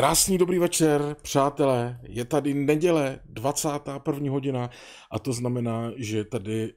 Krásný 0.00 0.38
dobrý 0.38 0.58
večer, 0.58 1.16
přátelé. 1.22 2.00
Je 2.02 2.24
tady 2.24 2.54
neděle, 2.54 3.20
21. 3.24 4.30
hodina 4.30 4.70
a 5.10 5.18
to 5.18 5.32
znamená, 5.32 5.92
že 5.96 6.16
je 6.16 6.24
tady 6.24 6.64
e, 6.64 6.72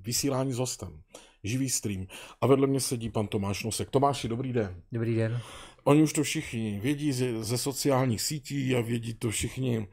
vysílání 0.00 0.52
s 0.52 0.58
hostem, 0.58 1.00
živý 1.42 1.70
stream. 1.70 2.06
A 2.40 2.46
vedle 2.46 2.66
mě 2.66 2.80
sedí 2.80 3.10
pan 3.10 3.26
Tomáš 3.26 3.64
Nosek. 3.64 3.90
Tomáši, 3.90 4.28
dobrý 4.28 4.52
den. 4.52 4.82
Dobrý 4.92 5.14
den. 5.14 5.40
Oni 5.84 6.02
už 6.02 6.12
to 6.12 6.22
všichni 6.22 6.80
vědí 6.82 7.12
ze, 7.12 7.44
ze 7.44 7.58
sociálních 7.58 8.22
sítí 8.22 8.76
a 8.76 8.80
vědí 8.80 9.14
to 9.14 9.30
všichni 9.30 9.88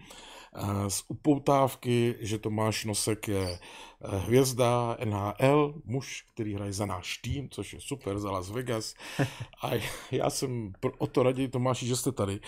z 0.88 1.04
upoutávky, 1.08 2.16
že 2.20 2.38
Tomáš 2.38 2.86
Nosek 2.86 3.28
je 3.28 3.60
eh, 3.60 4.18
hvězda 4.18 4.98
NHL, 5.06 5.74
muž, 5.86 6.26
který 6.34 6.56
hraje 6.56 6.74
za 6.74 6.86
náš 6.86 7.18
tým, 7.18 7.50
což 7.50 7.74
je 7.74 7.82
super, 7.82 8.20
za 8.20 8.32
Las 8.32 8.50
Vegas. 8.50 8.94
A 9.64 9.72
já 10.12 10.30
jsem 10.30 10.74
o 10.98 11.08
to 11.08 11.24
raději, 11.24 11.48
Tomáši, 11.48 11.88
že 11.88 11.96
jste 11.96 12.12
tady. 12.12 12.40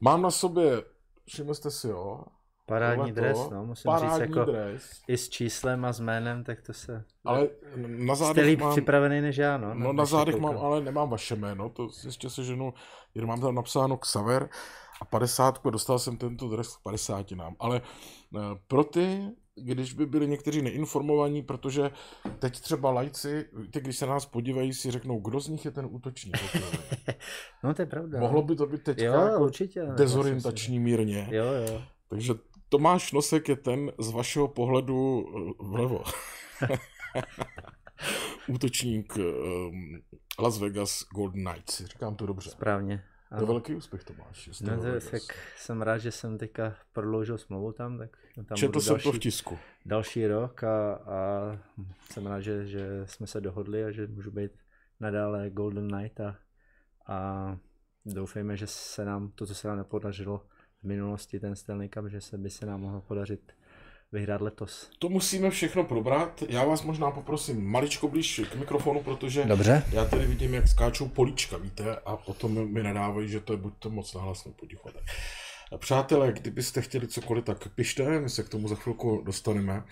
Mám 0.00 0.22
na 0.22 0.30
sobě, 0.30 0.82
všimli 1.26 1.54
jste 1.54 1.70
si, 1.70 1.88
jo, 1.88 2.24
Parádní 2.66 3.12
dres, 3.12 3.50
no, 3.50 3.66
musím 3.66 3.88
parádní 3.90 4.10
říct, 4.10 4.20
jako 4.36 4.44
dres. 4.44 5.02
i 5.08 5.16
s 5.16 5.28
číslem 5.28 5.84
a 5.84 5.92
s 5.92 6.00
jménem, 6.00 6.44
tak 6.44 6.62
to 6.62 6.72
se... 6.72 7.04
Ale 7.24 7.48
na 7.76 8.14
Jste 8.14 8.24
zádech 8.24 8.46
líp 8.46 8.60
mám, 8.60 8.70
připravený 8.70 9.20
než 9.20 9.36
já, 9.36 9.58
no. 9.58 9.74
no, 9.74 9.92
na 9.92 10.04
zádech 10.04 10.36
mám, 10.36 10.58
ale 10.58 10.80
nemám 10.80 11.10
vaše 11.10 11.36
jméno, 11.36 11.68
to 11.68 11.88
ještě 12.04 12.30
se 12.30 12.44
ženu, 12.44 12.74
jen 13.14 13.26
mám 13.26 13.40
tam 13.40 13.54
napsáno 13.54 13.96
Xaver 13.96 14.48
a 15.02 15.04
50, 15.04 15.60
dostal 15.70 15.98
jsem 15.98 16.16
tento 16.16 16.48
dres 16.48 16.76
k 16.76 16.82
50 16.82 17.30
nám. 17.30 17.56
Ale 17.58 17.80
eh, 18.36 18.40
pro 18.68 18.84
ty, 18.84 19.28
když 19.54 19.92
by 19.92 20.06
byli 20.06 20.28
někteří 20.28 20.62
neinformovaní, 20.62 21.42
protože 21.42 21.90
teď 22.38 22.60
třeba 22.60 22.90
lajci, 22.90 23.44
víte, 23.52 23.80
když 23.80 23.96
se 23.98 24.06
na 24.06 24.12
nás 24.12 24.26
podívají, 24.26 24.74
si 24.74 24.90
řeknou, 24.90 25.20
kdo 25.20 25.40
z 25.40 25.48
nich 25.48 25.64
je 25.64 25.70
ten 25.70 25.86
útočník. 25.90 26.36
No 27.64 27.74
to 27.74 27.82
je 27.82 27.86
pravda. 27.86 28.20
Mohlo 28.20 28.42
by 28.42 28.56
to 28.56 28.66
být 28.66 28.82
teďka 28.82 29.04
Jo, 29.04 29.12
jako 29.12 29.44
určitě. 29.44 29.82
dezorientační 29.96 30.78
mírně. 30.80 31.28
Jo, 31.30 31.44
jo. 31.44 31.82
Takže 32.08 32.34
Tomáš 32.68 33.12
Nosek 33.12 33.48
je 33.48 33.56
ten 33.56 33.92
z 33.98 34.10
vašeho 34.10 34.48
pohledu 34.48 35.26
eh, 35.36 35.52
vlevo. 35.64 36.02
Útočník 38.48 39.16
um, 39.16 40.02
Las 40.38 40.58
Vegas 40.58 41.04
Golden 41.14 41.44
Knights. 41.44 41.80
Říkám 41.84 42.14
to 42.14 42.26
dobře. 42.26 42.50
Správně. 42.50 43.04
To 43.38 43.42
je 43.44 43.46
velký 43.46 43.74
úspěch, 43.74 44.04
Tomáš. 44.04 44.60
No 44.62 44.76
to, 44.76 45.10
tak 45.10 45.22
jsem 45.56 45.82
rád, 45.82 45.98
že 45.98 46.12
jsem 46.12 46.38
teďka 46.38 46.76
prodloužil 46.92 47.38
smlouvu 47.38 47.72
tam, 47.72 47.98
tak 47.98 48.18
tam 48.46 48.56
Četl 48.56 48.80
jsem 48.80 48.94
to 48.94 49.00
v 49.00 49.04
další, 49.04 49.18
tisku. 49.18 49.58
další 49.86 50.26
rok 50.26 50.64
a, 50.64 50.94
a 50.94 51.58
jsem 52.10 52.26
rád, 52.26 52.40
že, 52.40 52.66
že 52.66 52.86
jsme 53.04 53.26
se 53.26 53.40
dohodli 53.40 53.84
a 53.84 53.90
že 53.90 54.06
můžu 54.06 54.30
být 54.30 54.52
nadále 55.00 55.50
Golden 55.50 55.88
Knight 55.88 56.20
a, 56.20 56.36
a 57.06 57.58
doufejme, 58.06 58.56
že 58.56 58.66
se 58.66 59.04
nám 59.04 59.30
to, 59.30 59.46
co 59.46 59.54
se 59.54 59.68
nám 59.68 59.76
nepodařilo 59.76 60.46
v 60.80 60.84
minulosti, 60.84 61.40
ten 61.40 61.56
Stanley 61.56 61.88
Cup, 61.88 62.06
že 62.06 62.20
se 62.20 62.38
by 62.38 62.50
se 62.50 62.66
nám 62.66 62.80
mohlo 62.80 63.00
podařit 63.00 63.52
vyhrát 64.12 64.40
letos. 64.40 64.90
To 64.98 65.08
musíme 65.08 65.50
všechno 65.50 65.84
probrat. 65.84 66.42
Já 66.48 66.64
vás 66.64 66.82
možná 66.82 67.10
poprosím 67.10 67.64
maličko 67.66 68.08
blíž 68.08 68.40
k 68.52 68.54
mikrofonu, 68.54 69.02
protože 69.02 69.44
Dobře. 69.44 69.84
já 69.92 70.04
tady 70.04 70.26
vidím, 70.26 70.54
jak 70.54 70.68
skáčou 70.68 71.08
políčka, 71.08 71.56
víte, 71.56 71.96
a 71.96 72.16
potom 72.16 72.72
mi 72.72 72.82
nadávají, 72.82 73.28
že 73.28 73.40
to 73.40 73.52
je 73.52 73.56
buď 73.56 73.74
to 73.78 73.90
moc 73.90 74.14
nahlasno 74.14 74.52
potichu. 74.52 74.88
tak. 74.92 75.02
Přátelé, 75.78 76.32
kdybyste 76.32 76.82
chtěli 76.82 77.08
cokoliv, 77.08 77.44
tak 77.44 77.68
pište, 77.68 78.20
my 78.20 78.30
se 78.30 78.42
k 78.42 78.48
tomu 78.48 78.68
za 78.68 78.74
chvilku 78.74 79.22
dostaneme. 79.26 79.84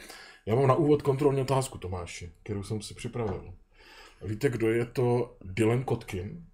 Já 0.46 0.54
mám 0.54 0.66
na 0.66 0.74
úvod 0.74 1.02
kontrolní 1.02 1.40
otázku, 1.40 1.78
Tomáši, 1.78 2.32
kterou 2.42 2.62
jsem 2.62 2.82
si 2.82 2.94
připravil. 2.94 3.54
Víte, 4.22 4.48
kdo 4.48 4.68
je 4.70 4.84
to 4.86 5.36
Dylan 5.44 5.84
Kotkin? 5.84 6.44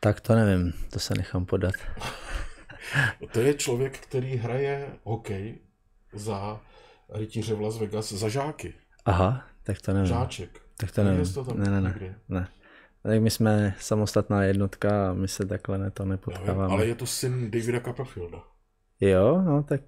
Tak 0.00 0.20
to 0.20 0.34
nevím, 0.34 0.72
to 0.92 0.98
se 0.98 1.14
nechám 1.14 1.46
podat. 1.46 1.74
To 3.32 3.40
je 3.40 3.54
člověk, 3.54 3.98
který 3.98 4.36
hraje 4.36 4.92
hokej 5.04 5.58
za 6.14 6.60
rytíře 7.14 7.54
v 7.54 7.60
Las 7.60 7.78
Vegas, 7.78 8.12
za 8.12 8.28
žáky. 8.28 8.74
Aha, 9.04 9.44
tak 9.62 9.80
to 9.80 9.92
nevím. 9.92 10.08
Žáček. 10.08 10.60
Tak 10.76 10.92
to 10.92 11.04
nevím. 11.04 11.32
to 11.32 11.44
tam 11.44 11.58
Ne, 11.60 11.70
ne, 11.70 11.80
ne. 11.80 12.14
ne. 12.28 12.48
Tak 13.02 13.20
my 13.22 13.30
jsme 13.30 13.74
samostatná 13.78 14.42
jednotka 14.42 15.10
a 15.10 15.14
my 15.14 15.28
se 15.28 15.46
takhle 15.46 15.78
ne, 15.78 15.90
to 15.90 16.04
nepotkáváme. 16.04 16.72
ale 16.72 16.86
je 16.86 16.94
to 16.94 17.06
syn 17.06 17.50
Davida 17.50 17.80
Copperfielda. 17.80 18.38
Jo, 19.00 19.42
no 19.42 19.62
tak 19.62 19.80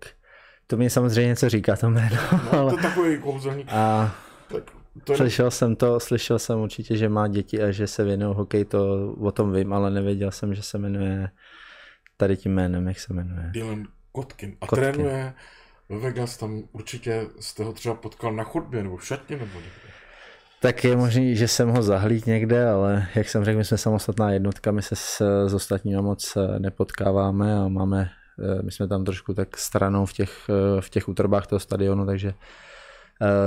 to 0.67 0.77
mi 0.77 0.91
samozřejmě 0.91 1.29
něco 1.29 1.49
říká 1.49 1.77
to 1.77 1.91
jméno, 1.91 2.17
No, 2.33 2.53
ale... 2.59 2.71
to 2.73 2.77
je 2.79 2.83
takový 2.83 3.19
kouzelník. 3.19 3.67
A 3.71 4.15
Tak 4.53 4.65
to 5.05 5.13
je, 5.13 5.17
slyšel 5.17 5.51
jsem 5.51 5.77
to, 5.77 6.01
slyšel 6.01 6.39
jsem 6.39 6.59
určitě, 6.59 6.97
že 6.97 7.09
má 7.09 7.29
děti 7.29 7.63
a 7.63 7.71
že 7.71 7.87
se 7.87 8.05
věnují 8.05 8.35
hokej, 8.37 8.65
to 8.65 9.13
o 9.21 9.33
tom 9.33 9.53
vím, 9.53 9.73
ale 9.73 9.91
nevěděl 9.91 10.31
jsem, 10.31 10.55
že 10.55 10.63
se 10.63 10.79
jmenuje 10.79 11.29
tady 12.17 12.37
tím 12.37 12.53
jménem, 12.55 12.89
jak 12.89 13.01
se 13.01 13.15
jmenuje. 13.15 13.51
Dylan 13.53 13.85
Kotkin. 14.13 14.57
A 14.61 14.67
Kotkin. 14.67 14.85
trénuje 14.93 15.35
ve 15.89 15.99
Vegas, 15.99 16.37
tam 16.37 16.63
určitě 16.73 17.27
jste 17.41 17.65
ho 17.65 17.73
třeba 17.73 17.95
potkal 17.95 18.33
na 18.33 18.45
chodbě 18.45 18.83
nebo 18.83 18.97
v 18.97 19.07
šatně 19.07 19.37
nebo 19.37 19.55
někde. 19.55 19.71
Tak 20.61 20.85
je 20.85 20.97
možný, 20.97 21.37
že 21.37 21.49
jsem 21.49 21.69
ho 21.69 21.83
zahlíd 21.83 22.27
někde, 22.27 22.69
ale 22.69 23.09
jak 23.15 23.29
jsem 23.29 23.45
řekl, 23.45 23.59
my 23.59 23.65
jsme 23.65 23.79
samostatná 23.79 24.31
jednotka, 24.33 24.73
my 24.73 24.83
se 24.83 24.97
s, 24.97 25.23
s 25.49 25.55
ostatními 25.55 26.03
moc 26.03 26.37
eh, 26.37 26.59
nepotkáváme 26.59 27.59
a 27.59 27.69
máme, 27.69 28.11
eh, 28.59 28.63
my 28.63 28.73
jsme 28.73 28.89
tam 28.89 29.05
trošku 29.05 29.35
tak 29.35 29.57
stranou 29.59 30.07
v 30.07 30.13
těch, 30.13 30.51
eh, 30.51 30.81
v 30.81 30.91
těch 30.91 31.09
útrobách 31.09 31.47
toho 31.47 31.61
stadionu, 31.61 32.07
takže 32.07 32.35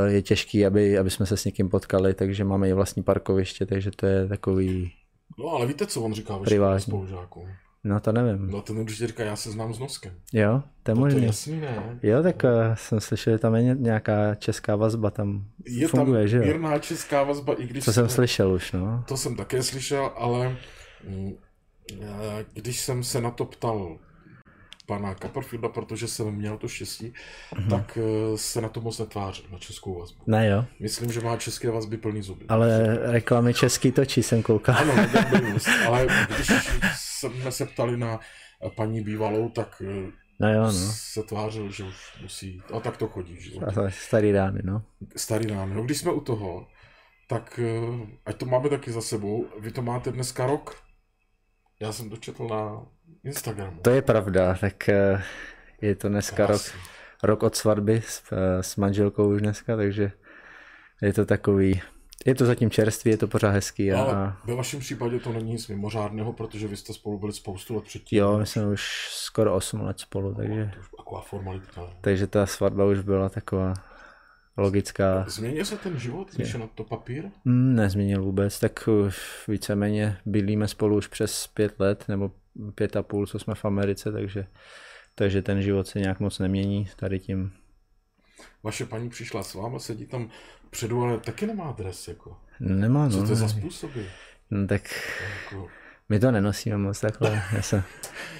je 0.05 0.21
těžký, 0.21 0.65
aby, 0.65 0.97
aby 0.97 1.09
jsme 1.09 1.25
se 1.25 1.37
s 1.37 1.45
někým 1.45 1.69
potkali, 1.69 2.13
takže 2.13 2.43
máme 2.43 2.69
i 2.69 2.73
vlastní 2.73 3.03
parkoviště, 3.03 3.65
takže 3.65 3.91
to 3.91 4.05
je 4.05 4.27
takový, 4.27 4.91
No 5.39 5.49
ale 5.49 5.65
víte, 5.65 5.87
co 5.87 6.01
on 6.01 6.13
říká 6.13 6.37
Privátní. 6.37 6.81
spolužákům? 6.81 7.47
No 7.83 7.99
to 7.99 8.11
nevím. 8.11 8.51
No 8.51 8.61
ten 8.61 8.77
určitě 8.77 9.07
říká, 9.07 9.23
já 9.23 9.35
se 9.35 9.51
znám 9.51 9.73
s 9.73 9.79
noskem. 9.79 10.13
Jo, 10.33 10.63
to 10.83 10.91
je 10.91 10.95
No, 10.95 11.01
to 11.01 11.05
možný. 11.05 11.25
jasný, 11.25 11.59
ne? 11.59 11.99
Jo, 12.03 12.23
tak 12.23 12.43
eh, 12.45 12.49
jsem 12.73 12.99
slyšel, 12.99 13.33
že 13.33 13.39
tam 13.39 13.55
je 13.55 13.63
ně- 13.63 13.75
nějaká 13.79 14.35
česká 14.35 14.75
vazba, 14.75 15.09
tam 15.11 15.45
Je 15.65 15.87
funguje, 15.87 16.21
tam 16.21 16.27
že 16.27 16.37
jo? 16.37 16.43
mírná 16.43 16.79
česká 16.79 17.23
vazba, 17.23 17.53
i 17.53 17.67
když 17.67 17.85
Co 17.85 17.93
jsem 17.93 18.09
slyšel 18.09 18.51
už, 18.51 18.71
no. 18.71 19.03
To 19.07 19.17
jsem 19.17 19.35
také 19.35 19.63
slyšel, 19.63 20.11
ale 20.17 20.57
mm, 21.09 21.33
eh, 22.01 22.45
když 22.53 22.79
jsem 22.81 23.03
se 23.03 23.21
na 23.21 23.31
to 23.31 23.45
ptal 23.45 23.97
pana 24.89 25.15
Copperfielda, 25.15 25.69
protože 25.69 26.07
jsem 26.07 26.31
měl 26.31 26.57
to 26.57 26.67
štěstí, 26.67 27.13
Mhm. 27.57 27.69
tak 27.69 27.97
eh, 28.01 28.37
se 28.37 28.61
na 28.61 28.69
to 28.69 28.81
moc 28.81 28.99
netvářil, 28.99 29.45
na 29.51 29.57
českou 29.57 29.99
vazbu. 29.99 30.23
Ne 30.27 30.47
jo, 30.47 30.65
Myslím, 30.79 31.11
že 31.11 31.21
má 31.21 31.37
české 31.37 31.71
vazby 31.71 31.97
plný 31.97 32.21
zuby. 32.21 32.45
ale 32.49 32.97
reklamy 33.11 33.53
český 33.53 33.91
točí, 33.91 34.23
jsem 34.23 34.43
koukal. 34.43 34.75
Ano, 34.77 34.93
News, 35.43 35.65
ale 35.87 36.07
když 36.35 36.51
jsme 36.95 37.51
se 37.51 37.65
ptali 37.65 37.97
na 37.97 38.19
paní 38.75 39.01
bývalou, 39.01 39.49
tak 39.49 39.81
eh, 39.85 40.11
No 40.41 40.53
jo, 40.53 40.61
no. 40.63 40.71
se 40.95 41.23
tvářil, 41.23 41.71
že 41.71 41.83
už 41.83 41.95
musí, 42.21 42.61
a 42.73 42.79
tak 42.79 42.97
to 42.97 43.07
chodí 43.07 43.35
v 43.35 43.39
životě. 43.39 43.65
A 43.65 43.71
to 43.71 43.81
je 43.83 43.91
starý 43.91 44.31
rány, 44.31 44.59
no. 44.63 44.81
Starý 45.15 45.47
nám. 45.51 45.73
No 45.73 45.83
když 45.83 45.97
jsme 45.97 46.11
u 46.11 46.19
toho, 46.21 46.67
tak 47.27 47.59
eh, 47.63 48.07
ať 48.25 48.35
to 48.37 48.45
máme 48.45 48.69
taky 48.69 48.91
za 48.91 49.01
sebou, 49.01 49.45
vy 49.59 49.71
to 49.71 49.81
máte 49.81 50.11
dneska 50.11 50.45
rok. 50.45 50.75
Já 51.79 51.91
jsem 51.91 52.09
to 52.09 52.17
četl 52.17 52.47
na 52.47 52.81
Instagramu. 53.23 53.79
To 53.81 53.89
je 53.89 54.01
pravda, 54.01 54.55
tak 54.61 54.89
eh, 54.89 55.23
je 55.81 55.95
to 55.95 56.09
dneska 56.09 56.45
rok, 56.45 56.61
rok 57.23 57.43
od 57.43 57.55
svatby 57.55 58.01
s, 58.05 58.23
eh, 58.31 58.63
s 58.63 58.75
manželkou 58.75 59.29
už 59.29 59.41
dneska, 59.41 59.75
takže 59.75 60.11
je 61.01 61.13
to 61.13 61.25
takový, 61.25 61.81
je 62.25 62.35
to 62.35 62.45
zatím 62.45 62.69
čerstvý, 62.69 63.11
je 63.11 63.17
to 63.17 63.27
pořád 63.27 63.49
hezký 63.49 63.91
a, 63.91 64.01
Ale 64.01 64.33
ve 64.45 64.55
vašem 64.55 64.79
případě 64.79 65.19
to 65.19 65.33
není 65.33 65.51
nic 65.51 65.67
mimořádného, 65.67 66.33
protože 66.33 66.67
vy 66.67 66.77
jste 66.77 66.93
spolu 66.93 67.17
byli 67.19 67.33
spoustu 67.33 67.75
let 67.75 67.83
předtím. 67.83 68.19
jo, 68.19 68.37
my 68.37 68.45
jsme 68.45 68.67
už 68.67 69.07
skoro 69.11 69.55
8 69.55 69.81
let 69.81 69.99
spolu, 69.99 70.33
takže, 70.35 70.71
To 70.73 70.79
už 70.79 70.87
taková 70.97 71.21
formalitka. 71.21 71.81
takže 72.01 72.27
ta 72.27 72.45
svatba 72.45 72.85
už 72.85 72.99
byla 72.99 73.29
taková 73.29 73.73
logická. 74.57 75.25
Změnil 75.27 75.65
se 75.65 75.77
ten 75.77 75.99
život, 75.99 76.35
když 76.35 76.53
je 76.53 76.59
na 76.59 76.67
to 76.67 76.83
papír? 76.83 77.25
Mm, 77.45 77.75
nezměnil 77.75 78.23
vůbec, 78.23 78.59
tak 78.59 78.89
víceméně 79.47 80.17
bydlíme 80.25 80.67
spolu 80.67 80.97
už 80.97 81.07
přes 81.07 81.47
pět 81.47 81.79
let, 81.79 82.05
nebo 82.07 82.31
pět 82.75 82.95
a 82.95 83.03
půl, 83.03 83.27
co 83.27 83.39
jsme 83.39 83.55
v 83.55 83.65
Americe, 83.65 84.11
takže, 84.11 84.45
takže 85.15 85.41
ten 85.41 85.61
život 85.61 85.87
se 85.87 85.99
nějak 85.99 86.19
moc 86.19 86.39
nemění 86.39 86.89
tady 86.95 87.19
tím. 87.19 87.51
Vaše 88.63 88.85
paní 88.85 89.09
přišla 89.09 89.43
s 89.43 89.53
váma, 89.53 89.79
sedí 89.79 90.05
tam 90.05 90.29
předu, 90.69 91.01
ale 91.01 91.19
taky 91.19 91.47
nemá 91.47 91.71
dres, 91.71 92.07
jako. 92.07 92.37
Nemá, 92.59 93.09
Co 93.09 93.17
no. 93.17 93.23
to 93.23 93.31
je 93.31 93.35
za 93.35 93.47
způsoby? 93.47 94.01
no 94.51 94.67
tak 94.67 94.81
Jako, 95.43 95.67
my 96.09 96.19
to 96.19 96.31
nenosíme 96.31 96.77
moc 96.77 96.99
takhle. 96.99 97.43
Já 97.53 97.61
jsem, 97.61 97.83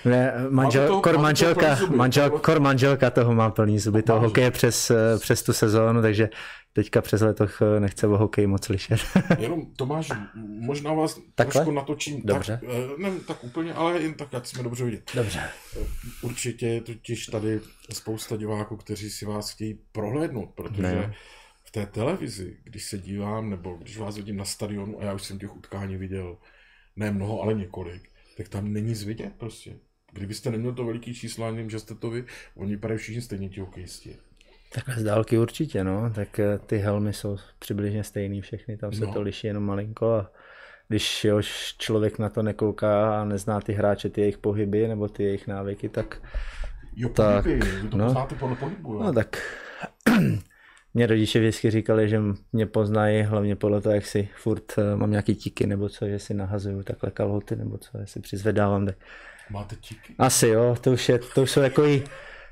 ne, 0.05 0.33
manžel, 0.49 0.87
toho- 0.87 1.01
kor, 1.01 1.17
manželka, 1.17 1.65
plný 1.65 1.75
zuby, 1.79 1.97
manžel, 1.97 2.29
to- 2.29 2.39
kor 2.39 2.59
manželka 2.59 3.09
toho 3.09 3.35
má 3.35 3.49
plný 3.51 3.79
zuby, 3.79 4.03
toho 4.03 4.19
hokeje 4.19 4.51
přes, 4.51 4.91
eh, 4.91 4.95
přes 5.19 5.43
tu 5.43 5.53
sezónu, 5.53 6.01
takže 6.01 6.29
teďka 6.73 7.01
přes 7.01 7.21
letoch 7.21 7.61
eh, 7.61 7.79
nechce 7.79 8.07
o 8.07 8.17
hokej 8.17 8.47
moc 8.47 8.65
slyšet. 8.65 8.99
Jenom 9.39 9.65
Tomáš, 9.75 10.11
možná 10.45 10.93
vás 10.93 11.19
Takhle? 11.35 11.53
trošku 11.53 11.71
natočím. 11.71 12.21
Dobře. 12.25 12.59
Tak, 12.65 12.69
eh, 12.99 13.01
ne 13.01 13.11
tak 13.27 13.43
úplně, 13.43 13.73
ale 13.73 14.01
jen 14.01 14.13
tak, 14.13 14.33
ať 14.33 14.47
jsme 14.47 14.63
dobře 14.63 14.83
vidět. 14.85 15.11
Dobře. 15.15 15.39
Určitě 16.21 16.67
je 16.67 16.81
totiž 16.81 17.25
tady 17.25 17.59
spousta 17.93 18.37
diváků, 18.37 18.77
kteří 18.77 19.09
si 19.09 19.25
vás 19.25 19.51
chtějí 19.51 19.79
prohlédnout, 19.91 20.49
protože 20.55 20.81
Ne. 20.81 21.13
v 21.65 21.71
té 21.71 21.85
televizi, 21.85 22.57
když 22.63 22.83
se 22.85 22.97
dívám, 22.97 23.49
nebo 23.49 23.73
když 23.81 23.97
vás 23.97 24.15
vidím 24.15 24.37
na 24.37 24.45
stadionu, 24.45 25.01
a 25.01 25.05
já 25.05 25.13
už 25.13 25.23
jsem 25.23 25.39
těch 25.39 25.55
utkání 25.57 25.97
viděl 25.97 26.37
ne 26.99 27.11
mnoho, 27.11 27.41
ale 27.41 27.53
několik, 27.53 28.09
tak 28.37 28.49
tam 28.49 28.73
není 28.73 28.87
nic 28.87 29.03
vidět 29.03 29.33
prostě. 29.37 29.73
Kdybyste 30.13 30.51
neměl 30.51 30.73
to 30.73 30.85
veliký 30.85 31.13
číslo, 31.13 31.45
já 31.45 31.51
nevím, 31.51 31.69
že 31.69 31.79
jste 31.79 31.95
to 31.95 32.09
vy, 32.09 32.23
oni 32.55 32.71
vypadají 32.71 32.97
všichni 32.97 33.21
stejně 33.21 33.49
ti 33.49 33.59
hokejisti. 33.59 34.15
Takhle 34.73 34.95
z 34.95 35.03
dálky 35.03 35.37
určitě, 35.37 35.83
no. 35.83 36.11
Tak 36.15 36.39
eh, 36.39 36.59
ty 36.65 36.77
helmy 36.77 37.13
jsou 37.13 37.37
přibližně 37.59 38.03
stejný 38.03 38.41
všechny, 38.41 38.77
tam 38.77 38.91
se 38.93 39.05
No. 39.05 39.13
to 39.13 39.21
liší 39.21 39.47
jenom 39.47 39.63
malinko 39.63 40.11
a 40.13 40.31
když 40.87 41.25
jo, 41.25 41.41
člověk 41.77 42.19
na 42.19 42.29
to 42.29 42.43
nekouká 42.43 43.21
a 43.21 43.25
nezná 43.25 43.61
ty 43.61 43.73
hráče, 43.73 44.09
ty 44.09 44.21
jejich 44.21 44.37
pohyby 44.37 44.87
nebo 44.87 45.07
ty 45.07 45.23
jejich 45.23 45.47
návyky, 45.47 45.89
tak 45.89 46.21
Jo, 46.95 47.09
Tak, 47.09 47.43
pohyby, 47.43 47.65
vy 47.65 47.89
to 47.89 47.97
no. 47.97 48.05
poznáte 48.05 48.35
podle 48.35 48.55
pohybu, 48.55 48.93
jo? 48.93 48.99
no 49.03 49.13
tak 49.13 49.37
mě 50.93 51.07
rodiče 51.07 51.39
vždycky 51.39 51.71
říkali, 51.71 52.09
že 52.09 52.21
mě 52.53 52.65
poznají 52.65 53.23
hlavně 53.23 53.55
podle 53.55 53.81
toho, 53.81 53.95
jak 53.95 54.05
si 54.05 54.29
furt 54.35 54.73
eh, 54.77 54.95
mám 54.95 55.11
nějaký 55.11 55.35
tiky 55.35 55.67
nebo 55.67 55.89
co, 55.89 56.07
že 56.07 56.19
si 56.19 56.33
nahazuju 56.33 56.83
takhle 56.83 57.11
kalhoty 57.11 57.55
nebo 57.55 57.77
co, 57.77 57.97
já 57.97 58.05
si 58.05 58.19
přizvedávám, 58.19 58.85
tak 58.85 58.95
Máte 59.49 59.75
tiky? 59.75 60.15
Asi 60.17 60.47
jo, 60.47 60.75
to 60.81 60.91
už, 60.91 61.09
je, 61.09 61.19
to 61.19 61.43
už 61.43 61.51
jsou 61.51 61.61
takový, 61.61 62.03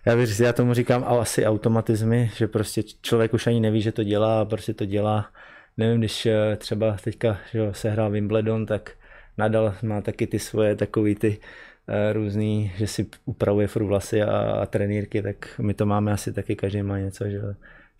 já, 0.05 0.15
bych, 0.15 0.39
já 0.39 0.53
tomu 0.53 0.73
říkám 0.73 1.03
ale 1.03 1.21
asi 1.21 1.45
automatizmy, 1.45 2.31
že 2.35 2.47
prostě 2.47 2.83
člověk 3.01 3.33
už 3.33 3.47
ani 3.47 3.59
neví, 3.59 3.81
že 3.81 3.91
to 3.91 4.03
dělá 4.03 4.41
a 4.41 4.45
prostě 4.45 4.73
to 4.73 4.85
dělá. 4.85 5.31
Nevím, 5.77 5.99
když 5.99 6.25
eh, 6.25 6.55
třeba 6.55 6.97
teďka 7.03 7.39
že 7.51 7.59
jo, 7.59 7.73
se 7.73 7.89
hrál 7.89 8.11
Wimbledon, 8.11 8.65
tak 8.65 8.91
Nadal 9.37 9.75
má 9.83 10.01
taky 10.01 10.27
ty 10.27 10.39
svoje 10.39 10.75
takový 10.75 11.15
ty 11.15 11.39
eh, 11.87 12.13
různý, 12.13 12.71
že 12.77 12.87
si 12.87 13.07
upravuje 13.25 13.67
furt 13.67 13.85
vlasy 13.85 14.23
a, 14.23 14.39
a 14.39 14.65
trenýrky, 14.65 15.21
tak 15.21 15.59
my 15.59 15.73
to 15.73 15.85
máme 15.85 16.11
asi 16.11 16.33
taky, 16.33 16.55
každý 16.55 16.81
má 16.81 16.99
něco, 16.99 17.29
že 17.29 17.41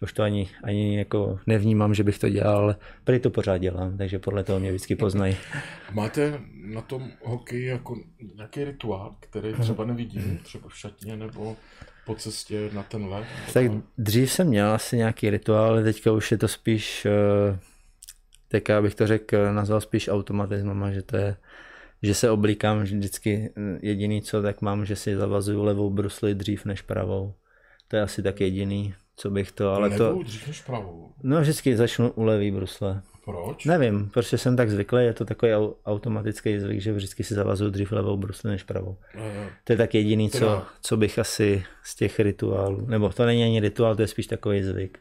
už 0.01 0.13
to 0.13 0.23
ani, 0.23 0.49
ani 0.63 0.97
jako 0.97 1.39
nevnímám, 1.47 1.93
že 1.93 2.03
bych 2.03 2.19
to 2.19 2.29
dělal, 2.29 2.57
ale 2.57 2.75
prý 3.03 3.19
to 3.19 3.29
pořád 3.29 3.57
dělám, 3.57 3.97
takže 3.97 4.19
podle 4.19 4.43
toho 4.43 4.59
mě 4.59 4.69
vždycky 4.69 4.95
poznají. 4.95 5.37
Máte 5.91 6.39
na 6.53 6.81
tom 6.81 7.11
hokeji 7.23 7.65
jako 7.65 7.97
nějaký 8.35 8.63
rituál, 8.63 9.15
který 9.19 9.53
třeba 9.53 9.85
nevidím, 9.85 10.39
třeba 10.43 10.69
v 10.69 10.77
šatně 10.77 11.17
nebo 11.17 11.55
po 12.05 12.15
cestě 12.15 12.69
na 12.73 12.83
ten 12.83 13.05
let? 13.05 13.25
Tak 13.53 13.65
dřív 13.97 14.31
jsem 14.31 14.47
měl 14.47 14.71
asi 14.71 14.97
nějaký 14.97 15.29
rituál, 15.29 15.65
ale 15.65 15.83
teďka 15.83 16.11
už 16.11 16.31
je 16.31 16.37
to 16.37 16.47
spíš, 16.47 17.05
eh, 17.05 17.59
teďka 18.47 18.81
bych 18.81 18.95
to 18.95 19.07
řekl, 19.07 19.53
nazval 19.53 19.81
spíš 19.81 20.07
automatismem, 20.07 20.93
že 20.93 21.01
to 21.01 21.17
je, 21.17 21.37
že 22.03 22.13
se 22.13 22.29
oblíkám 22.29 22.79
vždycky 22.79 23.53
eh, 23.57 23.79
jediný 23.81 24.21
co, 24.21 24.41
tak 24.41 24.61
mám, 24.61 24.85
že 24.85 24.95
si 24.95 25.15
zavazuju 25.15 25.63
levou 25.63 25.89
brusli 25.89 26.35
dřív 26.35 26.65
než 26.65 26.81
pravou. 26.81 27.33
To 27.87 27.95
je 27.95 28.01
asi 28.01 28.23
tak 28.23 28.41
jediný, 28.41 28.93
co 29.17 29.29
bych 29.29 29.51
to, 29.51 29.71
ale 29.73 29.87
Levou 29.87 29.97
to, 30.17 30.23
dřív 30.23 30.47
než 30.47 30.61
pravou. 30.61 31.11
no 31.23 31.41
vždycky 31.41 31.77
začnu 31.77 32.11
u 32.11 32.23
levý 32.23 32.51
brusle. 32.51 33.01
Proč? 33.25 33.65
Nevím, 33.65 34.09
prostě 34.13 34.37
jsem 34.37 34.55
tak 34.57 34.69
zvyklý, 34.69 35.03
je 35.03 35.13
to 35.13 35.25
takový 35.25 35.51
au- 35.51 35.73
automatický 35.85 36.59
zvyk, 36.59 36.81
že 36.81 36.93
vždycky 36.93 37.23
si 37.23 37.33
zavazuju 37.33 37.71
dřív 37.71 37.91
levou 37.91 38.17
brusli 38.17 38.49
než 38.49 38.63
pravou. 38.63 38.97
Eh, 39.15 39.49
To 39.63 39.73
je 39.73 39.77
tak 39.77 39.95
jediný, 39.95 40.29
co, 40.29 40.61
co 40.81 40.97
bych 40.97 41.19
asi 41.19 41.63
z 41.83 41.95
těch 41.95 42.19
rituálů, 42.19 42.85
nebo 42.85 43.09
to 43.09 43.25
není 43.25 43.43
ani 43.43 43.59
rituál, 43.59 43.95
to 43.95 44.01
je 44.01 44.07
spíš 44.07 44.27
takový 44.27 44.63
zvyk. 44.63 44.99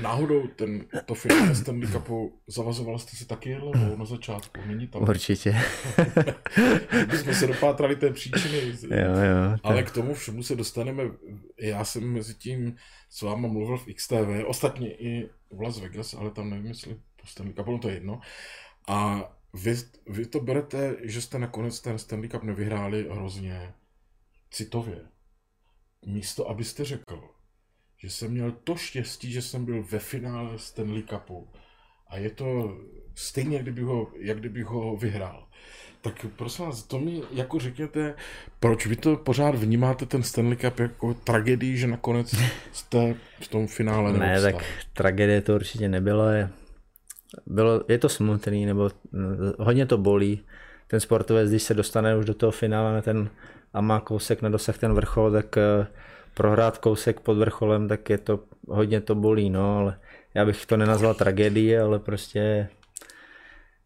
Náhodou 0.00 0.46
ten, 0.46 0.84
to 1.06 1.14
finále 1.14 1.54
Stanley 1.54 1.88
Cupu 1.92 2.40
zavazoval 2.46 2.98
jste 2.98 3.16
si 3.16 3.26
taky 3.26 3.54
levou 3.54 3.96
na 3.96 4.04
začátku, 4.04 4.60
není 4.66 4.86
tam. 4.86 5.02
Určitě. 5.02 5.56
Kdybychom 6.90 7.34
se 7.34 7.46
dopátrali 7.46 7.96
té 7.96 8.12
příčiny. 8.12 8.58
jo, 8.82 8.98
jo. 8.98 9.56
Ale 9.62 9.82
k 9.82 9.90
tomu 9.90 10.14
všemu 10.14 10.42
se 10.42 10.56
dostaneme. 10.56 11.02
Já 11.60 11.84
jsem 11.84 12.12
mezi 12.12 12.34
tím 12.34 12.76
s 13.10 13.22
váma 13.22 13.48
mluvil 13.48 13.76
v 13.76 13.86
XTV, 13.94 14.44
ostatně 14.46 14.94
i 14.94 15.30
v 15.50 15.60
Las 15.60 15.78
Vegas, 15.78 16.14
ale 16.14 16.30
tam 16.30 16.50
nevím, 16.50 16.66
jestli 16.66 16.94
po 16.94 17.26
Stanley 17.26 17.54
Cupu, 17.54 17.72
no 17.72 17.78
to 17.78 17.88
je 17.88 17.94
jedno. 17.94 18.20
A 18.88 19.30
vy, 19.54 19.76
vy 20.06 20.26
to 20.26 20.40
berete, 20.40 20.96
že 21.02 21.22
jste 21.22 21.38
nakonec 21.38 21.80
ten 21.80 21.98
Stanley 21.98 22.28
Cup 22.28 22.42
nevyhráli 22.42 23.08
hrozně 23.10 23.74
citově. 24.50 25.00
Místo, 26.06 26.48
abyste 26.48 26.84
řekl, 26.84 27.37
že 27.98 28.10
jsem 28.10 28.30
měl 28.30 28.52
to 28.64 28.76
štěstí, 28.76 29.32
že 29.32 29.42
jsem 29.42 29.64
byl 29.64 29.82
ve 29.82 29.98
finále 29.98 30.58
Stanley 30.58 31.02
Cupu 31.02 31.48
a 32.08 32.16
je 32.16 32.30
to 32.30 32.76
stejně, 33.14 33.58
kdyby 33.58 33.82
ho, 33.82 34.10
jak 34.18 34.38
kdybych 34.38 34.64
ho 34.64 34.96
vyhrál. 34.96 35.48
Tak 36.00 36.26
prosím 36.36 36.64
vás, 36.64 36.82
to 36.82 36.98
mi 36.98 37.22
jako 37.32 37.58
řekněte, 37.58 38.14
proč 38.60 38.86
vy 38.86 38.96
to 38.96 39.16
pořád 39.16 39.54
vnímáte 39.54 40.06
ten 40.06 40.22
Stanley 40.22 40.56
Cup 40.56 40.78
jako 40.78 41.14
tragédii, 41.14 41.76
že 41.76 41.86
nakonec 41.86 42.34
jste 42.72 43.14
v 43.40 43.48
tom 43.48 43.66
finále 43.66 44.12
Ne, 44.12 44.42
tak 44.42 44.64
tragédie 44.92 45.40
to 45.40 45.54
určitě 45.54 45.88
nebylo. 45.88 46.28
Je, 46.28 46.50
bylo, 47.46 47.84
je 47.88 47.98
to 47.98 48.08
smutný, 48.08 48.66
nebo 48.66 48.90
mm, 49.12 49.52
hodně 49.58 49.86
to 49.86 49.98
bolí. 49.98 50.40
Ten 50.86 51.00
sportovec, 51.00 51.50
když 51.50 51.62
se 51.62 51.74
dostane 51.74 52.16
už 52.16 52.24
do 52.24 52.34
toho 52.34 52.52
finále 52.52 52.92
na 52.92 53.02
ten 53.02 53.30
a 53.72 53.80
má 53.80 54.00
kousek 54.00 54.42
na 54.42 54.48
dosah 54.48 54.78
ten 54.78 54.92
vrchol, 54.92 55.32
tak 55.32 55.56
eh, 55.56 55.86
prohrát 56.38 56.78
kousek 56.78 57.20
pod 57.20 57.38
vrcholem, 57.38 57.88
tak 57.88 58.10
je 58.10 58.18
to, 58.18 58.40
hodně 58.68 59.00
to 59.00 59.14
bolí, 59.14 59.50
no, 59.50 59.78
ale 59.78 59.98
já 60.34 60.44
bych 60.44 60.66
to 60.66 60.76
nenazval 60.76 61.14
tragédii, 61.14 61.78
ale 61.78 61.98
prostě 61.98 62.68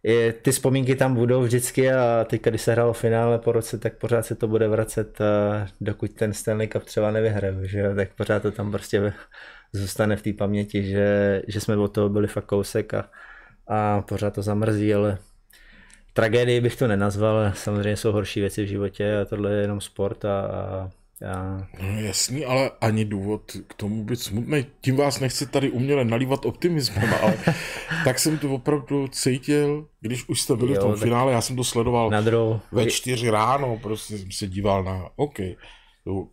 je, 0.03 0.33
ty 0.33 0.53
vzpomínky 0.53 0.97
tam 0.97 1.15
budou 1.15 1.43
vždycky 1.43 1.93
a 1.93 2.27
teď, 2.29 2.43
když 2.43 2.63
se 2.63 2.73
hrálo 2.73 2.93
finále 2.93 3.39
po 3.39 3.53
roce, 3.53 3.79
tak 3.79 3.97
pořád 3.99 4.27
se 4.27 4.35
to 4.35 4.49
bude 4.49 4.69
vracet, 4.69 5.21
a 5.21 5.67
dokud 5.81 6.13
ten 6.13 6.33
Stanley 6.33 6.69
Cup 6.69 6.85
třeba 6.85 7.11
nevyhraju, 7.11 7.67
že 7.67 7.95
tak 7.95 8.15
pořád 8.15 8.43
to 8.43 8.51
tam 8.51 8.71
prostě 8.71 9.13
zůstane 9.73 10.17
v 10.17 10.23
té 10.23 10.33
paměti, 10.33 10.85
že, 10.85 11.43
že 11.49 11.61
jsme 11.61 11.77
od 11.77 11.89
toho 11.89 12.09
byli 12.09 12.29
fakt 12.29 12.45
kousek 12.45 12.95
a, 12.95 13.11
a 13.67 14.03
pořád 14.03 14.35
to 14.35 14.43
zamrzí, 14.43 14.95
ale 14.95 15.19
tragédii 16.13 16.61
bych 16.61 16.77
to 16.77 16.89
nenazval, 16.89 17.53
samozřejmě 17.55 17.97
jsou 17.97 18.13
horší 18.13 18.41
věci 18.41 18.65
v 18.65 18.69
životě 18.69 19.17
a 19.17 19.25
tohle 19.25 19.53
je 19.53 19.61
jenom 19.63 19.81
sport 19.81 20.25
a, 20.25 20.41
a, 20.41 20.91
a 21.25 21.67
No, 21.83 22.01
jasný, 22.01 22.45
ale 22.45 22.71
ani 22.81 23.05
důvod 23.05 23.43
k 23.67 23.75
tomu 23.75 24.05
být 24.05 24.21
smutný. 24.21 24.67
Tím 24.81 24.97
vás 24.97 25.21
nechci 25.21 25.47
tady 25.47 25.71
uměle 25.71 26.05
nalívat 26.05 26.47
optimismem, 26.47 27.15
ale 27.23 27.35
tak 28.05 28.19
jsem 28.19 28.39
to 28.39 28.51
opravdu 28.55 29.09
cítil, 29.09 29.87
když 30.01 30.29
už 30.29 30.41
jste 30.41 30.57
byli 30.57 30.75
Jo, 30.75 30.81
v 30.81 30.83
tom 30.83 30.97
finále, 30.97 31.33
já 31.33 31.41
jsem 31.41 31.57
to 31.57 31.65
sledoval 31.65 32.11
na 32.11 32.21
druhou, 32.21 32.61
ve 32.73 32.87
čtyři 32.87 33.31
ráno, 33.31 33.79
prostě 33.83 34.19
jsem 34.19 34.33
se 34.33 34.47
díval 34.47 34.85
na, 34.85 35.09
OK, 35.17 35.37
to 36.05 36.27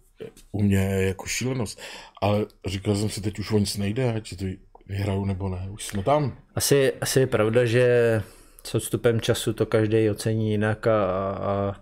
u 0.52 0.64
mě 0.64 0.78
je 0.78 1.08
jako 1.08 1.26
šílenost, 1.26 1.82
ale 2.22 2.46
říkal 2.68 2.96
jsem 2.96 3.10
si, 3.10 3.22
teď 3.22 3.40
už 3.40 3.52
o 3.52 3.60
nic 3.60 3.78
nejde, 3.78 4.14
ať 4.14 4.38
to 4.38 4.46
vyhraju 4.88 5.26
nebo 5.26 5.50
ne, 5.50 5.68
už 5.72 5.86
jsme 5.86 6.04
tam. 6.04 6.38
Asi, 6.56 6.94
asi 7.02 7.20
je 7.20 7.28
pravda, 7.28 7.66
že 7.66 8.22
s 8.64 8.76
odstupem 8.76 9.22
času 9.22 9.54
to 9.54 9.66
každý 9.66 10.10
ocení 10.10 10.52
jinak 10.52 10.88
a, 10.88 11.06
a 11.32 11.76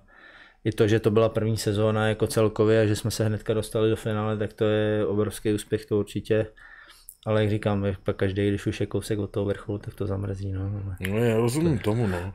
i 0.63 0.71
to, 0.71 0.87
že 0.87 0.99
to 0.99 1.11
byla 1.11 1.29
první 1.29 1.57
sezóna 1.57 2.07
jako 2.07 2.27
celkově 2.27 2.81
a 2.81 2.85
že 2.85 2.95
jsme 2.95 3.11
se 3.11 3.25
hnedka 3.25 3.53
dostali 3.53 3.89
do 3.89 3.95
finále, 3.95 4.37
tak 4.37 4.53
to 4.53 4.65
je 4.65 5.05
obrovský 5.05 5.53
úspěch, 5.53 5.85
to 5.85 5.99
určitě. 5.99 6.47
Ale 7.25 7.41
jak 7.41 7.49
říkám, 7.49 7.85
pak 8.03 8.15
každý, 8.15 8.47
když 8.47 8.67
už 8.67 8.79
je 8.79 8.85
kousek 8.85 9.19
od 9.19 9.27
toho 9.27 9.45
vrcholu, 9.45 9.77
tak 9.77 9.93
to 9.93 10.07
zamrzí. 10.07 10.51
No. 10.51 10.95
No 11.09 11.17
já 11.17 11.37
rozumím 11.37 11.79
tomu, 11.79 12.07
no. 12.07 12.33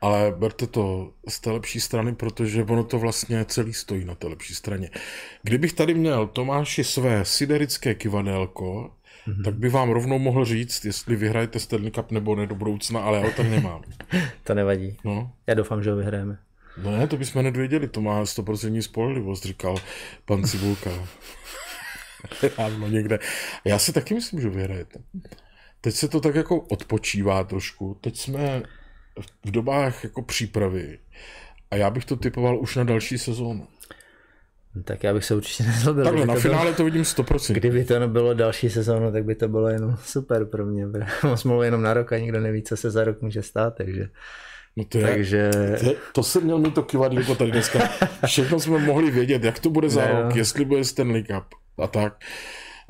Ale 0.00 0.34
berte 0.38 0.66
to 0.66 1.12
z 1.28 1.40
té 1.40 1.50
lepší 1.50 1.80
strany, 1.80 2.14
protože 2.14 2.62
ono 2.62 2.84
to 2.84 2.98
vlastně 2.98 3.44
celý 3.44 3.72
stojí 3.72 4.04
na 4.04 4.14
té 4.14 4.26
lepší 4.26 4.54
straně. 4.54 4.90
Kdybych 5.42 5.72
tady 5.72 5.94
měl 5.94 6.26
Tomáši 6.26 6.84
své 6.84 7.24
siderické 7.24 7.94
kivadélko, 7.94 8.90
mm-hmm. 9.28 9.44
tak 9.44 9.54
by 9.54 9.68
vám 9.68 9.90
rovnou 9.90 10.18
mohl 10.18 10.44
říct, 10.44 10.84
jestli 10.84 11.16
vyhrajete 11.16 11.58
Stanley 11.58 11.90
Cup 11.90 12.10
nebo 12.10 12.36
ne 12.36 12.46
do 12.46 12.54
budoucna, 12.54 13.00
ale 13.00 13.18
já 13.18 13.24
ho 13.24 13.32
tady 13.32 13.50
nemám. 13.50 13.82
To 14.44 14.54
nevadí. 14.54 14.96
No, 15.04 15.32
Já 15.46 15.54
doufám, 15.54 15.82
že 15.82 15.90
ho 15.90 15.96
vyhrajeme. 15.96 16.38
No 16.82 16.90
ne, 16.90 17.06
to 17.06 17.16
bychom 17.16 17.42
nedověděli, 17.42 17.88
to 17.88 18.00
má 18.00 18.24
100% 18.24 18.80
spolehlivost, 18.80 19.44
říkal 19.44 19.76
pan 20.24 20.44
Cibulka. 20.44 20.90
Dávno 22.58 22.88
někde. 22.88 23.18
Já 23.64 23.78
si 23.78 23.92
taky 23.92 24.14
myslím, 24.14 24.40
že 24.40 24.48
vyhrajete. 24.48 24.98
Teď 25.80 25.94
se 25.94 26.08
to 26.08 26.20
tak 26.20 26.34
jako 26.34 26.60
odpočívá 26.60 27.44
trošku. 27.44 27.98
Teď 28.00 28.18
jsme 28.18 28.62
v 29.44 29.50
dobách 29.50 30.04
jako 30.04 30.22
přípravy. 30.22 30.98
A 31.70 31.76
já 31.76 31.90
bych 31.90 32.04
to 32.04 32.16
typoval 32.16 32.60
už 32.60 32.76
na 32.76 32.84
další 32.84 33.18
sezónu. 33.18 33.68
Tak 34.84 35.04
já 35.04 35.14
bych 35.14 35.24
se 35.24 35.34
určitě 35.34 35.62
nezlobil. 35.62 36.04
Takhle, 36.04 36.26
na 36.26 36.34
to 36.34 36.40
finále 36.40 36.74
to 36.74 36.84
vidím 36.84 37.02
100%. 37.02 37.54
Kdyby 37.54 37.84
to 37.84 37.98
nebylo 37.98 38.34
další 38.34 38.70
sezónu, 38.70 39.12
tak 39.12 39.24
by 39.24 39.34
to 39.34 39.48
bylo 39.48 39.68
jenom 39.68 39.96
super 40.02 40.44
pro 40.44 40.66
mě. 40.66 40.86
Mám 41.24 41.36
smlouvu 41.36 41.62
jenom 41.62 41.82
na 41.82 41.94
rok 41.94 42.12
a 42.12 42.18
nikdo 42.18 42.40
neví, 42.40 42.62
co 42.62 42.76
se 42.76 42.90
za 42.90 43.04
rok 43.04 43.22
může 43.22 43.42
stát, 43.42 43.74
takže, 43.76 44.08
No 44.78 44.84
to, 44.84 44.98
je, 44.98 45.04
takže 45.06 45.50
to, 45.84 45.94
to 46.12 46.22
jsem 46.22 46.42
měl 46.44 46.58
mít 46.58 46.74
to 46.74 46.82
kivadlíko 46.82 47.34
tady 47.34 47.50
dneska. 47.50 47.78
Všechno 48.26 48.60
jsme 48.60 48.78
mohli 48.78 49.10
vědět, 49.10 49.44
jak 49.44 49.58
to 49.58 49.70
bude 49.70 49.88
za 49.90 50.00
Ne, 50.00 50.12
rok, 50.12 50.30
no. 50.30 50.36
jestli 50.36 50.64
bude 50.64 50.84
Stanley 50.84 51.24
Cup 51.24 51.44
a 51.78 51.86
tak. 51.86 52.16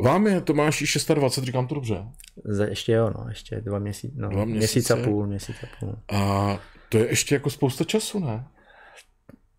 Vám 0.00 0.26
je 0.26 0.40
Tomáši 0.40 0.84
26, 1.14 1.44
říkám 1.44 1.66
to 1.66 1.74
dobře. 1.74 2.04
za, 2.44 2.64
ještě 2.64 2.92
jo, 2.92 3.10
no, 3.18 3.24
ještě 3.28 3.60
dva 3.60 3.78
měsíce, 3.78 4.14
no, 4.16 4.28
Dva 4.28 4.44
měsíc 4.44 4.90
a 4.90 4.94
měsíce. 4.94 5.10
půl, 5.10 5.26
měsíc 5.26 5.56
a 5.62 5.66
půl. 5.80 5.94
A 6.12 6.58
to 6.88 6.98
je 6.98 7.08
ještě 7.08 7.34
jako 7.34 7.50
spousta 7.50 7.84
času, 7.84 8.18
ne? 8.18 8.44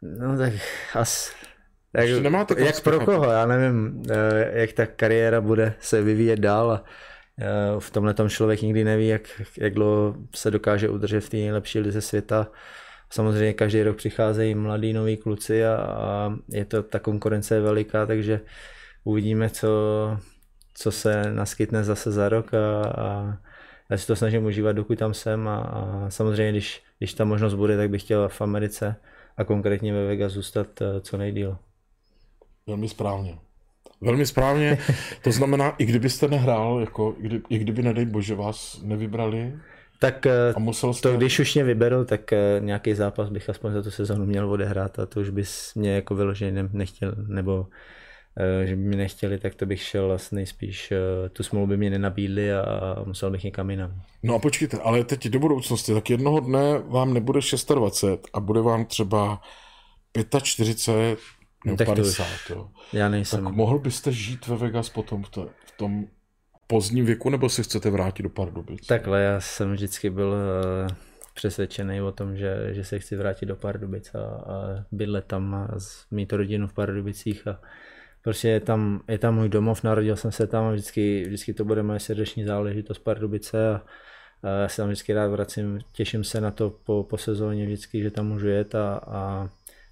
No 0.01 0.37
tak 0.37 0.53
as, 0.95 1.31
tak, 2.45 2.57
jak 2.59 2.83
pro 2.83 2.93
spěchat. 2.95 3.05
koho, 3.05 3.31
já 3.31 3.45
nevím, 3.45 4.03
eh, 4.11 4.59
jak 4.59 4.71
ta 4.73 4.85
kariéra 4.85 5.41
bude 5.41 5.73
se 5.79 6.01
vyvíjet 6.01 6.39
dál 6.39 6.71
a 6.71 6.83
v 7.79 7.91
tomhle 7.91 8.13
tom 8.13 8.29
člověk 8.29 8.61
nikdy 8.61 8.83
neví, 8.83 9.07
jak, 9.07 9.41
jak 9.57 9.73
dlouho 9.73 10.15
se 10.35 10.51
dokáže 10.51 10.89
udržet 10.89 11.21
v 11.21 11.29
té 11.29 11.37
nejlepší 11.37 11.79
lize 11.79 12.01
světa 12.01 12.47
samozřejmě 13.09 13.53
každý 13.53 13.83
rok 13.83 13.97
přicházejí 13.97 14.55
mladí 14.55 14.93
noví 14.93 15.17
kluci 15.17 15.65
a, 15.65 15.75
a 15.75 16.33
je 16.49 16.65
to, 16.65 16.83
ta 16.83 16.99
konkurence 16.99 17.55
je 17.55 17.61
veliká, 17.61 18.05
takže 18.05 18.41
uvidíme, 19.03 19.49
co, 19.49 19.69
co 20.73 20.91
se 20.91 21.33
naskytne 21.33 21.83
zase 21.83 22.11
za 22.11 22.29
rok 22.29 22.53
a, 22.53 22.83
a 22.83 23.37
já 23.89 23.97
si 23.97 24.07
to 24.07 24.15
snažím 24.15 24.45
užívat, 24.45 24.75
dokud 24.75 24.99
tam 24.99 25.13
jsem 25.13 25.47
a, 25.47 25.57
a 25.57 26.09
samozřejmě, 26.09 26.51
když, 26.51 26.83
když 26.97 27.13
ta 27.13 27.25
možnost 27.25 27.53
bude, 27.53 27.77
tak 27.77 27.89
bych 27.89 28.01
chtěl 28.01 28.29
v 28.29 28.41
Americe 28.41 28.95
a 29.37 29.43
konkrétně 29.43 29.93
ve 29.93 30.05
Vegas 30.05 30.31
zůstat 30.31 30.81
eh, 30.81 31.01
co 31.01 31.17
nejdíl. 31.17 31.57
Velmi 32.67 32.89
správně. 32.89 33.37
Velmi 34.01 34.25
správně. 34.25 34.77
To 35.23 35.31
znamená, 35.31 35.69
i 35.77 35.85
kdybyste 35.85 36.27
nehrál, 36.27 36.79
jako, 36.79 37.15
i, 37.19 37.23
kdy, 37.23 37.41
i 37.49 37.57
kdyby, 37.57 37.81
nedej 37.81 38.05
bože, 38.05 38.35
vás 38.35 38.81
nevybrali, 38.83 39.53
tak 39.99 40.25
eh, 40.25 40.53
a 40.55 40.59
musel 40.59 40.93
jste... 40.93 41.09
to, 41.09 41.17
když 41.17 41.39
už 41.39 41.55
mě 41.55 41.63
vyberou, 41.63 42.03
tak 42.03 42.33
eh, 42.33 42.59
nějaký 42.59 42.93
zápas 42.93 43.29
bych 43.29 43.49
aspoň 43.49 43.73
za 43.73 43.81
tu 43.81 43.91
sezonu 43.91 44.25
měl 44.25 44.51
odehrát 44.51 44.99
a 44.99 45.05
to 45.05 45.19
už 45.19 45.29
bys 45.29 45.73
mě 45.75 45.95
jako 45.95 46.15
vyloženě 46.15 46.69
nechtěl, 46.73 47.15
nebo 47.27 47.67
Eh, 48.37 48.67
že 48.67 48.75
by 48.75 48.81
mi 48.81 48.95
nechtěli, 48.95 49.37
tak 49.37 49.55
to 49.55 49.65
bych 49.65 49.81
šel 49.81 50.07
vlastně 50.07 50.35
nejspíš, 50.35 50.93
tu 51.33 51.43
smlouvu 51.43 51.67
by 51.67 51.77
mě 51.77 51.89
nenabídli 51.89 52.53
a 52.53 52.95
musel 53.05 53.31
bych 53.31 53.43
někam 53.43 53.69
jinam. 53.69 54.01
No 54.23 54.35
a 54.35 54.39
počkejte, 54.39 54.77
ale 54.77 55.03
teď 55.03 55.27
do 55.27 55.39
budoucnosti, 55.39 55.93
tak 55.93 56.09
jednoho 56.09 56.39
dne 56.39 56.79
vám 56.79 57.13
nebude 57.13 57.39
26 57.75 58.27
a 58.33 58.39
bude 58.39 58.61
vám 58.61 58.85
třeba 58.85 59.41
45 60.43 61.17
nebo 61.65 61.77
tak 61.77 61.87
50, 61.87 62.25
jo. 62.49 62.69
Já 62.93 63.09
nejsem. 63.09 63.43
Tak 63.43 63.53
mohl 63.53 63.79
byste 63.79 64.11
žít 64.11 64.47
ve 64.47 64.57
Vegas 64.57 64.89
potom 64.89 65.23
v, 65.23 65.29
to, 65.29 65.49
v 65.65 65.77
tom 65.77 66.05
pozdním 66.67 67.05
věku, 67.05 67.29
nebo 67.29 67.49
si 67.49 67.63
chcete 67.63 67.89
vrátit 67.89 68.23
do 68.23 68.29
Pardubic? 68.29 68.87
Takhle, 68.87 69.21
já 69.21 69.39
jsem 69.39 69.73
vždycky 69.73 70.09
byl 70.09 70.27
uh, 70.27 70.95
přesvědčený 71.33 72.01
o 72.01 72.11
tom, 72.11 72.37
že, 72.37 72.73
že 72.73 72.83
se 72.83 72.99
chci 72.99 73.15
vrátit 73.15 73.45
do 73.45 73.55
Pardubic 73.55 74.15
a, 74.15 74.19
a 74.19 74.85
bydlet 74.91 75.25
tam 75.25 75.55
a 75.55 75.67
mít 76.11 76.33
rodinu 76.33 76.67
v 76.67 76.73
Pardubicích 76.73 77.47
a 77.47 77.61
prostě 78.21 78.49
je 78.49 78.59
tam, 78.59 79.01
je 79.07 79.17
tam 79.17 79.35
můj 79.35 79.49
domov, 79.49 79.83
narodil 79.83 80.15
jsem 80.15 80.31
se 80.31 80.47
tam 80.47 80.65
a 80.65 80.71
vždycky, 80.71 81.23
vždycky 81.27 81.53
to 81.53 81.65
bude 81.65 81.83
moje 81.83 81.99
srdeční 81.99 82.45
záležitost 82.45 82.99
Pardubice 82.99 83.69
a, 83.69 83.81
a 84.43 84.49
já 84.49 84.67
se 84.67 84.77
tam 84.77 84.87
vždycky 84.87 85.13
rád 85.13 85.27
vracím, 85.27 85.79
těším 85.93 86.23
se 86.23 86.41
na 86.41 86.51
to 86.51 86.69
po, 86.69 87.03
po 87.03 87.17
sezóně 87.17 87.65
vždycky, 87.65 88.01
že 88.01 88.11
tam 88.11 88.27
můžu 88.27 88.47
jet 88.47 88.75
a, 88.75 89.01
a 89.07 89.49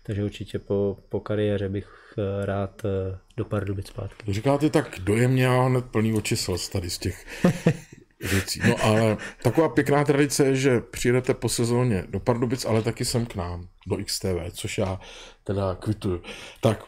takže 0.07 0.23
určitě 0.23 0.59
po, 0.59 0.97
po 1.09 1.19
kariéře 1.19 1.69
bych 1.69 1.89
eh, 2.17 2.45
rád 2.45 2.85
eh, 2.85 3.17
do 3.37 3.45
Pardubic 3.45 3.87
zpátky. 3.87 4.33
Říkáte 4.33 4.69
tak 4.69 4.99
dojemně 4.99 5.47
a 5.47 5.61
hned 5.61 5.85
plný 5.85 6.13
oči 6.13 6.37
slz 6.37 6.69
tady 6.69 6.89
z 6.89 6.97
těch 6.97 7.25
věcí. 8.31 8.61
No 8.67 8.75
ale 8.83 9.17
taková 9.43 9.69
pěkná 9.69 10.03
tradice 10.03 10.45
je, 10.45 10.55
že 10.55 10.81
přijedete 10.81 11.33
po 11.33 11.49
sezóně 11.49 12.03
do 12.09 12.19
Pardubic, 12.19 12.65
ale 12.65 12.81
taky 12.81 13.05
sem 13.05 13.25
k 13.25 13.35
nám, 13.35 13.67
do 13.87 13.97
XTV, 14.05 14.51
což 14.51 14.77
já 14.77 14.99
teda 15.43 15.75
kvituju. 15.75 16.21
Tak 16.61 16.83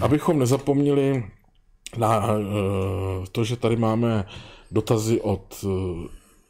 abychom 0.00 0.38
nezapomněli 0.38 1.24
na 1.96 2.28
eh, 2.28 3.26
to, 3.32 3.44
že 3.44 3.56
tady 3.56 3.76
máme 3.76 4.24
dotazy 4.70 5.20
od 5.20 5.64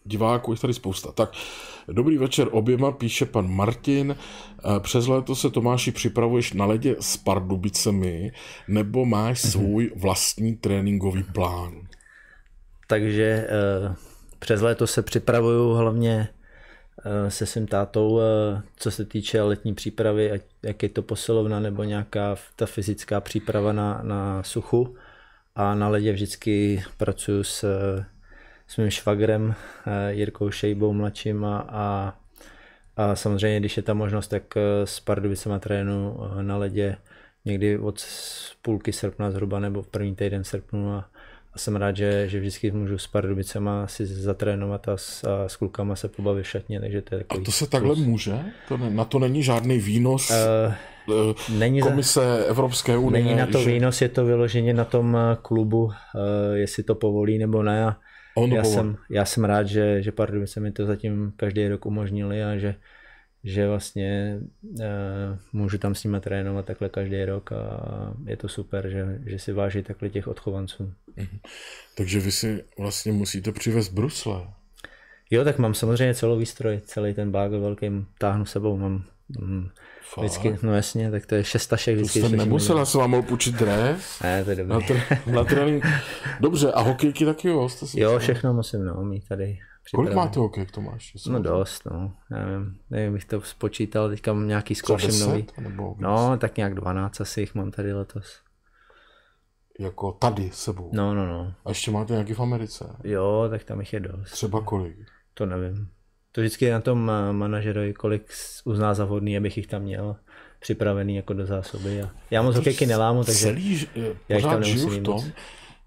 diváků, 0.04 0.52
je 0.52 0.58
tady 0.58 0.74
spousta. 0.74 1.12
Tak, 1.12 1.32
dobrý 1.88 2.18
večer 2.18 2.48
oběma, 2.50 2.92
píše 2.92 3.26
pan 3.26 3.50
Martin. 3.50 4.16
Eh, 4.16 4.80
přes 4.80 5.06
léto 5.06 5.34
se 5.34 5.50
Tomáši 5.50 5.92
připravuješ 5.92 6.52
na 6.52 6.66
ledě 6.66 6.96
s 7.00 7.16
Pardubicemi, 7.16 8.32
nebo 8.68 9.04
máš 9.04 9.44
mhm. 9.44 9.50
svůj 9.50 9.92
vlastní 9.96 10.56
tréninkový 10.56 11.22
plán? 11.22 11.88
Takže 12.88 13.48
přes 14.38 14.60
léto 14.60 14.86
se 14.86 15.02
připravuju 15.02 15.68
hlavně 15.68 16.28
Eh, 17.06 17.30
se 17.30 17.46
svým 17.46 17.66
tátou, 17.66 18.20
eh, 18.20 18.62
co 18.76 18.90
se 18.90 19.04
týče 19.04 19.42
letní 19.42 19.74
přípravy, 19.74 20.40
jak 20.62 20.82
je 20.82 20.88
to 20.88 21.02
posilovna 21.02 21.60
nebo 21.60 21.84
nějaká 21.84 22.36
ta 22.56 22.66
fyzická 22.66 23.20
příprava 23.20 23.72
na, 23.72 24.00
na 24.02 24.42
suchu. 24.42 24.96
A 25.54 25.74
na 25.74 25.88
ledě 25.88 26.12
vždycky 26.12 26.84
pracuji 26.96 27.44
s, 27.44 27.64
s 28.66 28.76
mým 28.76 28.90
švagrem 28.90 29.54
eh, 29.86 30.12
Jirkou 30.12 30.50
Šejbou 30.50 30.92
mladším 30.92 31.44
a, 31.44 31.58
a, 31.68 32.16
a 32.96 33.16
samozřejmě, 33.16 33.60
když 33.60 33.76
je 33.76 33.82
ta 33.82 33.94
možnost, 33.94 34.28
tak 34.28 34.42
s 34.84 35.00
Pardubicema 35.00 35.58
trénu 35.58 36.16
na 36.42 36.56
ledě 36.56 36.96
někdy 37.44 37.78
od 37.78 38.06
půlky 38.62 38.92
srpna 38.92 39.30
zhruba 39.30 39.60
nebo 39.60 39.82
v 39.82 39.88
první 39.88 40.14
týden 40.14 40.44
srpnu 40.44 40.92
a, 40.92 41.10
a 41.52 41.58
jsem 41.58 41.76
rád, 41.76 41.96
že, 41.96 42.28
že 42.28 42.40
vždycky 42.40 42.70
můžu 42.70 42.98
s 42.98 43.06
Pardubicema 43.06 43.86
si 43.86 44.06
zatrénovat 44.06 44.88
a 44.88 44.96
s, 44.96 45.24
a 45.24 45.48
s 45.48 45.56
klukama 45.56 45.96
se 45.96 46.08
pobavit 46.08 46.46
šatně, 46.46 46.80
takže 46.80 47.02
to 47.02 47.14
je 47.14 47.18
takový 47.18 47.42
A 47.42 47.44
to 47.44 47.52
se 47.52 47.66
takhle 47.66 47.94
plus. 47.94 48.06
může? 48.06 48.38
To 48.68 48.76
ne, 48.76 48.90
na 48.90 49.04
to 49.04 49.18
není 49.18 49.42
žádný 49.42 49.78
výnos 49.78 50.30
uh, 50.30 51.56
není 51.58 51.80
komise 51.80 52.20
za, 52.20 52.44
Evropské 52.46 52.96
unie? 52.96 53.24
Není 53.24 53.36
na 53.36 53.46
to 53.46 53.58
že... 53.58 53.70
výnos, 53.70 54.02
je 54.02 54.08
to 54.08 54.24
vyloženě 54.24 54.74
na 54.74 54.84
tom 54.84 55.18
klubu, 55.42 55.90
jestli 56.54 56.82
to 56.82 56.94
povolí 56.94 57.38
nebo 57.38 57.62
ne. 57.62 57.84
A 57.84 57.96
já, 58.46 58.64
jsem, 58.64 58.96
já 59.10 59.24
jsem 59.24 59.44
rád, 59.44 59.66
že, 59.66 60.02
že 60.02 60.12
Pardubice 60.12 60.60
mi 60.60 60.72
to 60.72 60.86
zatím 60.86 61.32
každý 61.36 61.68
rok 61.68 61.86
umožnili 61.86 62.44
a 62.44 62.56
že, 62.56 62.74
že 63.44 63.68
vlastně 63.68 64.40
uh, 64.62 64.86
můžu 65.52 65.78
tam 65.78 65.94
s 65.94 66.04
nimi 66.04 66.20
trénovat 66.20 66.66
takhle 66.66 66.88
každý 66.88 67.24
rok 67.24 67.52
a 67.52 67.80
je 68.26 68.36
to 68.36 68.48
super, 68.48 68.88
že, 68.88 69.20
že 69.26 69.38
si 69.38 69.52
váží 69.52 69.82
takhle 69.82 70.08
těch 70.08 70.28
odchovanců. 70.28 70.92
Mm-hmm. 71.16 71.38
Takže 71.96 72.20
vy 72.20 72.32
si 72.32 72.64
vlastně 72.78 73.12
musíte 73.12 73.52
přivést 73.52 73.88
brusle. 73.88 74.46
Jo, 75.30 75.44
tak 75.44 75.58
mám 75.58 75.74
samozřejmě 75.74 76.14
celou 76.14 76.38
výstroj, 76.38 76.80
celý 76.84 77.14
ten 77.14 77.30
bágl 77.30 77.60
velký 77.60 77.86
táhnu 78.18 78.44
sebou, 78.44 78.76
mám 78.76 79.04
mm, 79.28 79.68
vždycky, 80.18 80.58
no 80.62 80.74
jasně, 80.74 81.10
tak 81.10 81.26
to 81.26 81.34
je 81.34 81.44
šestašek 81.44 81.96
vždycky. 81.96 82.20
To 82.20 82.28
jste 82.28 82.36
nemusel, 82.36 82.78
já 82.78 82.84
jsem 82.84 83.00
vám 83.00 83.10
mohl 83.10 83.22
půjčit 83.22 83.54
dres. 83.54 84.20
Ne, 84.22 84.44
to 84.44 84.50
je 84.50 84.56
dobré. 84.56 84.74
Na, 84.74 84.80
tr- 84.80 85.32
na 85.32 85.44
trénink. 85.44 85.84
Dobře, 86.40 86.72
a 86.72 86.80
hokejky 86.80 87.24
taky 87.24 87.48
jo? 87.48 87.68
Jste 87.68 87.86
si 87.86 88.00
jo, 88.00 88.18
všechno 88.18 88.54
musím, 88.54 88.84
no, 88.84 88.94
mít 89.04 89.28
tady 89.28 89.58
Kolik 89.94 90.14
máte 90.14 90.40
hokej, 90.40 90.66
to 90.66 90.80
máš? 90.80 91.12
No 91.26 91.42
dost, 91.42 91.84
no. 91.84 92.16
Já 92.30 92.46
nevím, 92.46 92.78
nevím, 92.90 93.12
bych 93.12 93.24
to 93.24 93.40
spočítal, 93.40 94.08
teďka 94.08 94.32
mám 94.32 94.48
nějaký 94.48 94.74
zkouším 94.74 95.20
nový. 95.20 95.46
Nebo 95.60 95.96
no, 95.98 96.36
tak 96.38 96.56
nějak 96.56 96.74
12 96.74 97.20
asi 97.20 97.40
jich 97.40 97.54
mám 97.54 97.70
tady 97.70 97.92
letos. 97.92 98.40
Jako 99.80 100.12
tady 100.12 100.50
sebou? 100.52 100.90
No, 100.92 101.14
no, 101.14 101.26
no. 101.26 101.54
A 101.64 101.68
ještě 101.68 101.90
máte 101.90 102.12
nějaký 102.12 102.34
v 102.34 102.40
Americe? 102.40 102.96
Jo, 103.04 103.46
tak 103.50 103.64
tam 103.64 103.80
jich 103.80 103.92
je 103.92 104.00
dost. 104.00 104.30
Třeba 104.30 104.60
kolik? 104.60 104.96
To 105.34 105.46
nevím. 105.46 105.88
To 106.34 106.40
vždycky 106.40 106.70
na 106.70 106.80
tom 106.80 107.12
manažerovi, 107.32 107.94
kolik 107.94 108.32
uzná 108.64 108.94
za 108.94 109.04
vhodný, 109.04 109.36
abych 109.36 109.56
jich 109.56 109.66
tam 109.66 109.82
měl 109.82 110.16
připravený 110.60 111.16
jako 111.16 111.32
do 111.32 111.46
zásoby. 111.46 112.02
A 112.02 112.10
já 112.30 112.42
moc 112.42 112.56
hokejky 112.56 112.86
nelámu, 112.86 113.24
takže 113.24 113.40
celý, 113.40 113.88
já 114.28 114.36
jich 114.36 114.46
tam 114.46 114.64
žiju 114.64 114.88
v 114.88 115.02
tom, 115.02 115.14
moc 115.14 115.24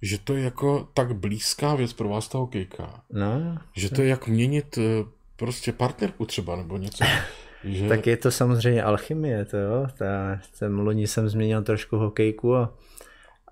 že 0.01 0.17
to 0.17 0.35
je 0.35 0.43
jako 0.43 0.87
tak 0.93 1.15
blízká 1.15 1.75
věc 1.75 1.93
pro 1.93 2.09
vás 2.09 2.27
ta 2.27 2.37
hokejka. 2.37 3.01
No. 3.13 3.57
Že 3.75 3.89
to 3.89 4.01
je 4.01 4.07
jak 4.07 4.27
měnit 4.27 4.77
eh, 4.77 5.05
prostě 5.35 5.71
partnerku 5.71 6.25
třeba 6.25 6.55
nebo 6.55 6.77
něco. 6.77 7.05
Že... 7.63 7.87
tak 7.87 8.07
je 8.07 8.17
to 8.17 8.31
samozřejmě 8.31 8.83
alchymie, 8.83 9.45
to 9.45 9.57
jo. 9.57 9.87
Ta, 9.97 10.39
ten 10.59 10.79
loni 10.79 11.07
jsem 11.07 11.29
změnil 11.29 11.63
trošku 11.63 11.97
hokejku 11.97 12.55
a, 12.55 12.73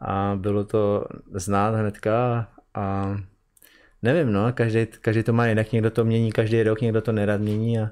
a 0.02 0.36
bylo 0.36 0.64
to 0.64 1.06
znát 1.34 1.76
hnedka 1.76 2.48
a 2.74 3.16
nevím, 4.06 4.32
no, 4.32 4.54
každý, 4.54 4.88
každý 5.02 5.24
to 5.24 5.34
má 5.34 5.48
jinak, 5.48 5.72
někdo 5.72 5.92
to 5.92 6.06
mění 6.06 6.32
každý 6.32 6.64
rok, 6.64 6.82
někdo 6.82 7.02
to 7.02 7.12
nerad 7.12 7.42
mění 7.42 7.80
a 7.80 7.90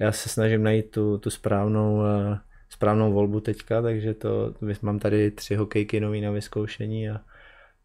já 0.00 0.12
se 0.12 0.28
snažím 0.28 0.62
najít 0.62 0.90
tu, 0.90 1.18
tu 1.18 1.30
správnou, 1.30 1.96
uh, 1.96 2.36
správnou 2.70 3.12
volbu 3.12 3.40
teďka, 3.40 3.82
takže 3.82 4.14
to, 4.14 4.54
mám 4.82 4.98
tady 4.98 5.30
tři 5.30 5.54
hokejky 5.54 6.00
nový 6.00 6.20
na 6.20 6.30
vyzkoušení 6.30 7.10
a, 7.10 7.20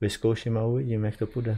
vyzkouším 0.01 0.57
a 0.57 0.65
uvidím, 0.65 1.05
jak 1.05 1.17
to 1.17 1.27
půjde. 1.27 1.57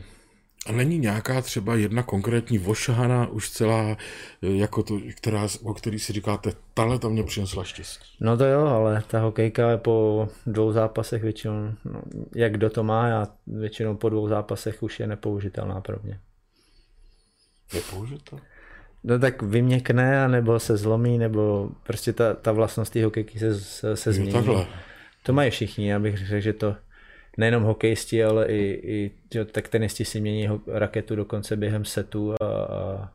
A 0.65 0.71
není 0.71 0.99
nějaká 0.99 1.41
třeba 1.41 1.75
jedna 1.75 2.03
konkrétní 2.03 2.57
vošahana 2.57 3.27
už 3.27 3.49
celá, 3.49 3.97
jako 4.41 4.83
to, 4.83 4.99
která, 5.15 5.47
o 5.63 5.73
který 5.73 5.99
si 5.99 6.13
říkáte, 6.13 6.51
tahle 6.73 6.99
to 6.99 7.09
mě 7.09 7.23
přinesla 7.23 7.63
štěstí? 7.63 8.17
No 8.19 8.37
to 8.37 8.45
jo, 8.45 8.65
ale 8.65 9.03
ta 9.07 9.19
hokejka 9.19 9.71
je 9.71 9.77
po 9.77 10.29
dvou 10.45 10.71
zápasech 10.71 11.23
většinou, 11.23 11.53
no, 11.85 12.01
jak 12.35 12.51
kdo 12.51 12.69
to 12.69 12.83
má, 12.83 13.07
já 13.07 13.27
většinou 13.47 13.95
po 13.95 14.09
dvou 14.09 14.27
zápasech 14.27 14.83
už 14.83 14.99
je 14.99 15.07
nepoužitelná 15.07 15.81
pro 15.81 15.97
mě. 16.03 16.19
Nepoužitelná? 17.73 18.45
No 19.03 19.19
tak 19.19 19.41
vyměkne, 19.41 20.27
nebo 20.27 20.59
se 20.59 20.77
zlomí, 20.77 21.17
nebo 21.17 21.69
prostě 21.83 22.13
ta, 22.13 22.33
ta 22.33 22.51
vlastnost 22.51 22.93
té 22.93 23.05
hokejky 23.05 23.39
se, 23.39 23.59
se, 23.59 23.97
se 23.97 24.13
změní. 24.13 24.33
Takhle. 24.33 24.67
To 25.23 25.33
mají 25.33 25.51
všichni, 25.51 25.89
já 25.89 25.99
bych 25.99 26.17
řekl, 26.17 26.41
že 26.41 26.53
to 26.53 26.75
nejenom 27.37 27.63
hokejisti, 27.63 28.23
ale 28.23 28.45
i, 28.45 28.81
i 28.83 29.11
jo, 29.33 29.45
tak 29.45 29.67
tenisti 29.67 30.05
si 30.05 30.21
mění 30.21 30.49
raketu 30.67 31.15
dokonce 31.15 31.55
během 31.55 31.85
setu 31.85 32.33
a, 32.33 32.45
a 32.45 33.11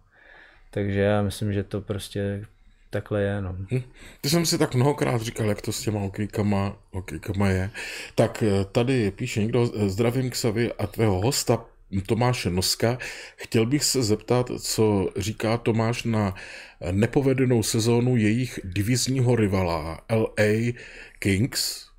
takže 0.70 1.00
já 1.00 1.22
myslím, 1.22 1.52
že 1.52 1.64
to 1.64 1.80
prostě 1.80 2.44
takhle 2.90 3.22
je. 3.22 3.42
No. 3.42 3.56
Hm. 3.72 3.82
Ty 4.20 4.30
jsem 4.30 4.46
si 4.46 4.58
tak 4.58 4.74
mnohokrát 4.74 5.22
říkal, 5.22 5.48
jak 5.48 5.62
to 5.62 5.72
s 5.72 5.80
těma 5.80 6.00
hokejkama, 6.00 6.76
hokejkama 6.92 7.48
je. 7.48 7.70
Tak 8.14 8.42
eh, 8.42 8.64
tady 8.72 9.10
píše 9.10 9.40
někdo, 9.40 9.70
eh, 9.74 9.88
zdravím 9.88 10.30
Xavi 10.30 10.72
a 10.72 10.86
tvého 10.86 11.20
hosta 11.20 11.64
Tomáše 12.06 12.50
Noska. 12.50 12.98
Chtěl 13.36 13.66
bych 13.66 13.84
se 13.84 14.02
zeptat, 14.02 14.50
co 14.60 15.10
říká 15.16 15.56
Tomáš 15.56 16.04
na 16.04 16.34
nepovedenou 16.90 17.62
sezónu 17.62 18.16
jejich 18.16 18.60
divizního 18.64 19.36
rivala 19.36 20.00
LA 20.10 20.72
Kings. 21.18 21.89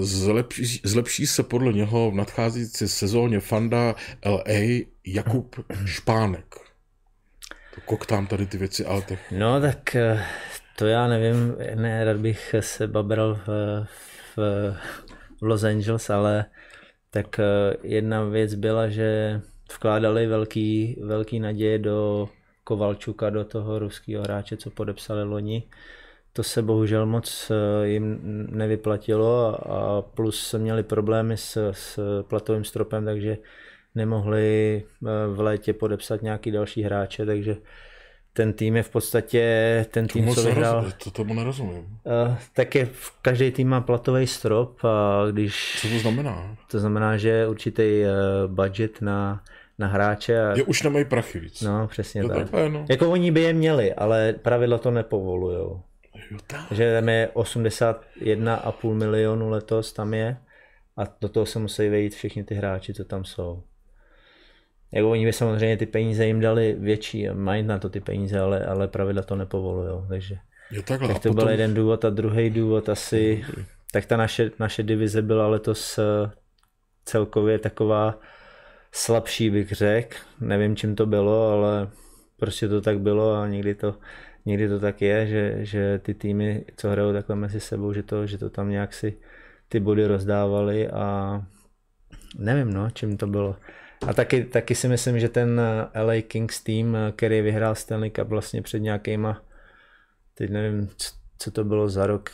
Zlepší, 0.00 0.80
zlepší 0.84 1.26
se 1.26 1.42
podle 1.42 1.72
něho 1.72 2.10
v 2.10 2.14
nadcházející 2.14 2.88
sezóně 2.88 3.40
fanda 3.40 3.94
LA 4.26 4.84
Jakub 5.06 5.56
Špánek. 5.84 6.54
To 7.74 7.80
koktám 7.84 8.26
tady 8.26 8.46
ty 8.46 8.58
věci, 8.58 8.84
ale 8.84 9.02
tak... 9.02 9.18
No 9.30 9.60
tak 9.60 9.96
eh, 9.96 10.24
to 10.76 10.86
já 10.86 11.08
nevím, 11.08 11.56
ne, 11.74 12.04
rád 12.04 12.16
bych 12.16 12.54
se 12.60 12.86
babral 12.86 13.34
v, 13.46 13.48
v, 14.36 14.38
v 15.40 15.42
Los 15.42 15.64
Angeles, 15.64 16.10
ale 16.10 16.44
tak 17.10 17.38
eh, 17.38 17.76
jedna 17.82 18.24
věc 18.24 18.54
byla, 18.54 18.88
že 18.88 19.40
vkládali 19.74 20.26
velký, 20.26 20.96
velký 21.02 21.40
naděje 21.40 21.78
do 21.78 22.28
Kovalčuka, 22.64 23.30
do 23.30 23.44
toho 23.44 23.78
ruského 23.78 24.22
hráče, 24.22 24.56
co 24.56 24.70
podepsali 24.70 25.24
loni. 25.24 25.62
To 26.32 26.42
se 26.42 26.62
bohužel 26.62 27.06
moc 27.06 27.50
eh, 27.50 27.88
jim 27.88 28.18
nevyplatilo 28.50 29.58
a 29.72 30.02
plus 30.02 30.54
měli 30.58 30.82
problémy 30.82 31.36
s, 31.36 31.70
s 31.72 31.98
platovým 32.22 32.64
stropem, 32.64 33.04
takže 33.04 33.38
nemohli 33.94 34.82
eh, 34.84 35.08
v 35.34 35.40
létě 35.40 35.72
podepsat 35.72 36.22
nějaký 36.22 36.50
další 36.50 36.82
hráče, 36.82 37.26
takže 37.26 37.56
ten 38.32 38.52
tým 38.52 38.76
je 38.76 38.82
v 38.82 38.90
podstatě 38.90 39.86
ten 39.90 40.06
tým, 40.06 40.24
Tomu 40.24 40.34
co 40.34 40.42
vyhrál. 40.42 40.86
To 41.04 41.10
tomu 41.10 41.34
nerozumím. 41.34 41.78
Uh, 41.78 42.36
tak 42.54 42.74
je, 42.74 42.88
každý 43.22 43.50
tým 43.50 43.68
má 43.68 43.80
platový 43.80 44.26
strop 44.26 44.84
a 44.84 45.24
když... 45.30 45.78
Co 45.80 45.88
to 45.88 45.98
znamená? 45.98 46.56
To 46.70 46.78
znamená, 46.78 47.16
že 47.16 47.46
určitý 47.46 48.02
uh, 48.02 48.54
budget 48.54 49.02
na, 49.02 49.42
na 49.78 49.86
hráče. 49.86 50.42
A... 50.42 50.56
Je, 50.56 50.62
už 50.62 50.82
nemají 50.82 51.04
prachy 51.04 51.40
víc. 51.40 51.62
No, 51.62 51.88
přesně 51.88 52.24
tak. 52.24 52.36
Takhle, 52.36 52.68
no. 52.68 52.84
Jako 52.88 53.10
oni 53.10 53.30
by 53.30 53.40
je 53.40 53.52
měli, 53.52 53.94
ale 53.94 54.32
pravidla 54.32 54.78
to 54.78 54.90
nepovolujou. 54.90 55.80
Jo, 56.30 56.38
tak. 56.46 56.72
Že 56.72 56.94
tam 56.94 57.08
je 57.08 57.28
81,5 57.34 58.94
milionu 58.94 59.50
letos 59.50 59.92
tam 59.92 60.14
je 60.14 60.36
a 60.96 61.02
do 61.20 61.28
toho 61.28 61.46
se 61.46 61.58
musí 61.58 61.88
vejít 61.88 62.14
všichni 62.14 62.44
ty 62.44 62.54
hráči, 62.54 62.94
co 62.94 63.04
tam 63.04 63.24
jsou. 63.24 63.62
Jako 64.92 65.10
oni 65.10 65.24
by 65.24 65.32
samozřejmě 65.32 65.76
ty 65.76 65.86
peníze 65.86 66.26
jim 66.26 66.40
dali 66.40 66.76
větší, 66.78 67.28
mají 67.32 67.62
na 67.62 67.78
to 67.78 67.90
ty 67.90 68.00
peníze, 68.00 68.40
ale, 68.40 68.64
ale 68.64 68.88
pravidla 68.88 69.22
to 69.22 69.36
nepovolují, 69.36 70.08
takže 70.08 70.38
Jo, 70.70 70.82
takhle. 70.82 71.08
tak 71.08 71.22
to 71.22 71.28
potom... 71.28 71.34
byl 71.34 71.48
jeden 71.48 71.74
důvod 71.74 72.04
a 72.04 72.10
druhý 72.10 72.50
důvod 72.50 72.88
asi, 72.88 73.44
tak 73.92 74.06
ta 74.06 74.16
naše, 74.16 74.50
naše 74.58 74.82
divize 74.82 75.22
byla 75.22 75.48
letos 75.48 75.98
eh, 75.98 76.30
celkově 77.04 77.58
taková 77.58 78.18
slabší, 78.92 79.50
bych 79.50 79.72
řekl. 79.72 80.16
Nevím, 80.40 80.76
čím 80.76 80.96
to 80.96 81.06
bylo, 81.06 81.50
ale 81.52 81.88
prostě 82.36 82.68
to 82.68 82.80
tak 82.80 83.00
bylo 83.00 83.34
a 83.34 83.48
někdy 83.48 83.74
to, 83.74 83.94
někdy 84.46 84.68
to 84.68 84.80
tak 84.80 85.02
je, 85.02 85.26
že, 85.26 85.64
že 85.64 85.98
ty 85.98 86.14
týmy, 86.14 86.64
co 86.76 86.90
hrajou 86.90 87.12
takhle 87.12 87.36
mezi 87.36 87.60
sebou, 87.60 87.92
že 87.92 88.02
to, 88.02 88.26
že 88.26 88.38
to 88.38 88.50
tam 88.50 88.70
nějak 88.70 88.94
si 88.94 89.18
ty 89.68 89.80
body 89.80 90.06
rozdávali 90.06 90.88
a 90.88 91.42
nevím, 92.38 92.72
no, 92.72 92.90
čím 92.90 93.16
to 93.16 93.26
bylo. 93.26 93.56
A 94.06 94.12
taky, 94.14 94.44
taky 94.44 94.74
si 94.74 94.88
myslím, 94.88 95.20
že 95.20 95.28
ten 95.28 95.60
eh, 95.60 96.02
LA 96.02 96.22
Kings 96.22 96.62
tým, 96.62 96.96
eh, 96.96 97.12
který 97.12 97.40
vyhrál 97.40 97.74
Stanley 97.74 98.10
Cup 98.10 98.28
vlastně 98.28 98.62
před 98.62 98.78
nějakýma, 98.78 99.42
teď 100.34 100.50
nevím, 100.50 100.88
co 101.38 101.50
to 101.50 101.64
bylo 101.64 101.88
za 101.88 102.06
rok, 102.06 102.30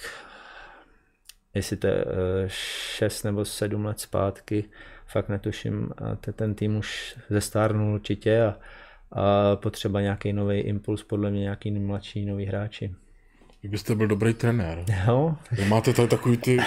jestli 1.55 1.77
to 1.77 1.87
je 1.87 2.05
6 2.49 3.23
nebo 3.23 3.45
7 3.45 3.85
let 3.85 4.01
zpátky, 4.01 4.65
fakt 5.07 5.29
netuším, 5.29 5.91
a 5.97 6.17
ten 6.33 6.55
tým 6.55 6.77
už 6.77 7.19
zestárnul 7.31 7.95
určitě 7.95 8.43
a, 8.43 8.59
a 9.13 9.57
potřeba 9.57 10.01
nějaký 10.01 10.33
nový 10.33 10.59
impuls, 10.59 11.03
podle 11.03 11.31
mě 11.31 11.41
nějaký 11.41 11.71
mladší 11.71 12.25
nový 12.25 12.45
hráči. 12.45 12.95
Vy 13.63 13.69
byste 13.69 13.95
byl 13.95 14.07
dobrý 14.07 14.35
trenér. 14.35 14.85
Jo. 15.07 15.35
Vy 15.53 15.65
máte 15.65 15.93
tady 15.93 16.09
takový 16.09 16.37
ty, 16.37 16.59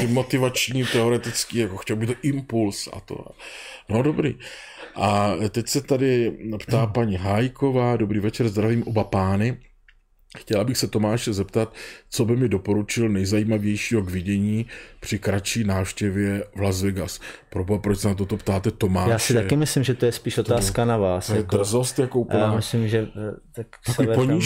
ty 0.00 0.06
motivační, 0.06 0.84
teoretický, 0.84 1.58
jako 1.58 1.76
chtěl 1.76 1.96
by 1.96 2.06
to 2.06 2.14
impuls 2.22 2.88
a 2.92 3.00
to. 3.00 3.24
No 3.88 4.02
dobrý. 4.02 4.34
A 4.94 5.30
teď 5.50 5.68
se 5.68 5.80
tady 5.80 6.38
ptá 6.66 6.86
paní 6.86 7.16
Hájková, 7.16 7.96
dobrý 7.96 8.20
večer, 8.20 8.48
zdravím 8.48 8.82
oba 8.82 9.04
pány. 9.04 9.56
Chtěla 10.38 10.64
bych 10.64 10.78
se 10.78 10.88
Tomáše 10.88 11.32
zeptat, 11.32 11.74
co 12.10 12.24
by 12.24 12.36
mi 12.36 12.48
doporučil 12.48 13.08
nejzajímavějšího 13.08 14.02
k 14.02 14.10
vidění 14.10 14.66
při 15.00 15.18
kratší 15.18 15.64
návštěvě 15.64 16.44
v 16.56 16.60
Las 16.60 16.82
Vegas. 16.82 17.20
Proboha, 17.50 17.78
proč 17.80 17.98
se 17.98 18.08
na 18.08 18.14
toto 18.14 18.36
ptáte 18.36 18.70
Tomáše? 18.70 19.10
Já 19.10 19.18
si 19.18 19.34
taky 19.34 19.56
myslím, 19.56 19.84
že 19.84 19.94
to 19.94 20.06
je 20.06 20.12
spíš 20.12 20.38
otázka 20.38 20.84
na 20.84 20.96
vás. 20.96 21.26
To 21.26 21.32
je 21.32 21.38
jako, 21.38 21.56
drzost 21.56 21.98
jako 21.98 22.18
úplná. 22.18 22.40
já 22.40 22.54
myslím, 22.56 22.88
že 22.88 22.98
eh, 23.16 23.34
tak 23.54 23.66
Sever 23.94 24.16
tam. 24.26 24.40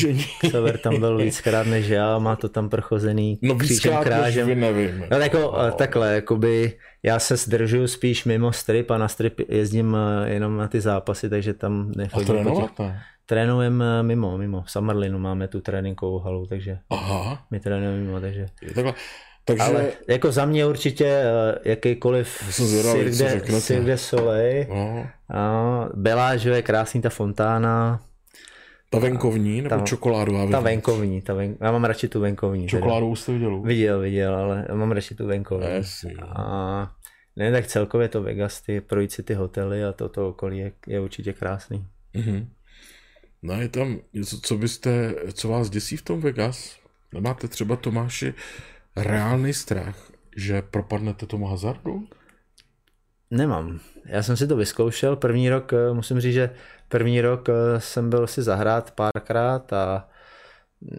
Sever 0.51 0.79
tam 0.79 1.01
byl 1.01 1.19
víckrát 1.19 1.67
než 1.67 1.87
já, 1.89 2.19
má 2.19 2.37
to 2.37 2.49
tam 2.49 2.69
prochozený 2.69 3.39
No 3.43 3.55
křížem 3.55 3.95
krážem. 4.03 4.47
vy 4.47 4.55
nevím. 4.55 5.05
No 5.11 5.19
jako 5.19 5.39
no. 5.39 5.71
takhle, 5.73 6.15
jakoby 6.15 6.73
já 7.03 7.19
se 7.19 7.37
zdržuju 7.37 7.87
spíš 7.87 8.25
mimo 8.25 8.53
strip 8.53 8.91
a 8.91 8.99
na 8.99 9.09
strip 9.09 9.41
jezdím 9.49 9.97
eh, 9.97 10.31
jenom 10.31 10.57
na 10.57 10.69
ty 10.69 10.81
zápasy, 10.81 11.29
takže 11.31 11.55
tam 11.55 11.91
A 11.95 11.99
nechodím 11.99 12.27
těch... 12.27 12.35
trénovat 12.35 12.79
ne? 12.79 13.03
Trénujeme 13.27 14.03
mimo, 14.03 14.39
mimo. 14.39 14.63
V 14.63 14.71
Summerlinu 14.71 15.19
máme 15.19 15.49
tu 15.49 15.61
tréninkovou 15.61 16.19
halu, 16.19 16.47
takže 16.47 16.79
Aha, 16.91 17.47
my 17.51 17.61
trénujeme 17.61 17.99
mimo, 17.99 18.21
takže... 18.21 18.47
je 18.63 18.75
takhle. 18.75 18.95
Takže 19.45 19.63
Ale 19.63 19.89
jako 20.09 20.33
za 20.33 20.45
mě 20.45 20.67
určitě 20.67 21.05
eh, 21.07 21.59
jakýkoliv 21.65 22.45
zvědavý, 22.51 22.99
Cirque 22.99 23.19
de- 23.19 23.31
řeknete. 23.31 23.61
Cirque 23.61 23.87
de 23.87 23.99
Soleil, 23.99 24.67
no, 24.69 25.07
a 25.37 25.89
Bela, 25.95 26.37
že 26.37 26.51
je 26.51 26.63
krásný 26.63 27.01
ta 27.03 27.11
fontána, 27.11 28.01
ta 28.91 28.99
venkovní 28.99 29.63
nebo 29.63 29.77
Ta- 29.77 29.85
čokoládová? 29.85 30.51
ta 30.51 30.61
venkovní? 30.61 31.23
ta 31.23 31.35
ven... 31.35 31.57
já 31.61 31.73
mám 31.73 31.85
radši 31.85 32.09
tu 32.09 32.21
venkovní. 32.21 32.67
teda. 32.67 32.81
Čokoládovou 32.81 33.17
jste 33.17 33.33
viděl? 33.33 33.61
Viděl, 33.63 34.01
viděl, 34.01 34.37
ale 34.37 34.67
já 34.69 34.75
mám 34.75 34.93
radši 34.93 35.15
tu 35.15 35.27
venkovní. 35.27 35.67
Yes. 35.67 36.05
A 36.37 36.93
ne, 37.37 37.53
tak 37.53 37.67
celkově 37.67 38.09
to 38.09 38.23
Vegas, 38.23 38.61
ty, 38.61 38.81
projít 38.81 39.13
si 39.13 39.23
ty 39.23 39.35
hotely 39.35 39.85
a 39.85 39.93
toto 39.93 40.29
okolí 40.29 40.59
je, 40.59 40.73
je 40.87 41.01
určitě 41.01 41.33
krásný. 41.33 41.87
Mhm. 42.15 42.49
No 43.47 43.61
je 43.61 43.69
tam 43.69 43.99
něco, 44.13 44.41
co 44.41 44.59
byste, 44.59 45.15
co 45.33 45.49
vás 45.49 45.71
děsí 45.71 45.97
v 45.97 46.03
tom 46.03 46.21
Vegas? 46.21 46.77
Nemáte 47.15 47.49
třeba 47.49 47.77
Tomáši 47.77 48.35
reálný 48.97 49.53
strach, 49.55 50.13
že 50.37 50.63
propadnete 50.63 51.27
tomu 51.27 51.47
hazardu? 51.47 52.09
Nemám. 53.31 53.81
Já 54.05 54.23
jsem 54.23 54.37
si 54.37 54.47
to 54.47 54.57
vyzkoušel. 54.57 55.17
První 55.17 55.51
rok, 55.51 55.73
eh, 55.73 55.93
musím 55.95 56.21
říct, 56.21 56.35
že 56.35 56.51
první 56.89 57.21
rok 57.21 57.49
eh, 57.49 57.81
jsem 57.81 58.11
byl 58.11 58.27
si 58.27 58.43
zahrát 58.43 58.91
párkrát 58.91 59.73
a 59.73 60.09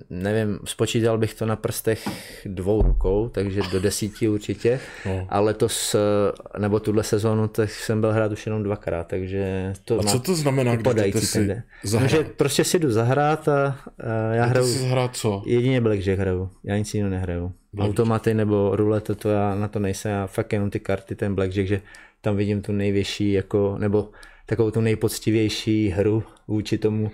nevím, 0.10 0.60
spočítal 0.66 1.18
bych 1.18 1.34
to 1.34 1.46
na 1.46 1.56
prstech 1.56 2.08
dvou 2.46 2.82
rukou, 2.82 3.30
takže 3.30 3.62
do 3.72 3.80
desíti 3.80 4.30
určitě. 4.30 4.80
No. 5.06 5.28
A 5.30 5.40
letos, 5.40 5.96
eh, 5.96 6.60
nebo 6.60 6.80
tuhle 6.80 7.04
sezónu, 7.04 7.48
tak 7.48 7.70
jsem 7.70 8.02
byl 8.02 8.12
hrát 8.12 8.32
už 8.32 8.46
jenom 8.46 8.63
dvakrát, 8.63 9.08
takže 9.08 9.74
to 9.86 10.00
A 10.00 10.04
co 10.04 10.20
to 10.20 10.36
znamená, 10.36 10.76
když 10.76 10.94
jdete 10.94 11.22
si 11.22 11.38
tende. 11.38 11.63
No, 11.84 11.90
zahrát? 11.90 12.12
že 12.12 12.24
prostě 12.24 12.63
si 12.63 12.80
jdu 12.80 12.92
zahrát 12.92 13.48
a, 13.48 13.80
a 14.00 14.34
já 14.34 14.46
Jdete 14.46 14.50
hraju 14.50 14.68
zahrát 14.68 15.16
co? 15.16 15.44
jedině 15.46 15.82
blackjack 15.82 16.20
hraju, 16.20 16.50
já 16.63 16.78
nic 16.78 16.94
jiného 16.94 17.12
nehraju. 17.12 17.52
Blackjack. 17.74 18.00
Automaty 18.00 18.34
nebo 18.34 18.76
rulete, 18.76 19.16
to 19.16 19.30
já 19.30 19.56
na 19.56 19.68
to 19.68 19.80
nejsem, 19.80 20.12
já 20.12 20.28
fakt 20.28 20.54
jenom 20.54 20.70
ty 20.70 20.80
karty, 20.80 21.16
ten 21.16 21.36
blackjack, 21.36 21.68
že 21.68 21.82
tam 22.22 22.36
vidím 22.36 22.62
tu 22.62 22.72
největší, 22.72 23.32
jako, 23.32 23.76
nebo 23.80 24.10
takovou 24.46 24.72
tu 24.72 24.82
nejpoctivější 24.82 25.90
hru 25.90 26.24
vůči 26.48 26.78
tomu 26.78 27.12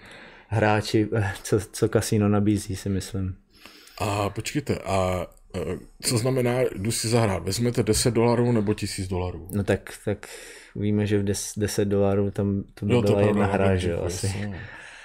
hráči, 0.53 1.09
co, 1.43 1.59
co 1.71 1.89
kasino 1.89 2.29
nabízí, 2.29 2.75
si 2.75 2.89
myslím. 2.89 3.35
A 3.97 4.29
počkejte, 4.29 4.77
a 4.85 5.25
co 6.01 6.17
znamená, 6.17 6.59
jdu 6.75 6.91
si 6.91 7.07
zahrát? 7.07 7.43
Vezmete 7.43 7.83
10 7.83 8.13
dolarů 8.13 8.51
nebo 8.51 8.73
1000 8.73 9.07
dolarů? 9.07 9.47
No 9.51 9.63
tak, 9.63 9.93
tak 10.05 10.27
víme, 10.75 11.05
že 11.07 11.19
v 11.19 11.23
10, 11.23 11.59
10 11.59 11.85
dolarů 11.85 12.31
tam 12.31 12.63
to 12.73 12.85
by 12.85 12.93
to 12.93 13.01
byla 13.01 13.21
je 13.21 13.27
jedna 13.27 13.45
hra, 13.45 13.75
že 13.75 13.89
jo, 13.91 14.01
asi. 14.05 14.53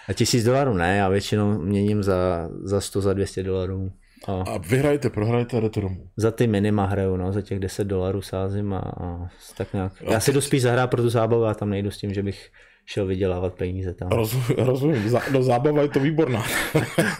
A 0.09 0.13
tisíc 0.13 0.45
dolarů 0.45 0.75
ne, 0.75 0.97
já 0.97 1.09
většinou 1.09 1.59
měním 1.59 2.03
za, 2.03 2.49
za 2.63 2.81
100, 2.81 3.01
za 3.01 3.13
200 3.13 3.43
dolarů. 3.43 3.93
A 4.27 4.33
A 4.33 4.59
vyhrajete, 4.59 5.11
prohrajete 5.11 5.57
a 5.57 5.61
jdete 5.61 5.81
domů. 5.81 6.09
za 6.17 6.31
ty 6.31 6.47
minima 6.47 6.87
hraju, 6.87 7.17
no, 7.17 7.33
za 7.33 7.43
těch 7.43 7.59
10 7.59 7.85
dolarů 7.85 8.23
sázím 8.23 8.73
a, 8.75 8.79
a 8.79 9.29
tak 9.57 9.73
nějak. 9.73 9.93
A 10.07 10.13
Já 10.13 10.21
si 10.21 10.33
jdu 10.33 10.41
spíš 10.41 10.63
zahrát 10.63 10.91
pro 10.91 11.03
tu 11.03 11.09
zábavu 11.11 11.45
a 11.45 11.55
tam 11.55 11.71
nejdu 11.71 11.91
s 11.91 11.99
tím, 11.99 12.15
že 12.15 12.23
bych 12.23 12.51
šel 12.89 13.07
vydělávat 13.07 13.55
peníze 13.55 13.95
tam. 13.95 14.09
Rozumím, 14.09 14.57
rozumím. 14.57 15.09
Zá, 15.09 15.23
no 15.33 15.43
zábava 15.43 15.83
je 15.83 15.89
to 15.89 16.01
výborná. 16.01 16.45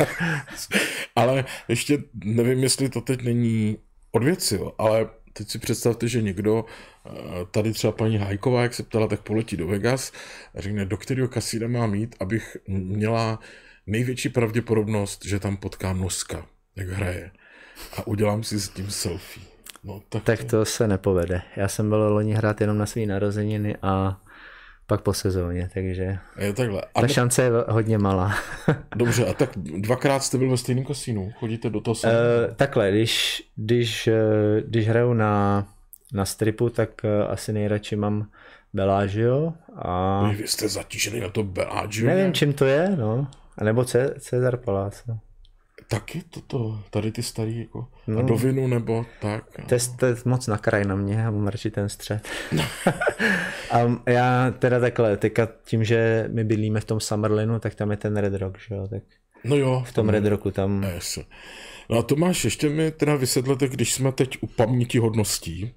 ale 1.17 1.45
ještě 1.69 1.99
nevím, 2.25 2.63
jestli 2.63 2.89
to 2.89 3.01
teď 3.01 3.23
není 3.23 3.79
od 4.13 4.25
věci, 4.25 4.61
ale 4.79 5.09
teď 5.33 5.49
si 5.49 5.59
představte, 5.59 6.09
že 6.09 6.23
někdo, 6.23 6.65
eh, 7.07 7.11
tady 7.51 7.73
třeba 7.73 7.93
paní 7.93 8.17
Hajková, 8.17 8.63
jak 8.63 8.75
se 8.75 8.83
ptala, 8.83 9.07
tak 9.07 9.21
poletí 9.21 9.57
do 9.57 9.67
Vegas 9.67 10.13
a 10.55 10.61
řekne, 10.61 10.85
do 10.85 10.97
kterého 10.97 11.29
kasína 11.29 11.69
mám 11.69 11.95
jít, 11.95 12.17
abych 12.21 12.57
měla 12.69 13.39
největší 13.87 14.29
pravděpodobnost, 14.29 15.25
že 15.25 15.39
tam 15.39 15.57
potkám 15.57 16.01
Noska, 16.01 16.47
jak 16.77 16.89
hraje. 16.89 17.31
A 17.97 18.07
udělám 18.07 18.43
si 18.43 18.61
s 18.61 18.69
tím 18.69 18.91
selfie. 18.91 19.47
No 19.85 20.03
tak, 20.09 20.23
Tak 20.25 20.45
to 20.45 20.65
se 20.65 20.89
nepovede. 20.89 21.43
Já 21.57 21.69
jsem 21.69 21.89
byl 21.89 22.13
loni 22.13 22.35
hrát 22.35 22.61
jenom 22.61 22.79
na 22.79 22.87
své 22.87 23.07
narozeniny 23.07 23.77
a 23.83 24.21
pak 24.89 25.01
po 25.01 25.13
sezóně, 25.15 25.71
takže 25.75 26.19
Je 26.39 26.53
takhle. 26.53 26.83
A 26.95 27.01
ta 27.01 27.07
ne, 27.07 27.09
šance 27.13 27.43
je 27.43 27.51
hodně 27.69 27.99
malá. 27.99 28.35
dobře, 28.97 29.27
a 29.27 29.33
tak 29.35 29.51
dvakrát 29.57 30.23
jste 30.23 30.39
byl 30.39 30.51
ve 30.51 30.57
stejném 30.57 30.85
kasínu. 30.85 31.33
Chodíte 31.39 31.71
do 31.71 31.81
toho 31.81 31.95
uh, 32.05 32.11
takhle, 32.57 32.91
když, 32.91 33.43
když, 33.57 34.07
eh, 34.07 34.15
když 34.67 34.89
hraju 34.89 35.13
na, 35.13 35.67
na 36.13 36.25
stripu, 36.25 36.69
tak 36.71 37.05
eh, 37.05 37.25
asi 37.27 37.53
nejradši 37.53 37.97
mám 37.97 38.27
Bellagio 38.73 39.53
a 39.83 40.23
Vy 40.29 40.49
jste 40.49 40.69
zatížený 40.69 41.21
na 41.21 41.29
to 41.29 41.43
Bellagio. 41.43 42.07
nevím, 42.07 42.33
čím 42.33 42.53
to 42.53 42.65
je, 42.65 42.97
no. 42.97 43.27
A 43.59 43.65
nebo 43.65 43.85
Ce- 43.85 44.15
Cezar 44.19 44.57
Palazzo. 44.57 45.19
Taky 45.89 46.23
toto, 46.31 46.83
tady 46.91 47.13
ty 47.13 47.23
starý, 47.23 47.59
jako 47.59 47.87
No. 48.07 48.23
no. 48.23 48.29
do 48.29 48.37
vinu 48.37 48.67
nebo 48.67 49.07
tak. 49.21 49.45
To 49.69 49.75
je, 49.75 49.81
to 49.99 50.07
je 50.07 50.17
moc 50.25 50.47
na 50.47 50.59
kraj 50.59 50.85
na 50.85 50.95
mě, 50.97 51.15
já 51.15 51.31
mám 51.31 51.47
radši 51.47 51.71
ten 51.71 51.89
střed. 51.89 52.29
a 53.71 53.79
já 54.11 54.51
teda 54.51 54.81
takhle, 54.81 55.17
teďka 55.17 55.49
tím, 55.65 55.85
že 55.85 56.29
my 56.33 56.45
bydlíme 56.45 56.81
v 56.81 56.85
tom 56.85 57.01
Summerlinu, 57.01 57.59
tak 57.59 57.75
tam 57.75 57.91
je 57.91 57.97
ten 57.97 58.17
Red 58.17 58.35
Rock, 58.35 58.59
že 58.69 58.75
jo, 58.75 58.89
tak 58.89 59.03
No 59.45 59.57
jo. 59.57 59.85
v 59.87 59.93
tom 59.93 60.09
Red 60.09 60.27
Rocku 60.27 60.51
tam, 60.51 60.83
Yes. 60.83 61.19
No 61.91 61.99
a 61.99 62.03
Tomáš, 62.03 62.45
ještě 62.45 62.69
mi 62.69 62.91
teda 62.91 63.17
vysvětlete, 63.17 63.69
když 63.69 63.95
jsme 63.95 64.13
teď 64.13 64.39
u 64.41 64.47
paměti 64.47 64.99
hodností 64.99 65.75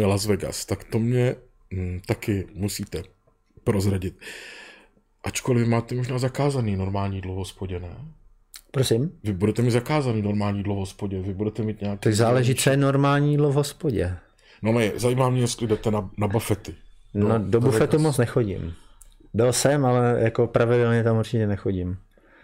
Las 0.00 0.26
Vegas, 0.26 0.64
tak 0.64 0.84
to 0.84 0.98
mě 0.98 1.34
hm, 1.74 2.00
taky 2.06 2.46
musíte 2.54 3.02
prozradit. 3.64 4.18
Ačkoliv 5.24 5.68
máte 5.68 5.94
možná 5.94 6.18
zakázaný 6.18 6.76
normální 6.76 7.16
jídlo 7.16 7.34
v 7.34 7.38
hospodě, 7.38 7.80
ne? 7.80 7.96
Prosím, 8.74 9.12
Vy 9.24 9.32
budete 9.32 9.62
mít 9.62 9.70
zakázaný 9.70 10.22
normální 10.22 10.58
jídlo 10.58 10.74
v 10.74 10.78
hospodě, 10.78 11.20
vy 11.20 11.34
budete 11.34 11.62
mít 11.62 11.80
nějaký... 11.80 12.00
tak 12.00 12.14
záleží, 12.14 12.54
co 12.54 12.70
je 12.70 12.76
normální 12.76 13.30
jídlo 13.30 13.50
v 13.50 13.54
hospodě. 13.54 14.16
No 14.62 14.72
ne, 14.72 14.92
zajímá 14.96 15.30
mě, 15.30 15.40
jestli 15.40 15.66
jdete 15.66 15.90
na, 15.90 16.10
na 16.18 16.28
buffety. 16.28 16.74
No, 17.14 17.28
No, 17.28 17.38
do 17.38 17.60
bufetu 17.60 17.98
moc 17.98 18.18
nechodím. 18.18 18.74
Byl 19.34 19.52
jsem, 19.52 19.84
ale 19.84 20.16
jako 20.18 20.46
pravidelně 20.46 21.04
tam 21.04 21.16
určitě 21.18 21.46
nechodím. 21.46 21.96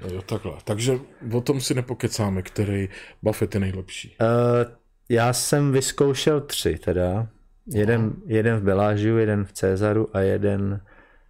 No 0.04 0.14
jo, 0.14 0.22
takhle. 0.22 0.52
Takže 0.64 0.98
o 1.32 1.40
tom 1.40 1.60
si 1.60 1.74
nepokecáme, 1.74 2.42
který 2.42 2.88
buffet 3.22 3.54
je 3.54 3.60
nejlepší. 3.60 4.16
Uh, 4.20 4.72
já 5.08 5.32
jsem 5.32 5.72
vyzkoušel 5.72 6.40
tři 6.40 6.78
teda. 6.78 7.28
Jeden, 7.66 8.12
jeden 8.26 8.56
v 8.56 8.62
Belážiu, 8.62 9.16
jeden 9.16 9.44
v 9.44 9.52
Cezaru 9.52 10.16
a 10.16 10.20
jeden 10.20 10.80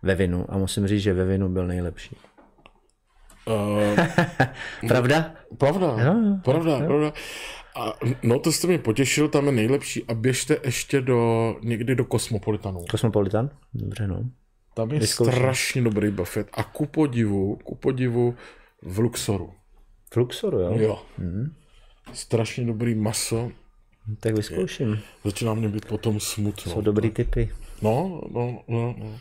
ve 0.02 0.14
Vinu. 0.14 0.46
A 0.48 0.58
musím 0.58 0.86
říct, 0.86 1.02
že 1.02 1.14
ve 1.14 1.24
Vinu 1.24 1.48
byl 1.48 1.66
nejlepší. 1.66 2.16
Uh, 4.82 4.88
Pravda? 4.88 5.34
Pravda, 5.58 5.86
Jo, 5.86 6.14
jo, 6.28 6.36
pravda, 6.44 6.78
pravda. 6.78 7.12
A 7.76 7.92
no 8.22 8.38
to 8.38 8.52
jste 8.52 8.66
mě 8.66 8.78
potěšil, 8.78 9.28
tam 9.28 9.46
je 9.46 9.52
nejlepší 9.52 10.04
a 10.08 10.14
běžte 10.14 10.56
ještě 10.64 11.00
do, 11.00 11.56
někdy 11.62 11.94
do 11.94 12.04
Kosmopolitanu. 12.04 12.80
Kosmopolitan? 12.90 13.50
Dobře, 13.74 14.06
no. 14.06 14.24
Tam 14.74 14.90
je 14.90 14.98
Vyzkouším. 15.00 15.32
strašně 15.32 15.82
dobrý 15.82 16.10
buffet 16.10 16.48
a 16.52 16.62
ku 16.64 16.86
podivu, 16.86 17.56
ku 17.64 17.74
podivu 17.74 18.34
v 18.82 18.98
Luxoru. 18.98 19.52
V 20.12 20.16
Luxoru, 20.16 20.58
jo? 20.60 20.72
Jo. 20.78 21.02
Mhm. 21.18 21.54
Strašně 22.12 22.64
dobrý 22.66 22.94
maso, 22.94 23.50
Tak 24.20 24.34
vyzkouším. 24.36 24.98
začíná 25.24 25.54
mě 25.54 25.68
být 25.68 25.84
potom 25.86 26.20
smutno. 26.20 26.72
Jsou 26.72 26.80
dobrý 26.80 27.10
typy. 27.10 27.50
No, 27.82 28.20
no, 28.32 28.62
no, 28.68 28.94
no. 28.98 29.18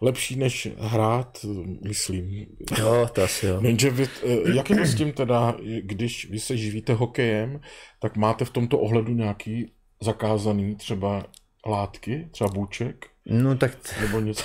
Lepší 0.00 0.36
než 0.36 0.68
hrát, 0.78 1.46
myslím. 1.88 2.46
Jo, 2.78 3.08
to 3.12 3.22
asi 3.22 3.46
jo. 3.46 3.60
Jenže 3.62 3.90
vy, 3.90 4.08
eh, 4.26 4.56
jak 4.56 4.70
je 4.70 4.76
to 4.76 4.84
s 4.84 4.94
tím 4.94 5.12
teda, 5.12 5.54
když 5.80 6.30
vy 6.30 6.40
se 6.40 6.56
živíte 6.56 6.92
hokejem, 6.94 7.60
tak 8.00 8.16
máte 8.16 8.44
v 8.44 8.50
tomto 8.50 8.78
ohledu 8.78 9.12
nějaký 9.14 9.72
zakázaný 10.02 10.74
třeba 10.76 11.26
látky, 11.66 12.28
třeba 12.30 12.50
bůček, 12.50 13.06
No 13.26 13.56
tak 13.56 13.74
t- 13.74 14.00
nebo 14.00 14.20
něco? 14.20 14.44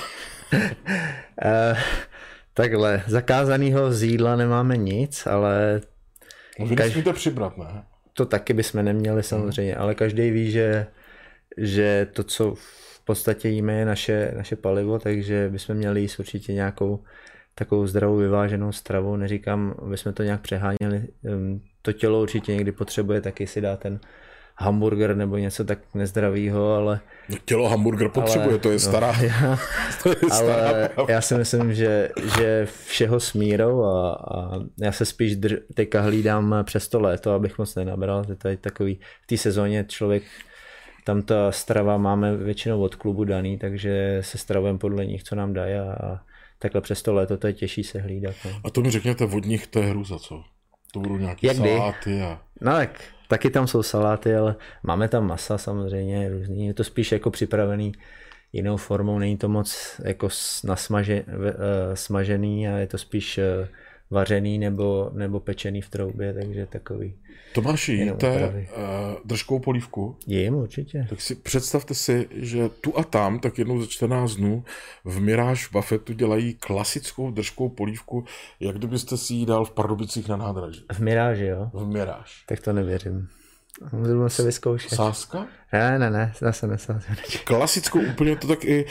uh, 0.53 1.77
takhle, 2.53 3.03
zakázanýho 3.07 3.93
z 3.93 4.03
jídla 4.03 4.35
nemáme 4.35 4.77
nic, 4.77 5.27
ale 5.27 5.81
No, 6.59 6.65
vy 6.65 6.75
Kaž- 6.75 6.85
nesmíte 6.85 7.13
přibrat, 7.13 7.57
ne? 7.57 7.83
to 8.13 8.25
taky 8.25 8.53
bychom 8.53 8.85
neměli 8.85 9.23
samozřejmě, 9.23 9.75
ale 9.75 9.95
každý 9.95 10.31
ví, 10.31 10.51
že, 10.51 10.87
že 11.57 12.07
to, 12.13 12.23
co 12.23 12.53
podstatě 13.09 13.49
jíme, 13.49 13.73
je 13.73 13.85
naše, 13.85 14.33
naše 14.37 14.55
palivo, 14.55 14.99
takže 14.99 15.49
bychom 15.49 15.75
měli 15.75 16.01
jíst 16.01 16.19
určitě 16.19 16.53
nějakou 16.53 17.03
takovou 17.55 17.87
zdravou 17.87 18.15
vyváženou 18.15 18.71
stravu. 18.71 19.15
Neříkám, 19.15 19.73
aby 19.85 19.97
jsme 19.97 20.13
to 20.13 20.23
nějak 20.23 20.41
přeháněli. 20.41 21.07
To 21.81 21.93
tělo 21.93 22.21
určitě 22.21 22.53
někdy 22.53 22.71
potřebuje 22.71 23.21
taky 23.21 23.47
si 23.47 23.61
dát 23.61 23.79
ten 23.79 23.99
hamburger 24.57 25.15
nebo 25.15 25.37
něco 25.37 25.63
tak 25.65 25.79
nezdravýho, 25.93 26.73
ale, 26.73 26.99
No, 27.29 27.37
tělo 27.45 27.69
hamburger 27.69 28.09
potřebuje, 28.09 28.49
ale 28.49 28.59
to 28.59 28.69
je 28.69 28.75
no, 28.75 28.79
stará, 28.79 29.13
já, 29.21 29.59
to 30.03 30.09
je 30.09 30.15
stará 30.15 30.67
ale 30.69 30.89
pravda. 30.95 31.13
já 31.13 31.21
si 31.21 31.35
myslím, 31.35 31.73
že, 31.73 32.09
že 32.37 32.67
všeho 32.85 33.19
s 33.19 33.33
mírou 33.33 33.83
a, 33.83 34.11
a 34.13 34.59
já 34.81 34.91
se 34.91 35.05
spíš 35.05 35.35
drž, 35.35 35.53
teďka 35.73 36.01
hlídám 36.01 36.55
přes 36.63 36.87
to 36.87 36.99
léto, 36.99 37.31
abych 37.31 37.57
moc 37.57 37.75
nenabral. 37.75 38.23
To 38.25 38.31
je 38.31 38.35
tady 38.35 38.57
takový, 38.57 38.99
v 39.23 39.27
té 39.27 39.37
sezóně 39.37 39.85
člověk, 39.87 40.23
tam 41.09 41.21
ta 41.21 41.51
strava 41.51 41.97
máme 41.97 42.37
většinou 42.37 42.81
od 42.81 42.95
klubu 42.95 43.23
daný, 43.23 43.57
takže 43.57 44.17
se 44.21 44.37
stravujeme 44.37 44.79
podle 44.79 45.05
nich, 45.05 45.23
co 45.23 45.35
nám 45.35 45.53
dají 45.53 45.73
a, 45.75 46.19
takhle 46.59 46.81
přes 46.81 47.01
to 47.01 47.13
léto 47.13 47.37
to 47.37 47.47
je 47.47 47.53
těžší 47.53 47.83
se 47.83 47.99
hlídat. 47.99 48.35
No, 48.45 48.51
A 48.63 48.69
to 48.69 48.81
mi 48.81 48.91
řekněte, 48.91 49.25
vodních 49.25 49.67
to 49.67 49.79
je 49.79 49.85
hruza, 49.85 50.19
co? 50.19 50.43
To 50.93 50.99
budou 50.99 51.17
Jak 51.19 51.37
kdy? 51.39 51.55
saláty 51.55 52.21
a... 52.21 52.41
no 52.61 52.71
tak, 52.71 53.01
taky 53.27 53.49
tam 53.49 53.67
jsou 53.67 53.83
saláty, 53.83 54.35
ale 54.35 54.55
máme 54.83 55.07
tam 55.07 55.27
masa 55.27 55.57
samozřejmě 55.57 56.29
různý. 56.29 56.67
Je 56.67 56.73
to 56.73 56.83
spíš 56.83 57.11
jako 57.11 57.31
připravený 57.31 57.91
jinou 58.53 58.77
formou, 58.77 59.19
není 59.19 59.37
to 59.37 59.49
moc 59.49 60.01
jako 60.03 60.29
nasmaže, 60.63 61.25
eh, 61.27 61.95
smažený 61.95 62.67
a 62.67 62.77
je 62.77 62.87
to 62.87 62.97
spíš 62.97 63.37
eh, 63.37 63.69
vařený 64.09 64.57
nebo, 64.59 65.11
nebo 65.13 65.39
pečený 65.39 65.81
v 65.81 65.89
troubě, 65.89 66.33
takže 66.33 66.65
takový. 66.65 67.15
Tomáši, 67.53 67.93
jíte 67.93 68.67
uh, 68.77 68.83
držkou 69.25 69.59
polívku? 69.59 70.15
Jím 70.27 70.55
určitě. 70.55 71.05
Tak 71.09 71.21
si 71.21 71.35
představte 71.35 71.93
si, 71.93 72.27
že 72.31 72.69
tu 72.69 72.97
a 72.97 73.03
tam, 73.03 73.39
tak 73.39 73.57
jednou 73.57 73.81
za 73.81 73.87
14 73.87 74.35
dnů 74.35 74.63
v 75.05 75.19
Mirage 75.19 75.61
Buffetu 75.71 76.13
dělají 76.13 76.53
klasickou 76.53 77.31
držkou 77.31 77.69
polívku, 77.69 78.25
jak 78.59 78.75
kdybyste 78.77 79.17
si 79.17 79.33
ji 79.33 79.45
dal 79.45 79.65
v 79.65 79.71
Pardubicích 79.71 80.27
na 80.27 80.37
nádraží. 80.37 80.85
V 80.91 80.99
Miráži, 80.99 81.45
jo? 81.45 81.69
V 81.73 81.87
Mirage. 81.87 82.31
Tak 82.45 82.59
to 82.59 82.73
nevěřím. 82.73 83.27
Můžu 83.91 84.29
se 84.29 84.43
vyzkoušet. 84.43 84.89
Sáska? 84.89 85.47
Ne, 85.73 85.99
ne, 85.99 86.09
ne, 86.09 86.33
zase 86.39 86.67
nesázím. 86.67 87.15
Klasickou 87.43 87.99
úplně 87.99 88.35
to 88.35 88.47
tak 88.47 88.65
i 88.65 88.85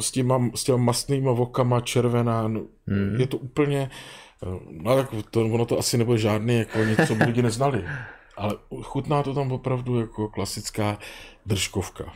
s, 0.00 0.10
těma, 0.10 0.50
s 0.54 0.64
těma 0.64 0.78
mastnýma 0.78 1.32
vokama, 1.32 1.80
červená, 1.80 2.48
no, 2.48 2.66
Hmm. 2.86 3.20
je 3.20 3.26
to 3.26 3.36
úplně, 3.36 3.90
eh, 3.90 4.23
no 4.70 4.96
tak 4.96 5.08
to, 5.30 5.40
ono 5.40 5.66
to 5.66 5.78
asi 5.78 5.98
nebude 5.98 6.18
žádný, 6.18 6.58
jako 6.58 6.78
něco, 6.78 7.06
co 7.06 7.14
by 7.14 7.24
lidi 7.24 7.42
neznali. 7.42 7.84
Ale 8.36 8.54
chutná 8.82 9.22
to 9.22 9.34
tam 9.34 9.52
opravdu 9.52 10.00
jako 10.00 10.28
klasická 10.28 10.98
držkovka. 11.46 12.12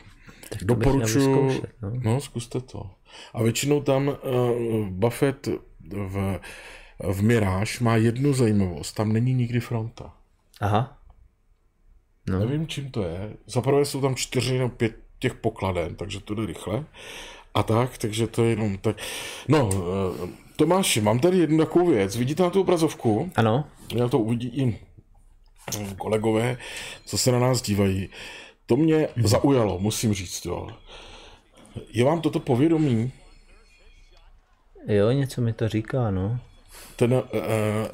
Tak 0.49 0.63
Doporučuji, 0.63 1.27
vyzkoušet, 1.27 1.75
no. 1.81 1.91
no 2.03 2.21
zkuste 2.21 2.59
to. 2.59 2.89
A 3.33 3.43
většinou 3.43 3.81
tam 3.81 4.07
uh, 4.07 4.15
Buffett 4.87 5.47
v, 5.91 6.39
v 6.99 7.23
Mirage 7.23 7.71
má 7.81 7.95
jednu 7.95 8.33
zajímavost, 8.33 8.93
tam 8.93 9.13
není 9.13 9.33
nikdy 9.33 9.59
fronta. 9.59 10.13
Aha. 10.61 10.97
No. 12.29 12.39
Nevím, 12.39 12.67
čím 12.67 12.91
to 12.91 13.03
je. 13.03 13.33
Zaprvé 13.45 13.85
jsou 13.85 14.01
tam 14.01 14.15
čtyři 14.15 14.57
nebo 14.57 14.69
pět 14.69 14.95
těch 15.19 15.33
pokladen, 15.33 15.95
takže 15.95 16.19
to 16.19 16.35
jde 16.35 16.45
rychle. 16.45 16.85
A 17.53 17.63
tak, 17.63 17.97
takže 17.97 18.27
to 18.27 18.43
je 18.43 18.49
jenom 18.49 18.77
tak. 18.77 18.95
No, 19.47 19.69
eh, 19.73 20.27
Tomáši, 20.59 21.01
mám 21.01 21.19
tady 21.19 21.37
jednu 21.37 21.57
takovou 21.57 21.87
věc. 21.87 22.15
Vidíte 22.15 22.43
na 22.43 22.49
tu 22.49 22.61
obrazovku? 22.61 23.31
Ano, 23.35 23.65
Já 23.95 24.07
to 24.07 24.19
uvidí 24.19 24.47
i 24.47 24.79
kolegové, 25.97 26.57
co 27.05 27.17
se 27.17 27.31
na 27.31 27.39
nás 27.39 27.61
dívají. 27.61 28.09
To 28.65 28.75
mě 28.75 29.07
zaujalo, 29.23 29.79
musím 29.79 30.13
říct, 30.13 30.45
jo. 30.45 30.67
Je 31.93 32.05
vám 32.05 32.21
toto 32.21 32.39
povědomí? 32.39 33.11
jo, 34.87 35.11
něco 35.11 35.41
mi 35.41 35.53
to 35.53 35.67
říká, 35.67 36.11
no. 36.11 36.39
Ten, 36.95 37.13
uh, 37.13 37.21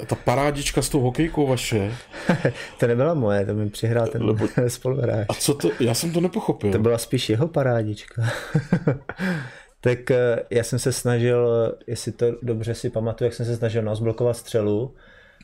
ta 0.06 0.14
parádička 0.14 0.82
s 0.82 0.88
tou 0.88 1.00
hokejkou 1.00 1.46
vaše. 1.46 1.96
to 2.78 2.86
nebyla 2.86 3.14
moje, 3.14 3.46
to 3.46 3.54
mi 3.54 3.70
přihrál 3.70 4.06
ten 4.06 4.22
spoluhráč. 4.68 5.26
A 5.28 5.34
co 5.34 5.54
to? 5.54 5.70
Já 5.80 5.94
jsem 5.94 6.12
to 6.12 6.20
nepochopil. 6.20 6.72
To 6.72 6.78
byla 6.78 6.98
spíš 6.98 7.28
jeho 7.28 7.48
parádička. 7.48 8.22
tak 9.86 10.10
eh, 10.10 10.42
já 10.50 10.62
jsem 10.62 10.78
se 10.78 10.92
snažil, 10.92 11.48
jestli 11.86 12.12
to 12.12 12.26
dobře 12.42 12.74
si 12.74 12.90
pamatuju, 12.90 13.26
jak 13.26 13.34
jsem 13.34 13.46
se 13.46 13.56
snažil 13.56 13.82
nazblokovat 13.82 14.36
střelu. 14.36 14.94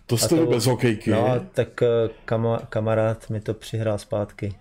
To 0.06 0.16
jste 0.18 0.36
to- 0.36 0.46
bez 0.46 0.66
hokejky. 0.66 1.10
No, 1.10 1.40
tak 1.54 1.82
eh, 1.82 1.86
kama, 2.24 2.58
kamarád 2.68 3.30
mi 3.30 3.40
to 3.40 3.54
přihrál 3.54 3.98
zpátky. 3.98 4.54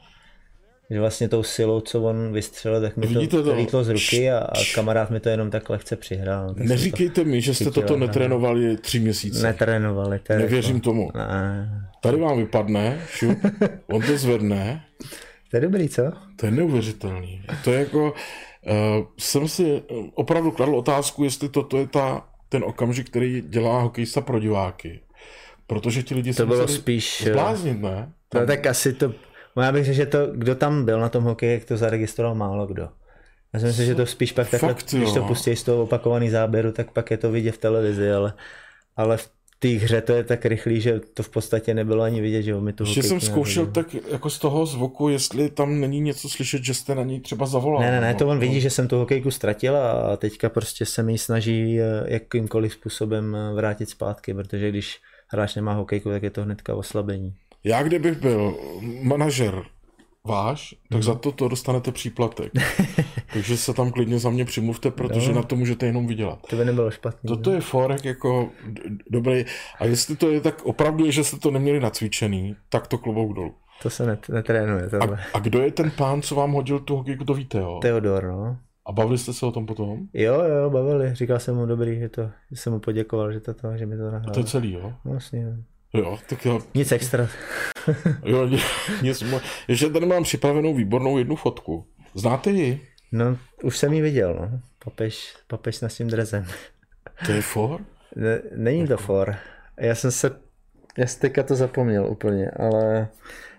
Že 0.89 1.00
vlastně 1.00 1.30
tou 1.30 1.44
silou, 1.44 1.80
co 1.82 2.02
on 2.02 2.34
vystřelil, 2.34 2.82
tak 2.82 2.98
mi 2.98 3.08
Vidíte 3.08 3.38
to 3.38 3.44
to? 3.44 3.56
lítlo 3.56 3.84
z 3.84 3.89
ruky 3.89 4.32
a, 4.32 4.38
a 4.38 4.52
kamarád 4.76 5.10
mi 5.12 5.20
to 5.20 5.30
jenom 5.30 5.50
tak 5.52 5.70
lehce 5.70 5.96
přihrál. 5.96 6.54
Tak 6.54 6.63
Neříkejte 6.67 7.24
mi, 7.24 7.41
že 7.41 7.54
jste 7.54 7.63
chytil, 7.65 7.82
toto 7.84 7.98
no. 7.98 8.06
netrénovali 8.08 8.78
tři 8.78 9.00
to 9.00 9.04
měsíce. 9.04 9.44
netrénovali. 9.44 10.20
To 10.20 10.34
Nevěřím 10.34 10.76
jako- 10.76 10.84
tomu. 10.84 11.12
Ne, 11.15 11.88
Tady 12.02 12.17
vám 12.17 12.38
vypadne, 12.38 13.02
šup, 13.10 13.38
on 13.88 14.02
to 14.02 14.17
zvedne, 14.17 14.84
to 15.52 15.58
je 15.58 15.62
dobrý, 15.62 15.89
co? 15.89 16.04
to 16.36 16.46
je 16.46 16.52
neuvěřitelný. 16.52 17.41
To 17.63 17.72
je 17.72 17.80
jako, 17.80 18.13
jsem 19.17 19.47
si 19.47 19.84
opravdu 20.13 20.52
kladl 20.52 20.76
otázku, 20.76 21.24
jestli 21.24 21.50
to, 21.50 21.63
to 21.63 21.78
je 21.78 21.88
ta, 21.88 22.28
ten 22.50 22.63
okamžik, 22.63 23.10
který 23.10 23.41
dělá 23.41 23.82
hokejista 23.82 24.21
pro 24.21 24.39
diváky. 24.39 25.00
Protože 25.67 26.04
ti 26.04 26.15
lidi 26.15 26.34
to 26.34 26.45
bylo 26.45 26.67
spíš 26.67 27.24
zbláznit, 27.28 27.82
ne? 27.82 28.13
Tam... 28.30 28.41
No 28.41 28.47
tak 28.47 28.65
asi 28.65 28.93
to, 28.93 29.13
já 29.62 29.71
bych 29.71 29.86
řekl, 29.86 29.95
že 29.95 30.06
to, 30.06 30.28
kdo 30.34 30.56
tam 30.56 30.86
byl 30.86 31.00
na 31.00 31.10
tom 31.10 31.24
hokeji, 31.24 31.54
jak 31.54 31.65
to 31.65 31.78
zaregistroval 31.78 32.36
málo 32.36 32.67
kdo. 32.67 32.89
Já 33.54 33.60
si 33.60 33.65
myslím, 33.65 33.86
že 33.86 33.95
to 33.95 34.06
spíš 34.06 34.32
pak 34.32 34.50
takhle, 34.50 34.69
Fakt, 34.69 34.93
když 34.93 35.13
to 35.13 35.24
pustí 35.24 35.56
z 35.56 35.63
toho 35.63 35.84
opakovaný 35.84 36.30
záběru, 36.30 36.71
tak 36.71 36.91
pak 36.91 37.12
je 37.12 37.17
to 37.17 37.32
vidět 37.32 37.52
v 37.52 37.58
televizi, 37.58 38.12
ale, 38.12 38.34
ale 38.97 39.17
v 39.17 39.32
té 39.62 39.67
hře 39.67 40.02
to 40.02 40.13
je 40.13 40.24
tak 40.24 40.45
rychlý, 40.45 40.82
že 40.82 41.00
to 41.13 41.24
v 41.24 41.30
podstatě 41.30 41.74
nebylo 41.74 42.04
ani 42.04 42.21
vidět, 42.21 42.41
že 42.41 42.56
mi 42.56 42.74
tu 42.74 42.84
Ještě 42.84 43.04
jsem 43.04 43.21
zkoušel 43.21 43.63
neviděl. 43.63 43.84
tak 43.84 44.12
jako 44.12 44.30
z 44.30 44.39
toho 44.39 44.65
zvuku, 44.65 45.10
jestli 45.10 45.50
tam 45.50 45.80
není 45.80 46.00
něco 46.00 46.30
slyšet, 46.30 46.63
že 46.63 46.74
jste 46.74 46.95
na 46.95 47.04
ní 47.04 47.19
třeba 47.19 47.45
zavolal. 47.45 47.82
Ne, 47.82 47.91
ne, 47.91 48.02
ne, 48.02 48.13
to 48.15 48.28
on 48.28 48.39
vidí, 48.39 48.62
že 48.62 48.69
jsem 48.69 48.88
tu 48.88 48.97
hokejku 48.97 49.32
ztratil 49.32 49.78
a 49.78 50.17
teďka 50.17 50.50
prostě 50.50 50.86
se 50.86 51.04
mi 51.04 51.17
snaží 51.17 51.80
eh, 51.80 51.84
jakýmkoliv 52.06 52.74
způsobem 52.74 53.36
eh, 53.36 53.54
vrátit 53.54 53.89
zpátky, 53.89 54.34
protože 54.34 54.69
když 54.69 55.00
hráč 55.28 55.56
nemá 55.56 55.74
hokejku, 55.74 56.10
tak 56.10 56.24
je 56.24 56.30
to 56.30 56.43
hnedka 56.43 56.76
oslabení. 56.76 57.34
Já 57.63 57.84
kdybych 57.84 58.17
byl 58.17 58.58
manažer 59.02 59.63
váš, 60.24 60.76
tak 60.89 60.95
hmm. 60.95 61.04
za 61.04 61.15
to 61.15 61.32
to 61.32 61.47
dostanete 61.47 61.91
příplatek. 61.91 62.52
Takže 63.34 63.58
se 63.58 63.74
tam 63.74 63.91
klidně 63.91 64.20
za 64.20 64.30
mě 64.30 64.46
přimluvte, 64.46 64.91
protože 64.91 65.30
no. 65.30 65.36
na 65.36 65.44
to 65.44 65.56
můžete 65.56 65.86
jenom 65.86 66.08
vydělat. 66.08 66.39
To 66.50 66.56
by 66.56 66.65
nebylo 66.65 66.91
špatný. 66.91 67.28
Toto 67.28 67.50
ne? 67.50 67.58
je 67.58 67.62
forek 67.62 68.06
jako 68.06 68.50
dobrý. 69.10 69.46
A 69.80 69.86
jestli 69.86 70.15
to 70.15 70.32
je 70.32 70.41
tak 70.41 70.65
opravdu, 70.65 71.12
že 71.12 71.24
jste 71.24 71.38
to 71.38 71.52
neměli 71.52 71.80
nacvičený, 71.80 72.56
tak 72.70 72.88
to 72.88 72.98
klobouk 72.98 73.36
dolů. 73.36 73.54
To 73.82 73.89
se 73.89 74.06
net, 74.06 74.30
netrénuje. 74.30 74.89
A, 75.00 75.17
a, 75.34 75.39
kdo 75.39 75.62
je 75.62 75.72
ten 75.72 75.91
pán, 75.91 76.22
co 76.22 76.36
vám 76.36 76.52
hodil 76.52 76.80
tu 76.80 76.96
hokejku, 76.96 77.26
to 77.26 77.34
víte, 77.34 77.58
jo? 77.58 77.80
Teodor, 77.82 78.24
no. 78.24 78.58
A 78.86 78.91
bavili 78.91 79.17
jste 79.17 79.34
se 79.34 79.46
o 79.46 79.52
tom 79.52 79.65
potom? 79.65 80.00
Jo, 80.13 80.44
jo, 80.44 80.70
bavili. 80.70 81.15
Říkal 81.15 81.39
jsem 81.39 81.56
mu 81.56 81.65
dobrý, 81.65 82.00
že, 82.00 82.10
to, 82.10 82.30
že 82.52 82.58
jsem 82.58 82.74
mu 82.74 82.80
poděkoval, 82.80 83.34
že, 83.34 83.39
to, 83.39 83.54
to, 83.54 83.78
že 83.78 83.86
mi 83.86 83.98
to 83.98 84.04
nahrál. 84.04 84.24
A 84.28 84.34
to 84.34 84.39
je 84.39 84.44
celý, 84.44 84.74
jo? 84.74 84.94
Vlastně, 85.06 85.41
jo. 85.41 85.52
Jo, 85.94 86.17
tak 86.30 86.46
jo. 86.46 86.60
Nic 86.74 86.91
extra. 86.91 87.28
jo, 88.26 88.50
nic, 89.02 89.24
ještě 89.67 89.89
tady 89.89 90.06
mám 90.06 90.24
připravenou 90.24 90.74
výbornou 90.74 91.17
jednu 91.17 91.36
fotku. 91.36 91.86
Znáte 92.13 92.52
ji? 92.52 92.82
No, 93.12 93.38
už 93.63 93.78
jsem 93.78 93.93
ji 93.93 94.02
viděl, 94.02 94.34
no. 94.34 94.60
Papež, 94.86 95.36
papež 95.47 95.76
s 95.76 95.82
naším 95.82 96.08
drezem. 96.08 96.45
To 97.26 97.32
je 97.32 97.41
for? 97.41 97.82
Ne, 98.15 98.41
není 98.56 98.88
to 98.88 98.97
for. 98.97 99.36
Já 99.80 99.95
jsem 99.95 100.12
se, 100.12 100.32
já 100.97 101.08
jsem 101.08 101.19
teďka 101.19 101.43
to 101.43 101.56
zapomněl 101.56 102.08
úplně, 102.08 102.52
ale 102.52 103.08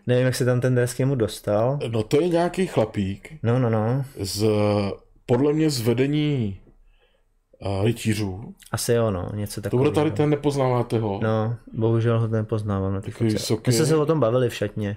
nevím, 0.06 0.24
jak 0.24 0.34
se 0.34 0.44
tam 0.44 0.60
ten 0.60 0.74
dres 0.74 0.94
k 0.94 0.98
němu 0.98 1.14
dostal. 1.14 1.78
No 1.88 2.02
to 2.02 2.20
je 2.20 2.28
nějaký 2.28 2.66
chlapík. 2.66 3.32
No, 3.42 3.58
no, 3.58 3.70
no. 3.70 4.04
Z, 4.20 4.46
podle 5.26 5.52
mě 5.52 5.70
z 5.70 5.80
vedení 5.80 6.60
uh, 7.58 7.84
rytířů. 7.84 8.54
Asi 8.72 8.92
jo, 8.92 9.10
no, 9.10 9.30
něco 9.34 9.60
takového. 9.60 9.84
To 9.84 9.90
bude 9.90 10.04
tady 10.04 10.16
ten, 10.16 10.30
nepoznáváte 10.30 10.98
ho? 10.98 11.20
No, 11.22 11.56
bohužel 11.72 12.20
ho 12.20 12.28
nepoznávám. 12.28 13.02
Takový 13.02 13.30
vysoký. 13.30 13.62
My 13.66 13.72
jsme 13.72 13.86
se 13.86 13.96
o 13.96 14.06
tom 14.06 14.20
bavili 14.20 14.48
v 14.48 14.54
šatně. 14.54 14.96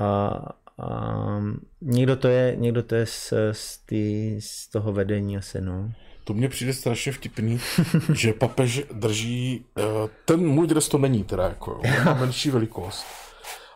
A, 0.00 0.30
a 0.78 1.42
někdo 1.80 2.16
to 2.16 2.28
je, 2.28 2.56
někdo 2.58 2.82
to 2.82 2.94
je 2.94 3.06
z, 3.06 3.32
z, 3.52 3.78
tý, 3.78 4.36
z 4.40 4.68
toho 4.68 4.92
vedení 4.92 5.36
asi, 5.36 5.60
no. 5.60 5.92
To 6.24 6.34
mně 6.34 6.48
přijde 6.48 6.72
strašně 6.72 7.12
vtipný, 7.12 7.60
že 8.14 8.32
papež 8.32 8.82
drží, 8.92 9.64
uh, 9.78 9.84
ten 10.24 10.46
můj 10.46 10.66
dres 10.66 10.88
to 10.88 10.98
není 10.98 11.24
teda, 11.24 11.44
jako, 11.44 11.80
jo, 11.84 12.04
má 12.04 12.14
menší 12.20 12.50
velikost. 12.50 13.06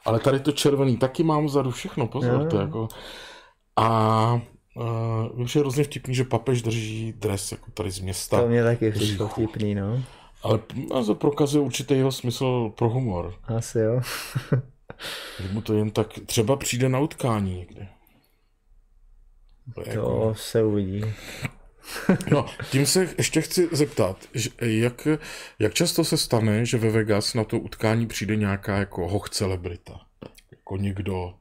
Ale 0.05 0.19
tady 0.19 0.41
to 0.41 0.53
červený 0.53 0.97
taky 0.97 1.23
mám 1.23 1.47
vzadu 1.47 1.71
všechno, 1.71 2.07
pozor, 2.07 2.39
no. 2.39 2.47
to 2.47 2.61
jako. 2.61 2.89
A 3.77 4.41
Uh, 4.77 5.41
už 5.41 5.55
je 5.55 5.61
hrozně 5.61 5.85
vtipný, 5.85 6.15
že 6.15 6.25
papež 6.25 6.63
drží 6.63 7.15
dres 7.19 7.53
jako 7.53 7.71
tady 7.71 7.91
z 7.91 8.01
města. 8.01 8.41
To 8.41 8.49
mě 8.49 8.65
taky 8.65 8.91
přišlo 8.91 9.29
vtipný, 9.29 9.75
no. 9.75 10.03
Ale 10.43 11.05
to 11.07 11.15
prokazuje 11.15 11.65
určitý 11.65 11.95
jeho 11.95 12.13
smysl 12.13 12.73
pro 12.77 12.89
humor. 12.89 13.35
Asi 13.57 13.79
jo. 13.79 14.01
že 15.41 15.49
mu 15.49 15.61
to 15.61 15.75
jen 15.75 15.91
tak 15.91 16.07
třeba 16.27 16.57
přijde 16.57 16.89
na 16.89 17.01
utkání 17.01 17.57
někdy. 17.57 17.89
To, 19.75 19.83
to 19.83 19.91
jako... 19.91 20.35
se 20.37 20.63
uvidí. 20.63 21.05
no, 22.31 22.47
tím 22.71 22.87
se 22.87 23.09
ještě 23.19 23.41
chci 23.41 23.69
zeptat, 23.73 24.17
jak, 24.61 25.09
jak 25.59 25.75
často 25.75 26.05
se 26.05 26.17
stane, 26.17 26.65
že 26.67 26.79
ve 26.79 26.91
Vegas 26.91 27.35
na 27.35 27.45
to 27.45 27.59
utkání 27.59 28.07
přijde 28.07 28.37
nějaká 28.37 28.77
jako 28.77 29.09
hoch 29.09 29.31
celebrita? 29.31 30.01
Jako 30.51 30.77
někdo, 30.77 31.35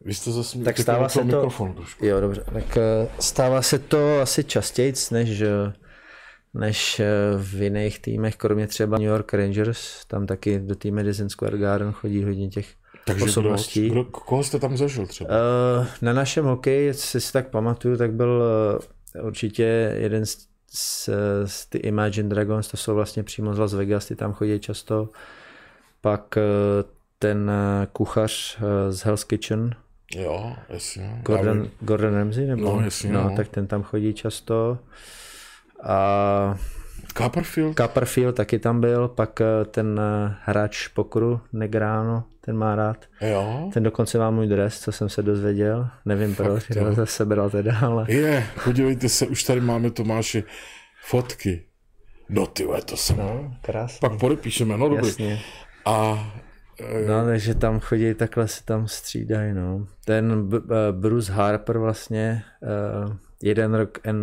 vy 0.00 0.14
jste 0.14 0.32
zase 0.32 0.58
tak 0.58 0.78
stává 0.78 1.08
se 1.08 1.18
to, 1.18 1.24
mikrofon 1.24 1.74
trošku. 1.74 2.06
Jo, 2.06 2.20
dobře. 2.20 2.44
Tak 2.52 2.76
eh, 2.76 3.08
stává 3.20 3.62
se 3.62 3.78
to 3.78 4.20
asi 4.20 4.44
častěji, 4.44 4.92
než, 5.10 5.40
eh, 5.40 5.72
než 6.54 7.00
eh, 7.00 7.06
v 7.38 7.62
jiných 7.62 7.98
týmech, 7.98 8.36
kromě 8.36 8.66
třeba 8.66 8.98
New 8.98 9.06
York 9.06 9.34
Rangers, 9.34 10.04
tam 10.06 10.26
taky 10.26 10.58
do 10.58 10.74
té 10.74 10.90
Madison 10.90 11.28
Square 11.28 11.58
Garden 11.58 11.92
chodí 11.92 12.24
hodně 12.24 12.48
těch 12.48 12.66
takže 13.06 13.24
osobností. 13.24 13.90
Kdo, 13.90 14.02
kdo, 14.02 14.10
koho 14.10 14.44
jste 14.44 14.58
tam 14.58 14.76
zažil 14.76 15.06
třeba? 15.06 15.30
Uh, 15.30 15.86
na 16.02 16.12
našem 16.12 16.44
hokeji, 16.44 16.86
jestli 16.86 17.20
si 17.20 17.32
tak 17.32 17.48
pamatuju, 17.48 17.96
tak 17.96 18.12
byl 18.12 18.42
uh, 19.18 19.26
určitě 19.26 19.94
jeden 19.98 20.26
z, 20.26 20.48
z, 20.70 21.10
z 21.44 21.66
ty 21.66 21.78
Imagine 21.78 22.28
Dragons, 22.28 22.68
to 22.68 22.76
jsou 22.76 22.94
vlastně 22.94 23.22
přímo 23.22 23.54
z 23.54 23.58
Las 23.58 23.74
Vegas, 23.74 24.06
ty 24.06 24.16
tam 24.16 24.32
chodí 24.32 24.60
často. 24.60 25.08
Pak 26.00 26.36
uh, 26.36 26.42
ten 27.18 27.52
kuchař 27.92 28.58
z 28.90 29.00
Hell's 29.00 29.24
Kitchen, 29.24 29.74
Jo, 30.14 30.56
jasně. 30.68 31.22
Gordon, 31.24 31.68
Gordon 31.80 32.14
Ramsay? 32.14 32.46
Nebo? 32.46 32.62
No, 32.62 32.80
jasně. 32.84 33.12
No, 33.12 33.22
no, 33.22 33.36
tak 33.36 33.48
ten 33.48 33.66
tam 33.66 33.82
chodí 33.82 34.14
často. 34.14 34.78
A 35.82 36.58
Copperfield? 37.16 37.76
Copperfield 37.76 38.36
taky 38.36 38.58
tam 38.58 38.80
byl, 38.80 39.08
pak 39.08 39.40
eh, 39.40 39.64
ten 39.64 40.00
eh, 40.00 40.34
hráč 40.42 40.88
pokru 40.88 41.40
Negrano, 41.52 42.24
ten 42.40 42.56
má 42.56 42.74
rád. 42.74 43.04
Jo. 43.20 43.70
Ten 43.72 43.82
dokonce 43.82 44.18
má 44.18 44.30
můj 44.30 44.46
dres, 44.46 44.80
co 44.80 44.92
jsem 44.92 45.08
se 45.08 45.22
dozvěděl. 45.22 45.88
Nevím 46.04 46.34
Fakt, 46.34 46.46
proč, 46.46 46.66
to 46.94 47.06
sebral 47.06 47.50
teda, 47.50 47.78
ale... 47.78 48.06
Je, 48.08 48.46
podívejte 48.64 49.08
se, 49.08 49.26
už 49.26 49.42
tady 49.42 49.60
máme 49.60 49.90
Tomáši 49.90 50.44
fotky. 51.04 51.62
No 52.28 52.46
ty 52.46 52.66
to 52.84 52.96
jsem... 52.96 53.16
No, 53.16 53.54
krásně. 53.62 53.98
Pak 54.08 54.18
podepíšeme, 54.18 54.76
no 54.76 54.88
dobrý. 54.88 55.06
Jasně. 55.06 55.40
A 55.84 56.26
No, 57.08 57.24
takže 57.24 57.54
tam 57.54 57.80
chodí, 57.80 58.14
takhle 58.14 58.48
se 58.48 58.64
tam 58.64 58.88
střídají, 58.88 59.54
no. 59.54 59.86
Ten 60.04 60.50
Bruce 60.90 61.32
Harper 61.32 61.78
vlastně, 61.78 62.42
jeden 63.42 63.74
rok 63.74 63.98
en 64.04 64.16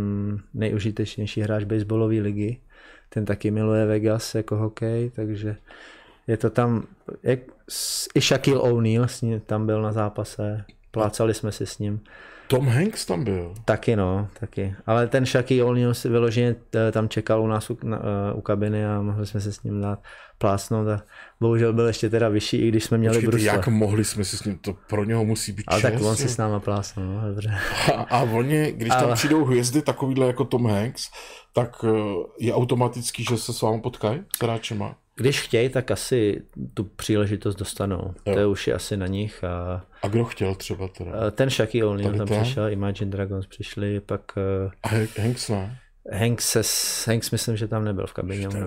nejužitečnější 0.54 1.42
hráč 1.42 1.64
baseballové 1.64 2.16
ligy, 2.16 2.62
ten 3.14 3.26
taky 3.26 3.52
miluje 3.52 3.86
Vegas 3.86 4.36
jako 4.36 4.56
hokej, 4.56 5.10
takže 5.10 5.56
je 6.28 6.38
to 6.38 6.50
tam, 6.50 6.84
jak, 7.24 7.40
i 8.16 8.22
Shaquille 8.22 8.60
O'Neal 8.60 9.08
tam 9.46 9.66
byl 9.66 9.82
na 9.82 9.92
zápase, 9.92 10.66
plácali 10.92 11.34
jsme 11.34 11.52
si 11.52 11.66
s 11.66 11.80
ním. 11.80 12.00
Tom 12.54 12.68
Hanks 12.68 13.06
tam 13.06 13.24
byl. 13.24 13.54
Taky 13.66 13.96
no, 13.96 14.28
taky. 14.40 14.76
Ale 14.86 15.08
ten 15.08 15.26
Shaquille 15.26 15.64
O'Neal 15.64 15.94
si 15.94 16.10
vyloženě 16.10 16.56
eh, 16.76 16.92
tam 16.92 17.10
čekal 17.10 17.42
u 17.42 17.48
nás 17.48 17.70
u, 17.70 17.78
na, 17.84 18.00
u 18.36 18.42
kabiny 18.42 18.86
a 18.86 19.02
mohli 19.02 19.26
jsme 19.26 19.42
se 19.42 19.54
s 19.54 19.64
ním 19.64 19.82
dát 19.82 20.00
plásnout 20.38 20.88
a 20.88 21.02
bohužel 21.42 21.74
byl 21.74 21.88
ještě 21.88 22.10
teda 22.10 22.30
vyšší, 22.30 22.58
i 22.58 22.68
když 22.68 22.84
jsme 22.84 22.98
měli 22.98 23.16
Počkejte, 23.16 23.32
brusle. 23.32 23.48
jak 23.48 23.68
mohli 23.68 24.06
jsme 24.06 24.24
si 24.24 24.38
s 24.38 24.44
ním, 24.44 24.58
to 24.58 24.76
pro 24.90 25.04
něho 25.04 25.26
musí 25.26 25.52
být 25.52 25.64
Ale 25.68 25.82
čest, 25.82 25.92
tak 25.92 26.02
on 26.02 26.16
si 26.16 26.30
s 26.30 26.38
náma 26.38 26.60
plásnul, 26.60 27.06
no, 27.06 27.28
dobře. 27.28 27.56
A, 27.96 28.02
a 28.02 28.24
oni, 28.24 28.72
když 28.72 28.92
Ale... 28.92 29.02
tam 29.02 29.14
přijdou 29.14 29.46
hvězdy 29.46 29.82
takovýhle 29.82 30.28
jako 30.28 30.46
Tom 30.46 30.66
Hanks, 30.66 31.10
tak 31.54 31.86
eh, 31.88 31.90
je 32.40 32.54
automatický, 32.54 33.24
že 33.24 33.38
se 33.38 33.54
s 33.54 33.62
vámi 33.62 33.82
potkají 33.82 34.24
s 34.38 34.44
hráčema? 34.44 34.96
Když 35.16 35.42
chtějí, 35.42 35.70
tak 35.70 35.92
asi 35.92 36.42
tu 36.74 36.84
příležitost 36.84 37.56
dostanou. 37.56 38.14
Jo. 38.26 38.34
To 38.34 38.40
je 38.40 38.46
už 38.46 38.68
je 38.68 38.74
asi 38.74 38.98
na 38.98 39.08
nich. 39.08 39.44
A... 39.44 39.86
a 40.02 40.08
kdo 40.08 40.26
chtěl 40.26 40.56
třeba 40.56 40.88
teda? 40.88 41.32
Ten 41.32 41.50
Shaquille 41.50 41.92
O'Neal 41.92 42.18
tam 42.18 42.28
ten? 42.28 42.42
přišel, 42.42 42.70
Imagine 42.70 43.12
Dragons 43.12 43.48
přišli, 43.48 44.00
pak... 44.00 44.22
Eh, 44.38 44.72
a 44.84 45.22
Hanks 45.22 45.50
ne? 45.50 45.80
Hanks, 46.12 46.50
se, 46.50 46.62
Hanks 47.12 47.32
myslím, 47.32 47.58
že 47.58 47.68
tam 47.68 47.86
nebyl 47.86 48.08
v 48.08 48.14
kabině. 48.14 48.48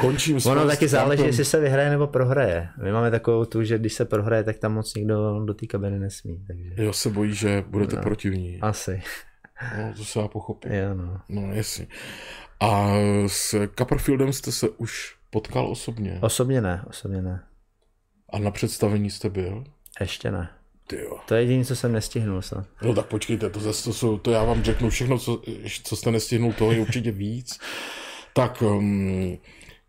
Končím 0.00 0.38
Ono 0.46 0.66
taky 0.66 0.88
záleží, 0.88 1.22
jestli 1.22 1.44
se 1.44 1.60
vyhraje 1.60 1.90
nebo 1.90 2.06
prohraje. 2.06 2.68
My 2.82 2.92
máme 2.92 3.10
takovou 3.10 3.44
tu, 3.44 3.64
že 3.64 3.78
když 3.78 3.92
se 3.92 4.04
prohraje, 4.04 4.44
tak 4.44 4.58
tam 4.58 4.72
moc 4.72 4.94
nikdo 4.94 5.44
do 5.44 5.54
té 5.54 5.66
kabiny 5.66 5.98
nesmí. 5.98 6.44
Takže... 6.46 6.70
Jo 6.76 6.92
se 6.92 7.10
bojí, 7.10 7.34
že 7.34 7.64
budete 7.66 7.96
no, 7.96 8.02
protivní. 8.02 8.60
Asi. 8.60 9.02
No, 9.78 9.94
to 9.96 10.04
se 10.04 10.18
já 10.18 10.28
pochopím. 10.28 10.72
Jo, 10.72 10.94
no. 10.94 11.20
no, 11.28 11.54
jasně. 11.54 11.86
A 12.60 12.92
s 13.26 13.68
Copperfieldem 13.78 14.32
jste 14.32 14.52
se 14.52 14.68
už 14.68 15.16
potkal 15.30 15.66
osobně? 15.66 16.18
Osobně 16.22 16.60
ne, 16.60 16.84
osobně 16.88 17.22
ne. 17.22 17.42
A 18.32 18.38
na 18.38 18.50
představení 18.50 19.10
jste 19.10 19.30
byl? 19.30 19.64
Ještě 20.00 20.30
ne. 20.30 20.48
Tyjo. 20.86 21.18
To 21.28 21.34
je 21.34 21.42
jediné, 21.42 21.64
co 21.64 21.76
jsem 21.76 21.92
nestihnul. 21.92 22.42
So. 22.42 22.64
No 22.82 22.94
tak 22.94 23.06
počkejte, 23.06 23.50
to, 23.50 23.60
zase, 23.60 23.84
to, 23.84 23.92
jsou, 23.92 24.18
to 24.18 24.30
já 24.30 24.44
vám 24.44 24.62
řeknu 24.62 24.90
všechno, 24.90 25.18
co, 25.18 25.42
co 25.84 25.96
jste 25.96 26.10
nestihnul, 26.10 26.52
toho 26.52 26.72
je 26.72 26.80
určitě 26.80 27.10
víc. 27.10 27.58
Tak 28.32 28.62
um, 28.62 29.38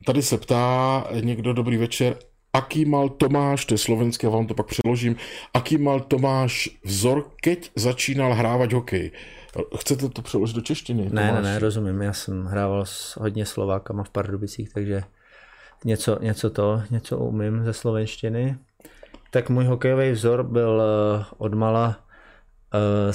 tady 0.05 0.21
se 0.21 0.37
ptá 0.37 1.03
někdo, 1.21 1.53
dobrý 1.53 1.77
večer, 1.77 2.17
aký 2.53 2.85
mal 2.85 3.09
Tomáš, 3.09 3.65
to 3.65 3.73
je 3.73 3.77
slovenské, 3.77 4.27
já 4.27 4.31
vám 4.31 4.47
to 4.47 4.53
pak 4.53 4.65
přeložím, 4.65 5.15
aký 5.53 5.77
mal 5.77 5.99
Tomáš 5.99 6.69
vzor, 6.83 7.31
keď 7.41 7.71
začínal 7.75 8.33
hrávat 8.33 8.73
hokej. 8.73 9.11
Chcete 9.77 10.09
to 10.09 10.21
přeložit 10.21 10.55
do 10.55 10.61
češtiny? 10.61 11.09
Ne, 11.11 11.31
ne, 11.31 11.41
ne, 11.41 11.59
rozumím. 11.59 12.01
Já 12.01 12.13
jsem 12.13 12.45
hrával 12.45 12.85
s 12.85 13.17
hodně 13.17 13.45
Slovákama 13.45 14.03
v 14.03 14.09
Pardubicích, 14.09 14.73
takže 14.73 15.03
něco, 15.85 16.17
něco 16.21 16.49
to, 16.49 16.81
něco 16.89 17.17
umím 17.17 17.65
ze 17.65 17.73
slovenštiny. 17.73 18.57
Tak 19.31 19.49
můj 19.49 19.65
hokejový 19.65 20.11
vzor 20.11 20.43
byl 20.43 20.81
uh, 21.17 21.25
od 21.37 21.53
mala 21.53 21.87
uh, 21.87 23.13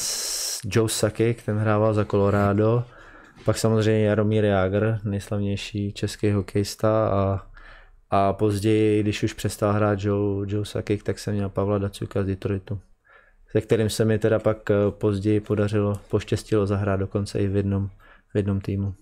Joe 0.65 0.89
Sakic, 0.89 1.43
ten 1.43 1.59
hrával 1.59 1.95
za 1.95 2.05
Colorado. 2.05 2.85
Pak 3.45 3.59
samozřejmě 3.59 4.07
Jaromír 4.07 4.45
Jágr, 4.45 4.99
nejslavnější 5.05 5.93
český 5.93 6.31
hokejista 6.31 7.09
a, 7.09 7.47
a 8.11 8.33
později, 8.33 9.03
když 9.03 9.23
už 9.23 9.33
přestal 9.33 9.73
hrát 9.73 9.99
Joe, 10.03 10.47
Joe 10.49 10.65
Sakic, 10.65 11.03
tak 11.03 11.19
jsem 11.19 11.35
měl 11.35 11.49
Pavla 11.49 11.79
Dacuka 11.79 12.23
z 12.23 12.27
Detroitu 12.27 12.81
se 13.53 13.61
kterým 13.61 13.91
se 13.91 14.05
mi 14.05 14.19
teda 14.19 14.39
pak 14.39 14.71
eh, 14.71 14.75
později 14.91 15.41
podařilo, 15.41 15.95
poštěstilo 16.11 16.67
zahrát 16.67 17.01
dokonce 17.01 17.39
i 17.39 17.49
v 17.49 17.57
jednom, 17.57 17.89
v 18.33 18.37
jednom 18.37 18.61
týmu. 18.61 18.95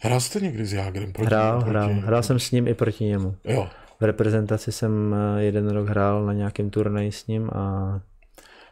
Hrál 0.00 0.20
jste 0.20 0.40
někdy 0.40 0.66
s 0.66 0.72
Jágrem 0.72 1.12
proti 1.12 1.26
Hrál, 1.26 1.60
proti... 1.60 1.70
hrál. 1.70 1.88
Hrál 1.88 2.22
jsem 2.22 2.38
s 2.38 2.50
ním 2.50 2.68
i 2.68 2.74
proti 2.74 3.04
němu. 3.04 3.36
Jo. 3.44 3.68
V 4.00 4.04
reprezentaci 4.04 4.72
jsem 4.72 5.14
eh, 5.14 5.42
jeden 5.42 5.68
rok 5.68 5.88
hrál 5.88 6.26
na 6.26 6.32
nějakém 6.32 6.70
turnaji 6.70 7.12
s 7.12 7.26
ním 7.26 7.50
a... 7.50 8.00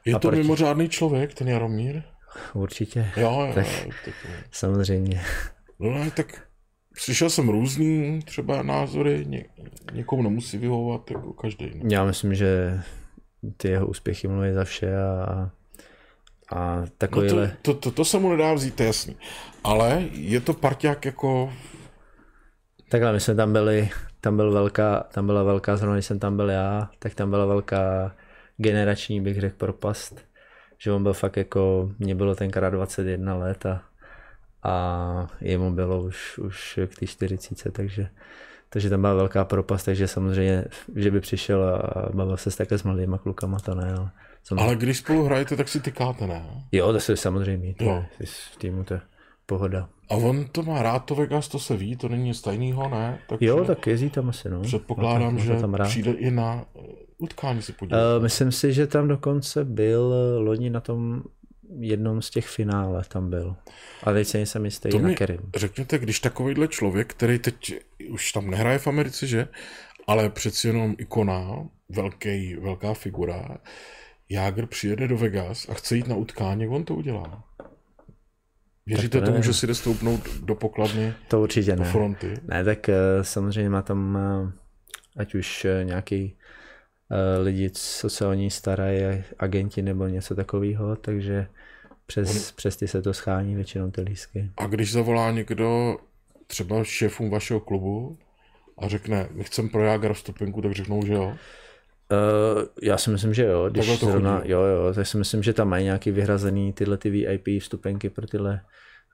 Je 0.05 0.15
a 0.15 0.19
to 0.19 0.29
proti... 0.29 0.43
mimořádný 0.43 0.89
člověk, 0.89 1.35
ten 1.35 1.49
Jaromír? 1.49 2.03
Určitě. 2.55 3.11
Jo, 3.17 3.41
jo, 3.47 3.53
tak, 3.55 3.67
tak... 4.05 4.15
Samozřejmě. 4.51 5.21
No 5.79 5.91
ne, 5.91 6.11
tak 6.11 6.43
slyšel 6.97 7.31
jsem 7.31 7.49
různý 7.49 8.21
třeba 8.25 8.63
názory, 8.63 9.25
ně, 9.29 9.45
někomu 9.93 10.23
nemusí 10.23 10.59
vyhovovat 10.59 11.11
jako 11.11 11.33
každý. 11.33 11.71
No. 11.75 11.83
Já 11.91 12.05
myslím, 12.05 12.35
že 12.35 12.81
ty 13.57 13.69
jeho 13.69 13.87
úspěchy 13.87 14.29
mluví 14.29 14.53
za 14.53 14.65
vše 14.65 14.97
a, 14.97 15.51
a 16.53 16.83
takovýhle... 16.99 17.47
No 17.47 17.53
to, 17.63 17.75
to, 17.75 17.81
to, 17.81 17.91
to 17.91 18.05
se 18.05 18.19
mu 18.19 18.31
nedá 18.31 18.55
vzít, 18.55 18.75
to 18.75 18.83
je 18.83 18.87
jasný. 18.87 19.17
Ale 19.65 20.05
je 20.13 20.41
to 20.41 20.55
parťák 20.55 21.05
jako... 21.05 21.53
Takhle, 22.89 23.13
my 23.13 23.21
jsme 23.21 23.35
tam 23.35 23.53
byli, 23.53 23.91
tam, 24.21 24.37
byl 24.37 24.53
velká, 24.53 25.01
tam 25.01 25.27
byla 25.27 25.43
velká, 25.43 25.77
zrovna 25.77 25.97
když 25.97 26.07
jsem 26.07 26.19
tam 26.19 26.37
byl 26.37 26.51
já, 26.51 26.91
tak 26.99 27.15
tam 27.15 27.31
byla 27.31 27.47
velká 27.47 28.15
generační, 28.57 29.21
bych 29.21 29.41
řekl, 29.41 29.57
propast. 29.57 30.21
Že 30.79 30.93
on 30.93 31.03
byl 31.03 31.13
fakt 31.13 31.37
jako, 31.37 31.91
mě 31.99 32.15
bylo 32.15 32.35
tenkrát 32.35 32.71
21 32.71 33.35
let 33.35 33.67
a, 33.67 33.83
a 34.63 35.27
jemu 35.41 35.71
bylo 35.71 36.03
už, 36.03 36.39
už 36.39 36.79
k 36.87 36.99
té 36.99 37.07
40, 37.07 37.73
takže 37.73 38.09
takže 38.75 38.91
tam 38.91 39.01
byla 39.01 39.15
velká 39.15 39.45
propast, 39.45 39.85
takže 39.85 40.09
samozřejmě, 40.09 40.65
že 40.97 41.11
by 41.11 41.21
přišel 41.21 41.65
a 41.65 42.09
bavil 42.15 42.37
se 42.37 42.51
s 42.51 42.57
takhle 42.57 42.79
s 42.79 42.83
mladýma 42.83 43.19
klukama, 43.19 43.59
to 43.59 43.75
ne. 43.75 43.95
Ale, 43.99 44.11
samozřejmě... 44.43 44.65
ale 44.65 44.77
když 44.77 44.99
spolu 44.99 45.25
hrajete, 45.25 45.57
tak 45.57 45.69
si 45.69 45.81
tykáte, 45.81 46.27
ne? 46.27 46.65
Jo, 46.73 46.93
to 46.93 47.01
se 47.01 47.17
samozřejmě, 47.17 47.75
to 47.75 47.85
jo. 47.85 48.05
je 48.21 48.27
v 48.27 48.57
týmu 48.59 48.85
to 48.85 48.95
je 48.95 49.01
pohoda. 49.47 49.89
A 50.11 50.15
on 50.15 50.45
to 50.53 50.63
má 50.63 50.83
rád, 50.83 50.99
to 50.99 51.15
Vegas, 51.15 51.49
to 51.49 51.59
se 51.59 51.77
ví, 51.77 51.97
to 51.97 52.09
není 52.09 52.25
nic 52.25 52.41
tajného, 52.41 52.89
ne? 52.89 53.19
Takže 53.29 53.47
jo, 53.47 53.65
tak 53.65 53.87
jezdí 53.87 54.11
tam 54.11 54.29
asi, 54.29 54.51
no. 54.51 54.61
Předpokládám, 54.61 55.39
že 55.39 55.55
tam 55.55 55.75
rád. 55.75 55.89
přijde 55.89 56.11
i 56.11 56.31
na 56.31 56.65
utkání 57.19 57.63
si 57.63 57.73
podívat. 57.73 58.17
Uh, 58.17 58.23
myslím 58.23 58.53
si, 58.53 58.73
že 58.73 58.87
tam 58.87 59.09
dokonce 59.09 59.65
byl 59.65 60.15
loni 60.39 60.71
na 60.71 60.81
tom 60.81 61.23
jednom 61.79 62.23
z 62.23 62.31
těch 62.31 62.47
finále 62.47 63.03
tam 63.09 63.31
byl. 63.31 63.57
A 64.03 64.13
teď 64.13 64.29
se 64.29 64.39
nejsem 64.39 64.65
jistý 64.65 64.89
to 64.89 64.99
na 64.99 65.15
kterým. 65.15 65.41
Řekněte, 65.57 65.99
když 65.99 66.21
takovýhle 66.21 66.69
člověk, 66.69 67.15
který 67.15 67.39
teď 67.39 67.75
už 68.11 68.33
tam 68.33 68.51
nehraje 68.51 68.79
v 68.79 68.87
Americe, 68.87 69.27
že? 69.27 69.49
Ale 70.07 70.31
přeci 70.31 70.67
jenom 70.67 70.95
ikona, 70.99 71.69
velký, 71.89 72.57
velká 72.57 72.95
figura, 72.95 73.59
Jágr 74.29 74.67
přijede 74.67 75.09
do 75.09 75.17
Vegas 75.17 75.69
a 75.69 75.75
chce 75.75 75.97
jít 75.97 76.09
na 76.09 76.17
utkání, 76.17 76.69
on 76.69 76.85
to 76.85 76.95
udělá. 76.95 77.45
Věříte 78.87 79.21
to 79.21 79.27
tomu, 79.27 79.43
že 79.43 79.55
si 79.55 79.67
jde 79.67 79.75
stoupnout 79.75 80.29
do 80.41 80.55
pokladny? 80.55 81.15
To 81.29 81.41
určitě 81.41 81.77
do 81.77 81.83
ne. 81.83 81.91
fronty? 81.91 82.35
Ne, 82.43 82.65
tak 82.65 82.89
eh, 82.89 82.95
samozřejmě 83.23 83.71
má 83.71 83.83
tam 83.83 84.19
eh, 84.19 84.53
ať 85.17 85.35
už 85.35 85.65
eh, 85.65 85.85
nějaký 85.85 86.37
lidi, 87.43 87.71
co 87.71 88.11
se 88.11 88.27
o 88.27 88.33
ní 88.33 88.51
starají, 88.51 89.25
agenti 89.39 89.83
nebo 89.83 90.07
něco 90.07 90.35
takového, 90.35 90.97
takže 90.97 91.47
přes, 92.07 92.31
On... 92.31 92.57
přes 92.57 92.77
ty 92.77 92.89
se 92.89 93.03
to 93.03 93.15
schání 93.15 93.55
většinou 93.55 93.91
ty 93.91 94.01
lísky. 94.01 94.51
A 94.57 94.67
když 94.67 94.93
zavolá 94.93 95.31
někdo 95.31 95.97
třeba 96.47 96.85
šéfům 96.85 97.31
vašeho 97.31 97.61
klubu 97.61 98.17
a 98.79 98.89
řekne, 98.89 99.29
my 99.31 99.45
chceme 99.45 99.69
pro 99.69 99.85
Jágra 99.85 100.15
vstupenku, 100.15 100.63
tak 100.63 100.73
řeknou, 100.73 101.07
že 101.07 101.13
jo? 101.13 101.25
Uh, 101.25 102.63
já 102.83 102.99
si 102.99 103.11
myslím, 103.11 103.35
že 103.35 103.45
jo. 103.45 103.69
Když 103.71 104.01
to 104.01 104.07
zrovna, 104.07 104.43
jo, 104.45 104.61
jo, 104.61 104.95
tak 104.95 105.07
si 105.07 105.17
myslím, 105.17 105.43
že 105.43 105.53
tam 105.53 105.69
mají 105.69 105.85
nějaký 105.85 106.11
vyhrazený 106.11 106.73
tyhle 106.73 106.97
ty 106.97 107.11
VIP 107.11 107.63
vstupenky 107.63 108.11
pro 108.11 108.27
tyhle 108.27 108.61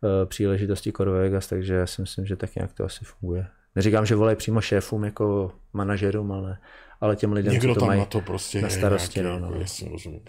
uh, 0.02 0.28
příležitosti 0.28 0.92
Core 0.92 1.10
Vegas, 1.10 1.46
takže 1.46 1.74
já 1.74 1.86
si 1.86 2.00
myslím, 2.00 2.26
že 2.26 2.36
tak 2.36 2.54
nějak 2.54 2.72
to 2.72 2.84
asi 2.84 3.04
funguje. 3.04 3.46
Neříkám, 3.76 4.06
že 4.06 4.14
volají 4.14 4.36
přímo 4.36 4.60
šéfům 4.60 5.04
jako 5.04 5.52
manažerům, 5.72 6.32
ale, 6.32 6.58
ale 7.00 7.16
těm 7.16 7.32
lidem, 7.32 7.52
Někdo 7.52 7.68
co 7.68 7.74
to 7.74 7.80
tam 7.80 7.86
mají 7.86 8.00
na 8.00 8.06
to 8.06 8.20
prostě 8.20 8.62
na 8.62 8.68
starosti. 8.68 9.20
Nějaký, 9.20 9.40
no, 9.40 9.46
no. 9.46 9.46
Jako, 9.46 9.60
jasně 9.60 9.88
rozumím. 9.88 10.20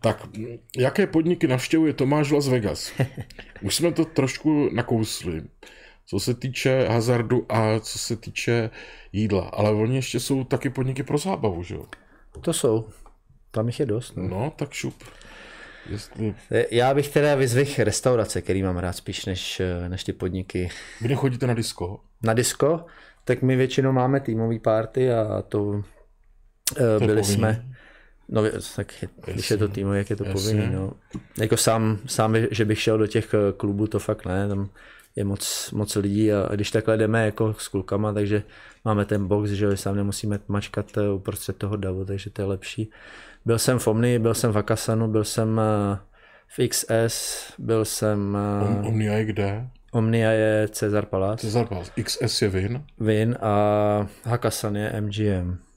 Tak, 0.00 0.28
jaké 0.76 1.06
podniky 1.06 1.48
navštěvuje 1.48 1.92
Tomáš 1.92 2.30
Las 2.30 2.48
Vegas? 2.48 2.92
Už 3.62 3.74
jsme 3.74 3.92
to 3.92 4.04
trošku 4.04 4.70
nakousli, 4.72 5.42
co 6.06 6.20
se 6.20 6.34
týče 6.34 6.88
hazardu 6.88 7.46
a 7.48 7.80
co 7.80 7.98
se 7.98 8.16
týče 8.16 8.70
jídla. 9.12 9.48
Ale 9.48 9.70
oni 9.70 9.96
ještě 9.96 10.20
jsou 10.20 10.44
taky 10.44 10.70
podniky 10.70 11.02
pro 11.02 11.18
zábavu, 11.18 11.62
že 11.62 11.74
jo? 11.74 11.84
To 12.40 12.52
jsou. 12.52 12.88
Tam 13.50 13.66
jich 13.66 13.80
je 13.80 13.86
dost. 13.86 14.16
No, 14.16 14.28
no 14.28 14.52
tak 14.56 14.72
šup. 14.72 15.04
Jestli... 15.90 16.34
Já 16.70 16.94
bych 16.94 17.08
teda 17.08 17.34
vyzvihl 17.34 17.84
restaurace, 17.84 18.42
který 18.42 18.62
mám 18.62 18.76
rád 18.76 18.92
spíš 18.92 19.26
než, 19.26 19.62
než 19.88 20.04
ty 20.04 20.12
podniky. 20.12 20.70
Kde 21.00 21.14
chodíte 21.14 21.46
na 21.46 21.54
disko? 21.54 22.00
Na 22.22 22.34
disko? 22.34 22.84
Tak 23.24 23.42
my 23.42 23.56
většinou 23.56 23.92
máme 23.92 24.20
týmový 24.20 24.58
party 24.58 25.12
a 25.12 25.42
to, 25.42 25.82
to 26.74 27.06
byli 27.06 27.24
jsme 27.24 27.64
No, 28.28 28.42
tak 28.76 29.02
je, 29.02 29.08
když 29.32 29.50
je 29.50 29.56
to 29.56 29.68
tým, 29.68 29.92
jak 29.92 30.10
je 30.10 30.16
to 30.16 30.24
povinný, 30.24 30.68
no. 30.72 30.92
Jako 31.40 31.56
sám, 31.56 31.98
sám, 32.06 32.36
že 32.50 32.64
bych 32.64 32.80
šel 32.80 32.98
do 32.98 33.06
těch 33.06 33.34
eh, 33.34 33.52
klubů, 33.56 33.86
to 33.86 33.98
fakt 33.98 34.26
ne, 34.26 34.48
tam 34.48 34.68
je 35.16 35.24
moc, 35.24 35.70
moc 35.72 35.96
lidí 35.96 36.32
a 36.32 36.54
když 36.54 36.70
takhle 36.70 36.96
jdeme 36.96 37.24
jako 37.24 37.54
s 37.58 37.68
klukama, 37.68 38.12
takže 38.12 38.42
máme 38.84 39.04
ten 39.04 39.26
box, 39.26 39.50
že 39.50 39.76
sám 39.76 39.96
nemusíme 39.96 40.38
mačkat 40.48 40.98
eh, 40.98 41.10
uprostřed 41.10 41.56
toho 41.56 41.76
davu, 41.76 42.04
takže 42.04 42.30
to 42.30 42.42
je 42.42 42.46
lepší. 42.46 42.90
Byl 43.44 43.58
jsem 43.58 43.78
v 43.78 43.86
Omni, 43.86 44.18
byl 44.18 44.34
jsem 44.34 44.52
v 44.52 44.58
Akasanu, 44.58 45.08
byl 45.08 45.24
jsem 45.24 45.60
eh, 45.60 45.98
v 46.48 46.68
XS, 46.68 47.52
byl 47.58 47.84
jsem... 47.84 48.38
Om, 48.68 48.86
Omnia 48.86 49.14
je 49.14 49.24
kde? 49.24 49.68
Omnia 49.92 50.30
je 50.30 50.68
Cezar 50.68 51.06
Palace. 51.06 51.46
Cezar 51.46 51.66
Palace. 51.66 51.92
XS 52.02 52.42
je 52.42 52.48
Vin. 52.48 52.84
Vin 53.00 53.36
a 53.40 54.06
Hakasan 54.24 54.76
je 54.76 55.00
MGM. 55.00 55.67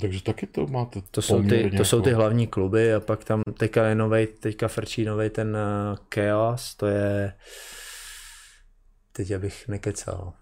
Takže 0.00 0.22
taky 0.22 0.46
to 0.46 0.66
máte 0.66 1.00
To 1.10 1.22
jsou, 1.22 1.42
ty, 1.42 1.48
to 1.48 1.54
jako... 1.54 1.84
jsou 1.84 2.00
ty 2.00 2.12
hlavní 2.12 2.46
kluby 2.46 2.94
a 2.94 3.00
pak 3.00 3.24
tam 3.24 3.42
teďka 3.58 3.86
je 3.86 3.94
novej, 3.94 4.26
teďka 4.26 4.68
frčí 4.68 5.04
novej 5.04 5.30
ten 5.30 5.56
uh, 5.56 5.98
Chaos, 6.14 6.74
to 6.74 6.86
je 6.86 7.32
teď 9.12 9.30
abych 9.30 9.68
nekecal. 9.68 10.32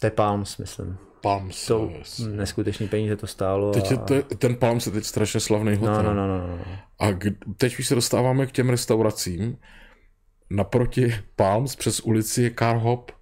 To 0.00 0.06
je 0.06 0.10
Palms, 0.10 0.58
myslím. 0.58 0.98
Palms, 1.20 1.66
to 1.66 1.90
yes. 1.98 2.18
neskutečný 2.18 2.88
peníze 2.88 3.16
to 3.16 3.26
stálo. 3.26 3.72
Teď 3.72 3.90
je 3.90 3.96
to, 3.96 4.22
ten 4.22 4.56
Palms 4.56 4.86
je 4.86 4.92
teď 4.92 5.04
strašně 5.04 5.40
slavný 5.40 5.72
no, 5.72 5.78
hotel. 5.78 6.02
No, 6.02 6.14
no, 6.14 6.38
no, 6.38 6.46
no, 6.46 6.56
no. 6.56 6.64
A 6.98 7.12
k, 7.12 7.24
teď 7.56 7.78
už 7.78 7.86
se 7.86 7.94
dostáváme 7.94 8.46
k 8.46 8.52
těm 8.52 8.68
restauracím. 8.68 9.58
Naproti 10.50 11.14
Palms 11.36 11.76
přes 11.76 12.00
ulici 12.00 12.42
je 12.42 12.50
Car 12.58 12.76
Hop. 12.76 13.12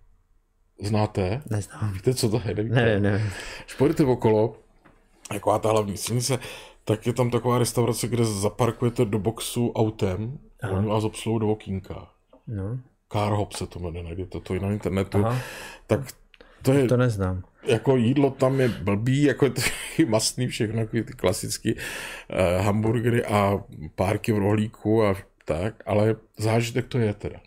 Znáte? 0.82 1.42
Neznám. 1.50 1.92
Víte, 1.92 2.14
co 2.14 2.28
to 2.28 2.42
je? 2.44 2.54
Nevíte? 2.54 2.74
Ne, 2.74 3.00
ne. 3.00 3.32
Když 3.64 3.74
půjdete 3.74 4.04
okolo, 4.04 4.56
taková 5.28 5.58
ta 5.58 5.70
hlavní 5.70 5.96
silnice, 5.96 6.38
tak 6.84 7.06
je 7.06 7.12
tam 7.12 7.30
taková 7.30 7.58
restaurace, 7.58 8.08
kde 8.08 8.24
zaparkujete 8.24 9.04
do 9.04 9.18
boxu 9.18 9.72
autem 9.72 10.38
a 10.62 10.68
oni 10.68 10.86
vás 10.86 11.04
obsluhují 11.04 11.40
do 11.40 11.48
okýnka. 11.48 12.08
No. 12.46 12.78
Car 13.12 13.32
Hop 13.32 13.52
se 13.52 13.66
to 13.66 13.78
jmenuje, 13.78 14.04
najdete 14.04 14.40
to 14.40 14.54
i 14.54 14.60
na 14.60 14.72
internetu. 14.72 15.18
Aha. 15.18 15.38
Tak 15.86 16.00
to 16.62 16.72
je... 16.72 16.88
To 16.88 16.96
neznám. 16.96 17.42
Jako 17.62 17.96
jídlo 17.96 18.30
tam 18.30 18.60
je 18.60 18.68
blbý, 18.68 19.22
jako 19.22 19.44
je 19.44 19.50
to 19.50 19.60
mastný 20.08 20.46
všechno, 20.46 20.80
jako 20.80 20.90
ty 20.92 21.12
klasické 21.12 21.72
uh, 21.74 22.64
hamburgery 22.64 23.24
a 23.24 23.58
párky 23.94 24.32
v 24.32 24.38
rohlíku 24.38 25.04
a 25.04 25.16
tak, 25.44 25.82
ale 25.86 26.16
zážitek 26.38 26.86
to 26.86 26.98
je 26.98 27.14
teda. 27.14 27.40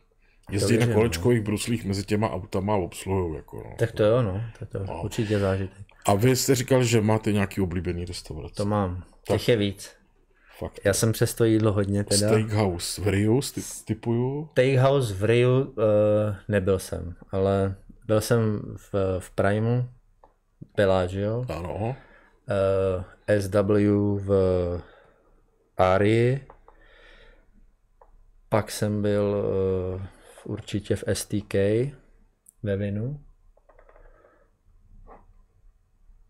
Jezdí 0.51 0.78
na 0.78 0.93
kolečkových 0.93 1.39
no. 1.39 1.45
bruslích 1.45 1.86
mezi 1.86 2.04
těma 2.04 2.32
autama 2.32 2.74
a 2.74 2.78
obsluhují. 2.78 3.36
Jako, 3.36 3.58
no. 3.58 3.76
Tak 3.80 3.91
to 3.91 4.04
jo, 4.04 4.22
no. 4.22 4.41
To, 4.60 4.66
to 4.66 4.86
no. 4.86 5.01
určitě 5.04 5.39
zážitek. 5.39 5.89
A 6.06 6.14
vy 6.14 6.36
jste 6.36 6.56
říkal, 6.56 6.84
že 6.84 7.02
máte 7.02 7.32
nějaký 7.32 7.62
oblíbený 7.62 8.06
restaurace. 8.06 8.56
To 8.56 8.66
mám. 8.66 9.04
Těch 9.24 9.50
je 9.50 9.58
víc. 9.58 9.91
Fakt. 10.58 10.80
Já 10.86 10.93
jsem 10.93 11.12
přes 11.12 11.34
to 11.34 11.45
jídlo 11.45 11.72
hodně 11.72 12.04
teda. 12.04 12.28
Steakhouse 12.28 13.02
v 13.02 13.08
Riu 13.08 13.41
typuju? 13.86 14.50
Steakhouse 14.52 15.14
v 15.14 15.24
Riu 15.24 15.62
uh, 15.62 15.74
nebyl 16.47 16.80
jsem, 16.80 17.16
ale 17.32 17.76
byl 18.06 18.22
jsem 18.22 18.62
v, 18.76 19.20
v 19.20 19.32
Primeu, 19.32 19.84
Bellagio. 20.76 21.45
Ano. 21.50 21.76
uh, 21.76 23.39
SW 23.39 24.20
v 24.20 24.82
Arii, 25.78 26.47
pak 28.50 28.72
jsem 28.72 29.02
byl 29.02 29.45
uh, 29.95 30.02
určitě 30.54 30.95
v 30.95 31.04
STK 31.14 31.54
ve 32.64 32.78
Vinu. 32.78 33.20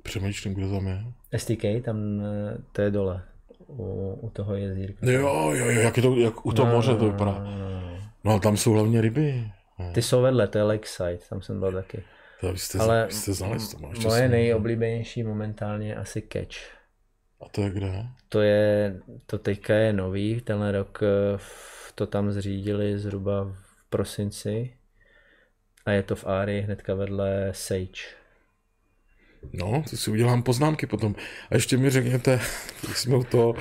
Přemýšlím, 0.03 0.53
kdo 0.53 0.71
tam 0.71 0.87
je. 0.87 1.03
STK, 1.37 1.63
tam 1.85 2.21
eh, 2.21 2.57
to 2.71 2.81
je 2.81 2.91
dole, 2.91 3.23
u, 3.67 4.13
u 4.21 4.29
toho 4.29 4.55
jezírka. 4.55 5.11
Jo, 5.11 5.51
jo, 5.53 5.65
jo, 5.65 5.81
jak, 5.81 5.97
je 5.97 6.03
to, 6.03 6.15
jak 6.15 6.45
u 6.45 6.51
toho 6.51 6.69
no, 6.69 6.75
moře 6.75 6.95
to 6.95 7.11
vypadá. 7.11 7.39
No, 7.39 7.57
no, 7.57 7.81
no. 7.81 7.99
No 8.23 8.31
ale 8.31 8.39
tam 8.39 8.57
jsou 8.57 8.73
hlavně 8.73 9.01
ryby. 9.01 9.51
No. 9.79 9.91
Ty 9.93 10.01
jsou 10.01 10.21
vedle, 10.21 10.47
to 10.47 10.57
je 10.57 10.63
Lakeside, 10.63 11.19
tam 11.29 11.41
jsem 11.41 11.59
byl 11.59 11.71
taky. 11.71 12.03
To 12.41 12.51
vy 12.51 12.59
jste, 12.59 12.79
Ale 12.79 13.05
vy 13.07 13.13
jste 13.13 13.33
znali 13.33 13.57
to, 13.71 13.79
máš 13.79 13.99
Moje 13.99 14.29
nejoblíbenější 14.29 15.23
momentálně 15.23 15.87
je 15.87 15.95
asi 15.95 16.23
Catch. 16.33 16.57
A 17.41 17.49
to 17.51 17.61
je 17.61 17.69
kde? 17.69 18.05
To 18.29 18.41
je, 18.41 18.99
to 19.25 19.37
teďka 19.37 19.73
je 19.73 19.93
nový, 19.93 20.41
tenhle 20.41 20.71
rok 20.71 20.99
eh, 21.03 21.39
to 21.95 22.07
tam 22.07 22.31
zřídili 22.31 22.99
zhruba 22.99 23.43
v 23.43 23.89
prosinci 23.89 24.73
a 25.85 25.91
je 25.91 26.03
to 26.03 26.15
v 26.15 26.27
Árii 26.27 26.61
hnedka 26.61 26.95
vedle 26.95 27.49
Sage. 27.51 28.18
No, 29.53 29.83
to 29.89 29.97
si 29.97 30.11
udělám 30.11 30.43
poznámky 30.43 30.87
potom. 30.87 31.15
A 31.51 31.55
ještě 31.55 31.77
mi 31.77 31.89
řekněte, 31.89 32.39
když 32.85 32.97
jsme 32.97 33.15
u 33.17 33.23
toho, 33.23 33.49
uh, 33.49 33.55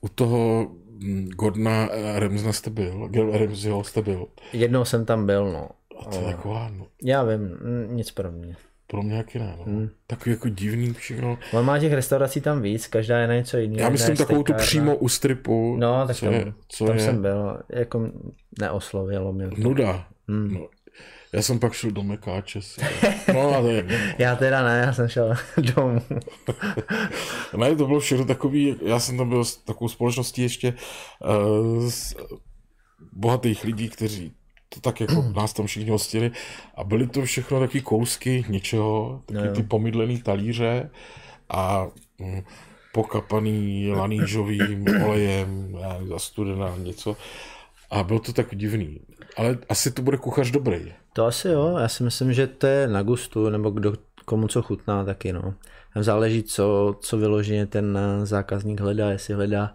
u 0.00 0.08
toho 0.08 0.66
hm, 1.02 1.28
Gordona 1.28 1.88
eh, 1.92 2.20
Ramsna 2.20 2.52
jste 2.52 2.70
byl, 2.70 3.10
Ramseyho 3.32 3.84
jste 3.84 4.02
byl. 4.02 4.26
Jednou 4.52 4.84
jsem 4.84 5.04
tam 5.04 5.26
byl, 5.26 5.52
no. 5.52 5.68
A 6.00 6.04
to 6.04 6.16
je 6.20 6.24
taková, 6.24 6.70
no, 6.78 6.86
Já 7.02 7.24
vím, 7.24 7.56
nic 7.88 8.10
pro 8.10 8.32
mě. 8.32 8.56
pro 8.86 9.02
mě 9.02 9.16
jaký 9.16 9.38
ne, 9.38 9.54
no. 9.58 9.64
Hmm. 9.64 9.88
Takový 10.06 10.30
jako 10.30 10.48
divný 10.48 10.92
všechno. 10.92 11.38
On 11.52 11.64
má 11.64 11.78
těch 11.78 11.92
restaurací 11.92 12.40
tam 12.40 12.62
víc, 12.62 12.86
každá 12.86 13.18
je 13.18 13.26
na 13.26 13.34
něco 13.34 13.58
jiného. 13.58 13.80
Já 13.80 13.88
myslím 13.88 14.16
takovou 14.16 14.42
tu 14.42 14.54
přímo 14.54 14.96
u 14.96 15.08
stripu, 15.08 15.76
No, 15.80 16.06
tak 16.06 16.16
co 16.16 16.24
tam, 16.24 16.34
je, 16.34 16.52
co 16.68 16.84
tam 16.86 16.96
je 16.96 17.02
jsem 17.04 17.22
byl, 17.22 17.58
jako 17.68 18.10
neoslovilo 18.60 19.32
mě. 19.32 19.48
nuda. 19.58 20.06
Hmm. 20.28 20.54
No, 20.54 20.68
já 21.32 21.42
jsem 21.42 21.58
pak 21.58 21.72
šel 21.72 21.90
do 21.90 22.02
Mekáče. 22.02 22.60
No 23.34 23.56
a 23.56 23.60
to 23.60 23.68
je 23.68 23.76
jedno. 23.76 23.96
Já 24.18 24.36
teda 24.36 24.62
ne, 24.62 24.82
já 24.86 24.92
jsem 24.92 25.08
šel 25.08 25.34
domů. 25.74 26.02
Ne, 27.56 27.76
to 27.76 27.86
bylo 27.86 28.00
všechno 28.00 28.24
takový, 28.24 28.76
já 28.82 29.00
jsem 29.00 29.16
tam 29.16 29.28
byl 29.28 29.44
s 29.44 29.56
takovou 29.56 29.88
společností 29.88 30.42
ještě 30.42 30.74
uh, 31.24 31.88
s 31.88 32.16
bohatých 33.12 33.64
lidí, 33.64 33.88
kteří 33.88 34.32
to 34.68 34.80
tak 34.80 35.00
jako 35.00 35.22
nás 35.36 35.52
tam 35.52 35.66
všichni 35.66 35.90
hostili 35.90 36.30
a 36.74 36.84
byly 36.84 37.06
to 37.06 37.22
všechno 37.22 37.60
takový 37.60 37.80
kousky 37.80 38.44
něčeho, 38.48 39.22
taky 39.26 39.46
jo. 39.46 39.54
ty 39.54 39.62
pomydlený 39.62 40.22
talíře 40.22 40.90
a 41.48 41.86
mm, 42.18 42.42
pokapaný 42.92 43.90
lanížovým 43.92 44.84
olejem, 45.06 45.76
já 45.80 45.92
nevím, 45.92 46.08
zastudená 46.08 46.76
něco. 46.78 47.16
A 47.90 48.02
bylo 48.02 48.18
to 48.18 48.32
tak 48.32 48.56
divný. 48.56 49.00
Ale 49.38 49.58
asi 49.68 49.90
to 49.90 50.02
bude 50.02 50.16
kuchař 50.16 50.50
dobrý. 50.50 50.92
To 51.12 51.26
asi 51.26 51.48
jo, 51.48 51.76
já 51.78 51.88
si 51.88 52.02
myslím, 52.02 52.32
že 52.32 52.46
to 52.46 52.66
je 52.66 52.88
na 52.88 53.02
gustu, 53.02 53.50
nebo 53.50 53.70
kdo, 53.70 53.92
komu 54.24 54.48
co 54.48 54.62
chutná 54.62 55.04
taky, 55.04 55.32
no. 55.32 55.54
Tam 55.94 56.02
záleží, 56.02 56.42
co, 56.42 56.96
co 57.00 57.18
vyloženě 57.18 57.66
ten 57.66 57.98
eh, 57.98 58.26
zákazník 58.26 58.80
hledá, 58.80 59.10
jestli 59.10 59.34
hledá 59.34 59.74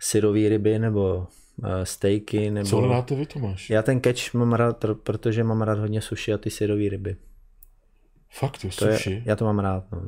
syrový 0.00 0.48
ryby, 0.48 0.78
nebo 0.78 1.26
uh, 1.56 1.68
stejky, 1.84 2.50
nebo... 2.50 2.68
Co 2.68 2.76
hledáte 2.76 3.14
vy, 3.14 3.26
Tomáš? 3.26 3.70
Já 3.70 3.82
ten 3.82 4.00
catch 4.00 4.34
mám 4.34 4.52
rád, 4.52 4.84
pr- 4.84 4.94
protože 4.94 5.44
mám 5.44 5.62
rád 5.62 5.78
hodně 5.78 6.00
sushi 6.00 6.32
a 6.32 6.38
ty 6.38 6.50
syrový 6.50 6.88
ryby. 6.88 7.16
Fakt, 8.30 8.64
jo, 8.64 8.70
To 8.78 8.86
je, 8.86 8.96
sushi. 8.96 9.22
já 9.26 9.36
to 9.36 9.44
mám 9.44 9.58
rád, 9.58 9.84
no. 9.92 10.02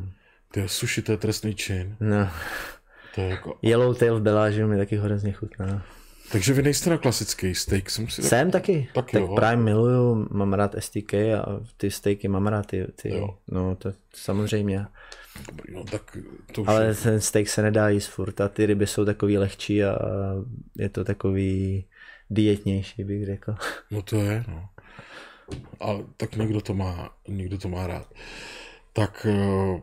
To 0.52 0.60
je 0.60 0.68
sushi, 0.68 1.02
to 1.02 1.12
je 1.12 1.18
trestný 1.18 1.54
čin. 1.54 1.96
no. 2.00 2.28
To 3.14 3.20
je 3.20 3.28
jako... 3.28 3.58
Yellowtail 3.62 4.18
v 4.18 4.22
Belážiu 4.22 4.68
mi 4.68 4.76
taky 4.76 4.96
hrozně 4.96 5.32
chutná. 5.32 5.82
Takže 6.32 6.52
vy 6.52 6.62
nejste 6.62 6.90
na 6.90 6.98
klasický 6.98 7.54
steak, 7.54 7.90
jsem 7.90 8.08
si 8.08 8.22
tak... 8.22 8.28
Jsem 8.28 8.50
taky. 8.50 8.88
Taky 8.94 9.12
tak 9.12 9.22
jo. 9.22 9.34
Prime 9.34 9.62
miluju, 9.62 10.28
mám 10.30 10.52
rád 10.52 10.74
STK 10.78 11.14
a 11.14 11.60
ty 11.76 11.90
steaky 11.90 12.28
mám 12.28 12.46
rád. 12.46 12.66
Ty, 12.66 12.86
ty, 13.02 13.08
Jo. 13.08 13.38
no 13.48 13.76
to 13.76 13.92
samozřejmě. 14.14 14.86
Dobrý, 15.48 15.74
no 15.74 15.84
tak 15.84 16.16
to 16.52 16.62
už 16.62 16.68
Ale 16.68 16.84
je... 16.86 16.94
ten 16.94 17.20
steak 17.20 17.48
se 17.48 17.62
nedá 17.62 17.88
jíst 17.88 18.06
furt 18.06 18.40
a 18.40 18.48
ty 18.48 18.66
ryby 18.66 18.86
jsou 18.86 19.04
takový 19.04 19.38
lehčí 19.38 19.84
a 19.84 19.98
je 20.78 20.88
to 20.88 21.04
takový 21.04 21.84
dietnější, 22.30 23.04
bych 23.04 23.26
řekl. 23.26 23.54
No 23.90 24.02
to 24.02 24.16
je, 24.16 24.44
no. 24.48 24.68
Ale 25.80 26.04
tak 26.16 26.36
někdo 26.36 26.60
to 26.60 26.74
má, 26.74 27.14
někdo 27.28 27.58
to 27.58 27.68
má 27.68 27.86
rád. 27.86 28.14
Tak 28.92 29.26
uh, 29.30 29.80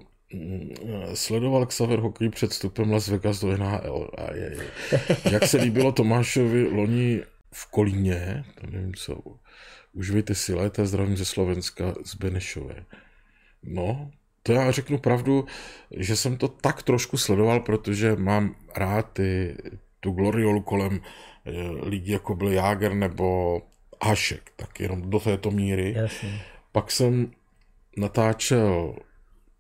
sledoval 1.14 1.66
Xaver 1.66 2.00
hokej 2.00 2.30
před 2.30 2.52
vstupem 2.52 2.92
Las 2.92 3.08
Vegas 3.08 3.40
do 3.40 3.58
NHL. 3.58 4.10
A 4.18 4.34
je, 4.34 4.58
je. 4.58 4.68
Jak 5.32 5.48
se 5.48 5.58
líbilo 5.58 5.92
Tomášovi 5.92 6.64
loni 6.64 7.22
v 7.54 7.72
Kolíně, 7.72 8.44
to 8.62 8.68
nevím 8.68 8.94
co, 8.94 9.18
užijte 9.94 10.36
si 10.36 10.54
léta, 10.54 10.86
zdravím 10.86 11.18
ze 11.18 11.26
Slovenska, 11.26 11.94
z 12.06 12.16
Benešové. 12.16 12.86
No, 13.64 14.12
to 14.44 14.54
já 14.54 14.72
řeknu 14.72 14.98
pravdu, 14.98 15.46
že 15.98 16.16
jsem 16.16 16.38
to 16.38 16.48
tak 16.48 16.84
trošku 16.84 17.18
sledoval, 17.18 17.60
protože 17.60 18.16
mám 18.16 18.56
rád 18.76 19.14
ty, 19.14 19.58
tu 20.00 20.12
gloriolu 20.12 20.62
kolem 20.62 21.02
eh, 21.46 21.52
lidí, 21.86 22.12
jako 22.12 22.36
byl 22.36 22.52
Jáger 22.52 22.94
nebo 22.94 23.62
Hašek, 24.04 24.52
tak 24.56 24.80
jenom 24.80 25.10
do 25.10 25.20
této 25.20 25.52
míry. 25.52 25.94
Jasně. 25.98 26.42
Pak 26.72 26.92
jsem 26.92 27.32
natáčel 27.98 28.96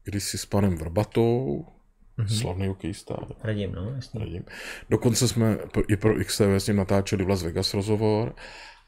kdysi 0.03 0.37
s 0.37 0.45
panem 0.45 0.75
Vrbatou, 0.75 1.65
mm-hmm. 2.17 2.39
slavný 2.41 2.67
hokejista, 2.67 3.17
Radím, 3.43 3.71
no, 3.71 3.91
jasně. 3.95 4.19
radím. 4.19 4.43
Dokonce 4.89 5.27
jsme 5.27 5.57
i 5.87 5.97
pro 5.97 6.25
XTV 6.25 6.41
s 6.41 6.67
ním 6.67 6.75
natáčeli 6.75 7.23
v 7.23 7.29
Las 7.29 7.43
Vegas 7.43 7.73
rozhovor 7.73 8.35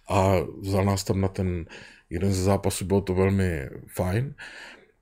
a 0.10 0.34
vzal 0.62 0.86
nás 0.86 1.04
tam 1.04 1.22
na 1.22 1.28
ten 1.28 1.66
jeden 2.10 2.34
ze 2.34 2.44
zápasů, 2.44 2.86
bylo 2.86 3.02
to 3.02 3.14
velmi 3.14 3.70
fajn. 3.88 4.36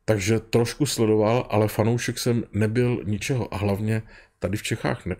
Takže 0.05 0.39
trošku 0.39 0.85
sledoval, 0.85 1.47
ale 1.49 1.67
fanoušek 1.67 2.17
jsem 2.17 2.43
nebyl 2.53 3.01
ničeho 3.05 3.53
a 3.53 3.57
hlavně 3.57 4.01
tady 4.39 4.57
v 4.57 4.63
Čechách 4.63 5.05
ne, 5.05 5.15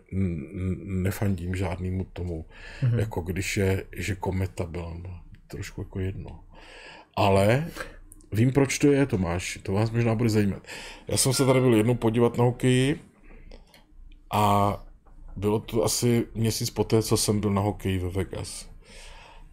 nefandím 0.86 1.56
žádnému 1.56 2.04
tomu, 2.04 2.46
mm-hmm. 2.82 3.00
jako 3.00 3.22
když 3.22 3.58
je, 3.58 3.86
že 3.98 4.16
kometa 4.16 4.64
byla 4.66 4.94
no, 5.04 5.20
trošku 5.48 5.82
jako 5.82 6.00
jedno. 6.00 6.44
Ale 7.16 7.68
vím, 8.32 8.52
proč 8.52 8.80
to 8.80 8.88
je, 8.88 9.06
Tomáš, 9.06 9.60
to 9.64 9.74
vás 9.74 9.92
možná 9.92 10.16
bude 10.16 10.30
zajímat. 10.30 10.68
Já 11.08 11.18
jsem 11.18 11.34
se 11.34 11.46
tady 11.46 11.60
byl 11.60 11.76
jednou 11.76 11.96
podívat 11.96 12.38
na 12.38 12.44
hokeji 12.44 13.00
a 14.32 14.76
bylo 15.36 15.60
to 15.60 15.84
asi 15.84 16.28
měsíc 16.36 16.70
poté, 16.70 17.04
co 17.04 17.18
jsem 17.18 17.40
byl 17.40 17.50
na 17.54 17.62
hokeji 17.62 17.98
ve 17.98 18.10
Vegas. 18.10 18.70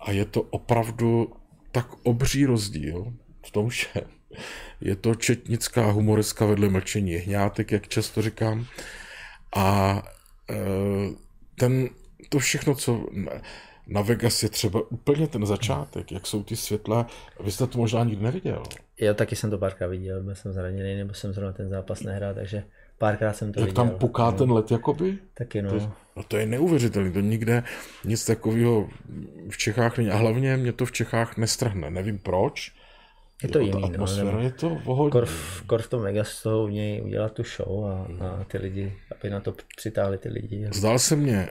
A 0.00 0.10
je 0.10 0.24
to 0.24 0.42
opravdu 0.42 1.32
tak 1.72 1.86
obří 2.02 2.46
rozdíl 2.46 3.12
v 3.46 3.50
tom 3.50 3.68
všem. 3.68 4.04
Je 4.80 4.96
to 4.96 5.14
četnická 5.14 5.90
humoreska 5.90 6.46
vedle 6.46 6.68
mlčení 6.68 7.12
jehňátek, 7.12 7.72
jak 7.72 7.88
často 7.88 8.22
říkám. 8.22 8.66
A 9.56 10.02
e, 10.50 10.54
ten, 11.54 11.88
to 12.28 12.38
všechno, 12.38 12.74
co 12.74 13.06
na, 13.88 14.02
Vegas 14.02 14.42
je 14.42 14.48
třeba 14.48 14.80
úplně 14.90 15.26
ten 15.28 15.46
začátek, 15.46 16.12
jak 16.12 16.26
jsou 16.26 16.42
ty 16.42 16.56
světla, 16.56 17.06
vy 17.40 17.52
jste 17.52 17.66
to 17.66 17.78
možná 17.78 18.04
nikdy 18.04 18.22
neviděl. 18.24 18.62
Já 19.00 19.14
taky 19.14 19.36
jsem 19.36 19.50
to 19.50 19.58
párkrát 19.58 19.86
viděl, 19.88 20.22
byl 20.22 20.34
jsem 20.34 20.52
zraněný, 20.52 20.96
nebo 20.96 21.14
jsem 21.14 21.32
zrovna 21.32 21.52
ten 21.52 21.68
zápas 21.68 22.02
nehrál, 22.02 22.34
takže 22.34 22.62
párkrát 22.98 23.32
jsem 23.32 23.52
to 23.52 23.60
Jak 23.60 23.68
viděl. 23.68 23.84
tam 23.84 23.98
puká 23.98 24.32
ten 24.32 24.50
let, 24.52 24.70
jakoby? 24.70 25.18
Taky 25.34 25.62
no. 25.62 25.94
No 26.16 26.22
to 26.22 26.36
je 26.36 26.46
neuvěřitelné, 26.46 27.10
to 27.10 27.20
nikde 27.20 27.62
nic 28.04 28.24
takového 28.26 28.88
v 29.50 29.58
Čechách 29.58 29.98
není. 29.98 30.10
A 30.10 30.16
hlavně 30.16 30.56
mě 30.56 30.72
to 30.72 30.86
v 30.86 30.92
Čechách 30.92 31.36
nestrhne, 31.36 31.90
nevím 31.90 32.18
proč. 32.18 32.72
Je 33.42 33.48
to 33.48 33.58
Jako 33.58 33.68
jiný, 33.78 33.80
no. 33.88 33.94
atmosféra 33.94 34.30
nebo- 34.30 34.40
je 34.42 34.50
to 34.52 34.68
vohodně. 34.84 35.10
Kor, 35.12 35.26
v- 35.26 35.62
kor 35.66 35.82
v 35.82 35.88
tom 35.90 36.02
Vegas 36.02 36.28
z 36.28 36.42
toho 36.42 36.64
umějí 36.64 37.02
udělat 37.02 37.32
tu 37.32 37.42
show 37.42 37.84
a, 37.86 38.06
a 38.24 38.44
ty 38.44 38.58
lidi, 38.58 38.92
aby 39.18 39.30
na 39.30 39.40
to 39.40 39.54
přitáhli 39.76 40.18
ty 40.18 40.28
lidi. 40.28 40.68
Zdál 40.74 40.98
se 40.98 41.16
mně 41.16 41.48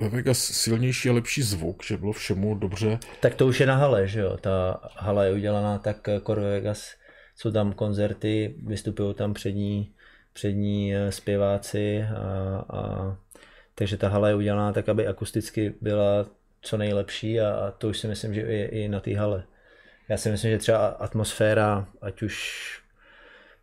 ve 0.00 0.08
Vegas 0.08 0.38
silnější 0.38 1.08
a 1.08 1.12
lepší 1.12 1.42
zvuk, 1.42 1.84
že 1.84 1.96
bylo 1.96 2.12
všemu 2.12 2.54
dobře. 2.54 2.98
Tak 3.20 3.34
to 3.34 3.46
už 3.46 3.60
je 3.60 3.66
na 3.66 3.76
hale, 3.76 4.08
že 4.08 4.20
jo? 4.20 4.36
Ta 4.40 4.80
hala 4.96 5.24
je 5.24 5.32
udělaná 5.32 5.78
tak, 5.78 6.08
eh, 6.08 6.20
Core 6.20 6.42
Vegas, 6.42 6.94
jsou 7.36 7.50
tam 7.50 7.72
koncerty, 7.72 8.54
vystupují 8.66 9.14
tam 9.14 9.34
přední, 9.34 9.92
přední 10.32 10.94
eh, 10.94 11.12
zpěváci 11.12 12.02
a, 12.02 12.64
a 12.76 13.16
takže 13.74 13.96
ta 13.96 14.08
hala 14.08 14.28
je 14.28 14.34
udělaná 14.34 14.72
tak, 14.72 14.88
aby 14.88 15.06
akusticky 15.06 15.74
byla 15.80 16.26
co 16.60 16.76
nejlepší 16.76 17.40
a, 17.40 17.50
a 17.50 17.70
to 17.70 17.88
už 17.88 17.98
si 17.98 18.08
myslím, 18.08 18.34
že 18.34 18.40
je 18.40 18.68
i 18.68 18.88
na 18.88 19.00
té 19.00 19.16
hale. 19.16 19.44
Já 20.08 20.16
si 20.16 20.30
myslím, 20.30 20.50
že 20.50 20.58
třeba 20.58 20.86
atmosféra, 20.86 21.86
ať 22.00 22.22
už 22.22 22.36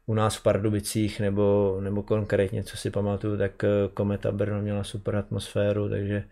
u 0.06 0.14
nás 0.14 0.36
v 0.36 0.44
Pardubicích 0.44 1.20
nebo, 1.20 1.78
nebo 1.82 2.04
konkrétně, 2.04 2.64
co 2.64 2.78
si 2.78 2.90
pamatuju, 2.90 3.38
tak 3.38 3.64
eh, 3.64 3.68
Kometa 3.94 4.32
Brno 4.32 4.62
měla 4.62 4.84
super 4.84 5.16
atmosféru, 5.16 5.90
takže 5.90 6.24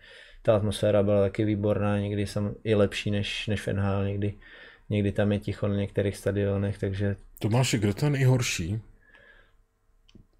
ta 0.42 0.56
atmosféra 0.56 1.02
byla 1.02 1.20
taky 1.20 1.44
výborná, 1.44 1.98
někdy 1.98 2.26
sam, 2.26 2.54
i 2.64 2.74
lepší 2.74 3.10
než, 3.10 3.46
než 3.46 3.66
v 3.66 3.72
NHL, 3.72 4.04
někdy, 4.04 4.34
někdy 4.90 5.12
tam 5.12 5.32
je 5.32 5.38
ticho 5.38 5.68
na 5.68 5.74
některých 5.74 6.16
stadionech, 6.16 6.78
takže 6.78 7.16
Tomáši, 7.42 7.78
kde 7.78 7.94
to 7.94 8.06
je 8.06 8.10
nejhorší? 8.10 8.80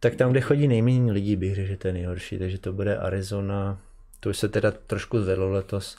Tak 0.00 0.14
tam, 0.14 0.30
kde 0.30 0.40
chodí 0.40 0.68
nejméně 0.68 1.12
lidí, 1.12 1.36
bych 1.36 1.54
řekl, 1.54 1.68
že 1.68 1.76
to 1.76 1.88
je 1.88 1.94
nejhorší, 1.94 2.38
takže 2.38 2.58
to 2.58 2.72
bude 2.72 2.96
Arizona, 2.96 3.80
to 4.20 4.30
už 4.30 4.38
se 4.38 4.48
teda 4.48 4.70
trošku 4.70 5.20
zvedlo 5.20 5.50
letos. 5.50 5.98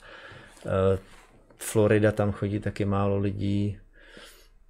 Eh, 0.66 0.98
Florida, 1.56 2.12
tam 2.12 2.32
chodí 2.32 2.60
taky 2.60 2.84
málo 2.84 3.18
lidí, 3.18 3.78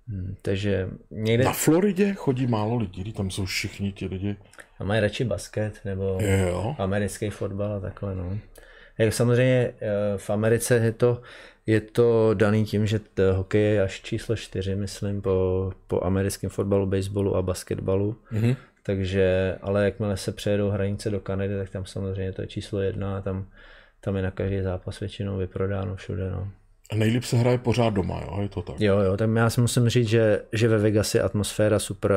hm, 0.09 0.35
takže 0.43 0.89
někde... 1.11 1.45
Na 1.45 1.53
Floridě 1.53 2.15
chodí 2.15 2.47
málo 2.47 2.77
lidí, 2.77 3.13
tam 3.13 3.31
jsou 3.31 3.45
všichni 3.45 3.93
ti 3.93 4.07
lidi. 4.07 4.37
A 4.79 4.85
mají 4.85 5.01
radši 5.01 5.25
basket 5.25 5.81
nebo 5.85 6.19
jo. 6.21 6.77
americký 6.79 7.31
fotbal 7.31 7.73
a 7.73 7.81
takhle, 7.81 8.15
no. 8.15 8.39
Jak 8.99 9.15
samozřejmě 9.15 9.75
eh, 9.81 9.89
v 10.17 10.31
Americe 10.31 10.75
je 10.75 10.93
to, 10.93 11.23
je 11.67 11.81
to 11.81 12.35
daný 12.35 12.65
tím, 12.65 12.87
že 12.87 13.01
hokej 13.33 13.75
je 13.75 13.83
až 13.83 14.01
číslo 14.01 14.37
čtyři, 14.37 14.77
myslím, 14.77 15.23
po, 15.23 15.73
po 15.87 16.05
americkém 16.05 16.51
fotbalu, 16.51 16.87
baseballu 16.87 17.37
a 17.37 17.43
basketbalu. 17.43 18.17
Mm-hmm. 18.33 18.57
Takže, 18.83 19.59
ale 19.63 19.85
jakmile 19.85 20.17
se 20.17 20.33
přejedou 20.33 20.71
hranice 20.71 21.11
do 21.11 21.21
Kanady, 21.21 21.57
tak 21.57 21.71
tam 21.71 21.87
samozřejmě 21.87 22.33
to 22.33 22.43
je 22.43 22.49
číslo 22.49 22.81
jedna 22.81 23.17
a 23.17 23.21
tam, 23.21 23.47
tam 24.01 24.17
je 24.17 24.23
na 24.23 24.31
každý 24.31 24.63
zápas 24.63 25.01
většinou 25.01 25.37
vyprodáno 25.37 25.97
všude. 25.97 26.31
No. 26.31 26.51
A 26.91 26.95
nejlíp 26.95 27.25
se 27.25 27.37
hraje 27.37 27.59
pořád 27.59 27.91
doma, 27.91 28.21
jo? 28.21 28.43
Je 28.43 28.49
to 28.49 28.63
tak? 28.63 28.81
Jo, 28.81 28.99
jo, 28.99 29.17
tak 29.17 29.31
já 29.37 29.51
si 29.51 29.61
musím 29.61 29.89
říct, 29.89 30.09
že, 30.09 30.43
že 30.53 30.69
ve 30.69 30.79
Vegas 30.79 31.15
je 31.15 31.23
atmosféra 31.23 31.79
super 31.79 32.13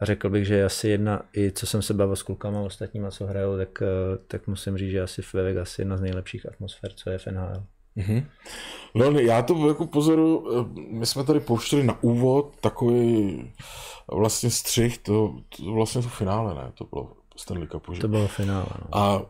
a 0.00 0.04
řekl 0.04 0.30
bych, 0.30 0.46
že 0.46 0.54
je 0.54 0.64
asi 0.64 0.88
jedna, 0.88 1.22
i 1.36 1.52
co 1.52 1.66
jsem 1.66 1.82
se 1.82 1.94
bavil 1.94 2.16
s 2.16 2.22
klukama 2.22 2.60
ostatníma, 2.60 3.10
co 3.10 3.26
hrajou, 3.26 3.56
tak, 3.56 3.82
eh, 3.82 4.18
tak 4.26 4.46
musím 4.46 4.78
říct, 4.78 4.90
že 4.90 5.02
asi 5.02 5.22
ve 5.32 5.42
Vegas 5.42 5.78
je 5.78 5.82
jedna 5.82 5.96
z 5.96 6.00
nejlepších 6.00 6.48
atmosfér, 6.48 6.92
co 6.94 7.10
je 7.10 7.18
v 7.18 7.26
NHL. 7.26 7.62
Mm-hmm. 7.96 8.24
No, 8.94 9.04
já 9.04 9.42
to 9.42 9.68
jako 9.68 9.86
pozoru, 9.86 10.48
eh, 10.52 10.80
my 10.90 11.06
jsme 11.06 11.24
tady 11.24 11.40
pouštěli 11.40 11.84
na 11.84 12.02
úvod 12.02 12.56
takový 12.60 13.52
vlastně 14.12 14.50
střih, 14.50 14.98
to, 14.98 15.36
to 15.56 15.72
vlastně 15.72 16.02
to 16.02 16.08
finále, 16.08 16.54
ne? 16.54 16.72
To 16.74 16.84
bylo 16.84 17.12
Stanley 17.36 17.68
Cupu, 17.68 17.94
že? 17.94 18.00
To 18.00 18.08
bylo 18.08 18.28
finále, 18.28 18.66
no. 18.78 18.98
A 18.98 19.22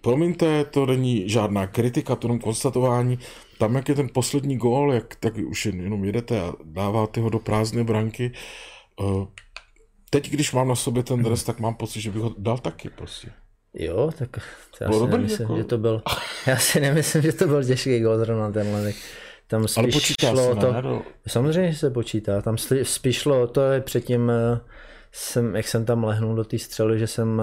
promiňte, 0.00 0.64
to 0.64 0.86
není 0.86 1.28
žádná 1.28 1.66
kritika, 1.66 2.16
to 2.16 2.26
jenom 2.26 2.38
konstatování. 2.38 3.18
Tam, 3.62 3.74
jak 3.74 3.88
je 3.88 3.94
ten 3.94 4.08
poslední 4.14 4.56
gól, 4.56 4.92
jak 4.92 5.14
tak 5.14 5.34
už 5.46 5.66
jenom 5.66 6.04
jedete 6.04 6.40
a 6.40 6.52
dáváte 6.64 7.20
ho 7.20 7.30
do 7.30 7.38
prázdné 7.38 7.84
branky. 7.84 8.32
Eh, 9.00 9.26
teď, 10.10 10.30
když 10.30 10.52
mám 10.52 10.68
na 10.68 10.74
sobě 10.74 11.02
ten 11.02 11.22
dres, 11.22 11.44
tak 11.44 11.60
mám 11.60 11.74
pocit, 11.74 12.00
že 12.00 12.10
bych 12.10 12.22
ho 12.22 12.34
dal 12.38 12.58
taky 12.58 12.90
prostě. 12.90 13.28
Jo, 13.74 14.10
tak 14.18 14.30
já 14.80 14.92
si 14.92 15.06
nemyslím, 15.06 15.40
jako... 15.40 15.56
že 15.56 15.64
to 15.64 15.78
byl, 15.78 16.02
já 16.46 16.56
si 16.56 16.80
nemyslím, 16.80 17.22
že 17.22 17.32
to 17.32 17.46
byl 17.46 17.64
těžký 17.64 18.00
gól 18.00 18.18
zrovna 18.18 18.52
tenhle. 18.52 18.92
Tam 19.46 19.68
spíš 19.68 19.78
Ale 19.78 19.88
počítá 19.92 20.30
šlo 20.30 20.54
se, 20.54 20.60
to, 20.60 20.72
ne? 20.72 21.02
samozřejmě 21.26 21.74
se 21.74 21.90
počítá, 21.90 22.42
tam 22.42 22.56
spíš 22.82 23.16
šlo 23.16 23.46
to 23.46 23.60
je 23.60 23.80
předtím 23.80 24.30
eh, 24.30 24.60
jsem, 25.14 25.56
jak 25.56 25.68
jsem 25.68 25.84
tam 25.84 26.04
lehnul 26.04 26.34
do 26.34 26.44
té 26.44 26.58
střely, 26.58 26.98
že 26.98 27.06
jsem, 27.06 27.42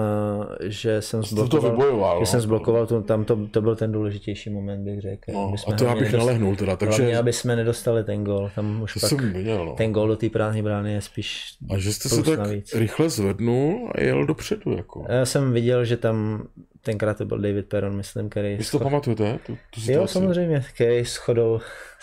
eh, 0.60 0.70
že 0.70 1.02
jsem 1.02 1.22
zblokoval, 1.22 1.60
to 1.60 1.70
vybojoval, 1.70 2.16
že 2.16 2.20
no. 2.20 2.26
jsem 2.26 2.40
zblokoval, 2.40 2.86
to, 2.86 3.02
tam 3.02 3.24
to, 3.24 3.46
to, 3.50 3.62
byl 3.62 3.76
ten 3.76 3.92
důležitější 3.92 4.50
moment, 4.50 4.84
bych 4.84 5.00
řekl. 5.00 5.32
No, 5.32 5.54
a 5.66 5.72
to 5.72 5.84
já 5.84 5.94
bych 5.94 6.02
nedost, 6.02 6.18
nalehnul 6.18 6.56
teda, 6.56 6.76
takže... 6.76 7.02
Hlavně, 7.02 7.18
aby 7.18 7.32
jsme 7.32 7.56
nedostali 7.56 8.04
ten 8.04 8.24
gol, 8.24 8.50
tam 8.54 8.82
už 8.82 8.94
to 8.94 9.00
pak 9.00 9.08
jsem 9.08 9.32
viděl, 9.32 9.66
no. 9.66 9.74
ten 9.74 9.92
gol 9.92 10.08
do 10.08 10.16
té 10.16 10.28
prázdné 10.28 10.62
brány 10.62 10.92
je 10.92 11.00
spíš 11.00 11.44
A 11.74 11.78
že 11.78 11.92
jste 11.92 12.08
se 12.08 12.22
tak 12.22 12.38
navíc. 12.38 12.74
rychle 12.74 13.10
zvednul 13.10 13.92
a 13.94 14.00
jel 14.00 14.26
dopředu, 14.26 14.72
jako. 14.76 15.04
Já 15.08 15.26
jsem 15.26 15.52
viděl, 15.52 15.84
že 15.84 15.96
tam 15.96 16.46
tenkrát 16.82 17.18
to 17.18 17.24
byl 17.24 17.38
David 17.38 17.68
Perron, 17.68 17.96
myslím, 17.96 18.28
který... 18.28 18.56
Vy 18.56 18.64
si 18.64 18.70
to 18.70 18.78
schod... 18.78 18.82
pamatujete? 18.82 19.38
Tu, 19.46 19.58
tu 19.70 19.92
jo, 19.92 20.06
samozřejmě, 20.06 20.64
který 20.74 21.04
shodou, 21.04 21.60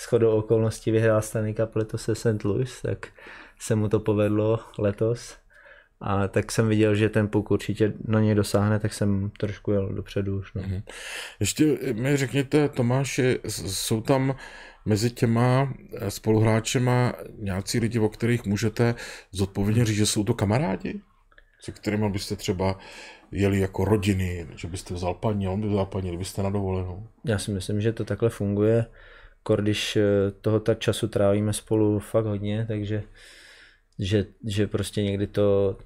shodou 0.08 0.32
okolností 0.32 0.92
vyhrál 0.92 1.22
Stanley 1.22 1.54
Cup 1.54 1.76
letos 1.76 2.04
se 2.04 2.16
St. 2.16 2.44
Louis, 2.44 2.82
tak 2.82 3.08
se 3.60 3.76
mu 3.76 3.90
to 3.90 4.00
povedlo 4.00 4.60
letos. 4.78 5.36
A 6.02 6.28
tak 6.28 6.52
jsem 6.52 6.68
viděl, 6.68 6.96
že 6.96 7.10
ten 7.10 7.28
puk 7.28 7.52
určitě 7.52 7.94
na 8.08 8.20
něj 8.20 8.36
dosáhne, 8.36 8.80
tak 8.80 8.94
jsem 8.94 9.32
trošku 9.40 9.72
jel 9.72 9.94
dopředu 9.94 10.38
už. 10.38 10.54
No. 10.54 10.62
Mm-hmm. 10.62 10.84
Ještě 11.40 11.78
mi 11.94 12.18
řekněte, 12.18 12.70
Tomáši, 12.70 13.40
jsou 13.48 14.02
tam 14.02 14.36
mezi 14.86 15.12
těma 15.12 15.74
spoluhráčema 16.10 17.14
nějací 17.38 17.80
lidi, 17.80 18.00
o 18.00 18.10
kterých 18.10 18.46
můžete 18.46 18.96
zodpovědně 19.32 19.86
říct, 19.86 19.98
že 19.98 20.06
jsou 20.06 20.24
to 20.24 20.34
kamarádi? 20.34 21.02
Se 21.62 21.72
kterými 21.72 22.10
byste 22.10 22.36
třeba 22.36 22.80
jeli 23.32 23.60
jako 23.60 23.86
rodiny, 23.86 24.48
že 24.56 24.68
byste 24.68 24.94
vzal 24.94 25.14
paní, 25.14 25.48
on 25.48 25.62
by 25.62 25.68
vzal 25.68 25.86
paní, 25.86 26.08
kdybyste 26.08 26.44
na 26.44 26.50
dovolenou? 26.50 27.08
Já 27.26 27.38
si 27.38 27.52
myslím, 27.52 27.82
že 27.82 27.94
to 27.94 28.06
takhle 28.06 28.30
funguje. 28.30 28.86
Když 29.56 29.96
eh, 29.96 30.32
toho 30.42 30.60
tak 30.60 30.80
času 30.80 31.08
trávíme 31.08 31.54
spolu 31.54 32.00
fakt 32.00 32.26
hodně, 32.26 32.66
takže 32.68 33.04
že, 34.00 34.26
že 34.46 34.68
prostě 34.68 35.04
někdy 35.04 35.28
to, 35.28 35.78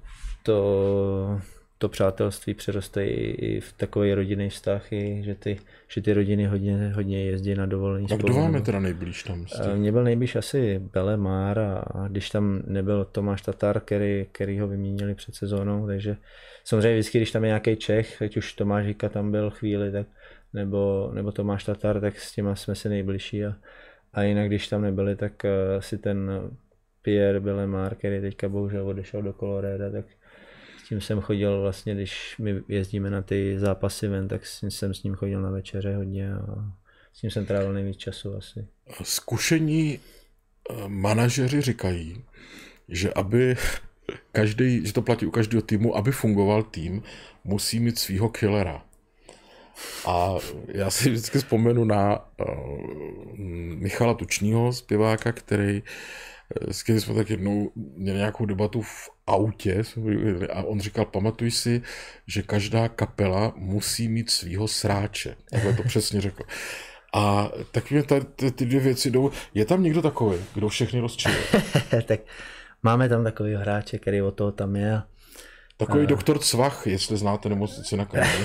to, 0.42 1.40
to 1.78 1.88
přátelství 1.88 2.54
přeroste 2.54 3.06
i, 3.06 3.30
i 3.30 3.60
v 3.60 3.72
takový 3.72 4.14
rodinný 4.14 4.48
vztah, 4.48 4.92
i, 4.92 5.22
že, 5.24 5.34
ty, 5.34 5.58
že 5.88 6.00
ty 6.02 6.12
rodiny 6.12 6.46
hodně, 6.46 6.92
hodně 6.94 7.24
jezdí 7.24 7.54
na 7.54 7.66
dovolení. 7.66 8.06
Tak 8.06 8.18
kdo 8.18 8.34
vám 8.34 8.54
je 8.54 8.60
teda 8.60 8.80
nejblíž 8.80 9.22
tam? 9.22 9.46
Jste? 9.46 9.76
Mně 9.76 9.92
byl 9.92 10.04
nejblíž 10.04 10.36
asi 10.36 10.78
Bele 10.78 11.16
Már 11.16 11.58
a, 11.58 11.78
a 11.78 12.08
když 12.08 12.30
tam 12.30 12.62
nebyl 12.66 13.04
Tomáš 13.04 13.42
Tatar, 13.42 13.80
který, 13.80 14.26
který 14.32 14.58
ho 14.58 14.68
vyměnili 14.68 15.14
před 15.14 15.34
sezónou, 15.34 15.86
takže 15.86 16.16
samozřejmě 16.64 16.92
vždycky, 16.92 17.18
když 17.18 17.30
tam 17.30 17.44
je 17.44 17.48
nějaký 17.48 17.76
Čech, 17.76 18.22
ať 18.22 18.36
už 18.36 18.52
Tomáš 18.52 18.86
Hika 18.86 19.08
tam 19.08 19.30
byl 19.30 19.50
chvíli, 19.50 19.92
tak 19.92 20.06
nebo, 20.52 21.10
nebo 21.14 21.32
Tomáš 21.32 21.64
Tatar, 21.64 22.00
tak 22.00 22.18
s 22.18 22.32
těma 22.32 22.54
jsme 22.54 22.74
si 22.74 22.88
nejbližší 22.88 23.44
a, 23.44 23.54
a 24.12 24.22
jinak, 24.22 24.46
když 24.46 24.68
tam 24.68 24.82
nebyli, 24.82 25.16
tak 25.16 25.32
uh, 25.44 25.80
si 25.80 25.98
ten 25.98 26.30
Pierre 27.02 27.40
Belemar, 27.40 27.94
který 27.94 28.20
teďka 28.20 28.48
bohužel 28.48 28.88
odešel 28.88 29.22
do 29.22 29.32
Colorado, 29.32 29.92
tak 29.92 30.04
s 30.84 30.88
tím 30.88 31.00
jsem 31.00 31.20
chodil 31.20 31.60
vlastně, 31.60 31.94
když 31.94 32.36
my 32.38 32.62
jezdíme 32.68 33.10
na 33.10 33.22
ty 33.22 33.58
zápasy 33.58 34.08
ven, 34.08 34.28
tak 34.28 34.46
jsem 34.46 34.94
s 34.94 35.02
ním 35.02 35.14
chodil 35.14 35.42
na 35.42 35.50
večeře 35.50 35.96
hodně 35.96 36.34
a 36.34 36.72
s 37.12 37.22
ním 37.22 37.30
jsem 37.30 37.46
trávil 37.46 37.72
nejvíc 37.72 37.96
času 37.96 38.36
asi. 38.36 38.66
Zkušení 39.02 39.98
eh, 39.98 40.74
manažeři 40.88 41.60
říkají, 41.60 42.24
že 42.88 43.12
aby 43.12 43.56
každý, 44.32 44.86
že 44.86 44.92
to 44.92 45.02
platí 45.02 45.26
u 45.26 45.30
každého 45.30 45.62
týmu, 45.62 45.96
aby 45.96 46.12
fungoval 46.12 46.62
tým, 46.62 47.02
musí 47.44 47.80
mít 47.80 47.98
svého 47.98 48.28
killera. 48.28 48.84
A 50.06 50.34
já 50.68 50.90
si 50.90 51.10
vždycky 51.10 51.38
vzpomenu 51.38 51.84
na 51.84 52.18
uh, 52.18 53.38
Michala 53.74 54.14
Tučního, 54.14 54.72
zpěváka, 54.72 55.32
který 55.32 55.82
s 56.70 56.82
kterým 56.82 57.00
jsme 57.00 57.14
tak 57.14 57.30
jednou 57.30 57.70
měli 57.76 58.18
nějakou 58.18 58.46
debatu 58.46 58.82
v 58.82 59.10
autě 59.26 59.82
a 60.52 60.62
on 60.62 60.80
říkal, 60.80 61.04
pamatuj 61.04 61.50
si, 61.50 61.82
že 62.26 62.42
každá 62.42 62.88
kapela 62.88 63.52
musí 63.56 64.08
mít 64.08 64.30
svýho 64.30 64.68
sráče. 64.68 65.36
Takhle 65.50 65.72
to 65.72 65.82
přesně 65.82 66.20
řekl. 66.20 66.42
A 67.14 67.50
tak 67.70 67.90
mě 67.90 68.02
tady 68.02 68.24
ty, 68.36 68.50
ty 68.50 68.66
dvě 68.66 68.80
věci 68.80 69.10
jdou. 69.10 69.30
Je 69.54 69.64
tam 69.64 69.82
někdo 69.82 70.02
takový, 70.02 70.38
kdo 70.54 70.68
všechny 70.68 71.00
rozčiluje? 71.00 71.42
tak 72.06 72.20
máme 72.82 73.08
tam 73.08 73.24
takový 73.24 73.54
hráče, 73.54 73.98
který 73.98 74.22
o 74.22 74.30
toho 74.30 74.52
tam 74.52 74.76
je. 74.76 75.02
Takový 75.76 76.04
a... 76.04 76.06
doktor 76.06 76.38
Cvach, 76.38 76.86
jestli 76.86 77.16
znáte 77.16 77.48
nemocnici 77.48 77.96
na 77.96 78.04
kraji 78.04 78.44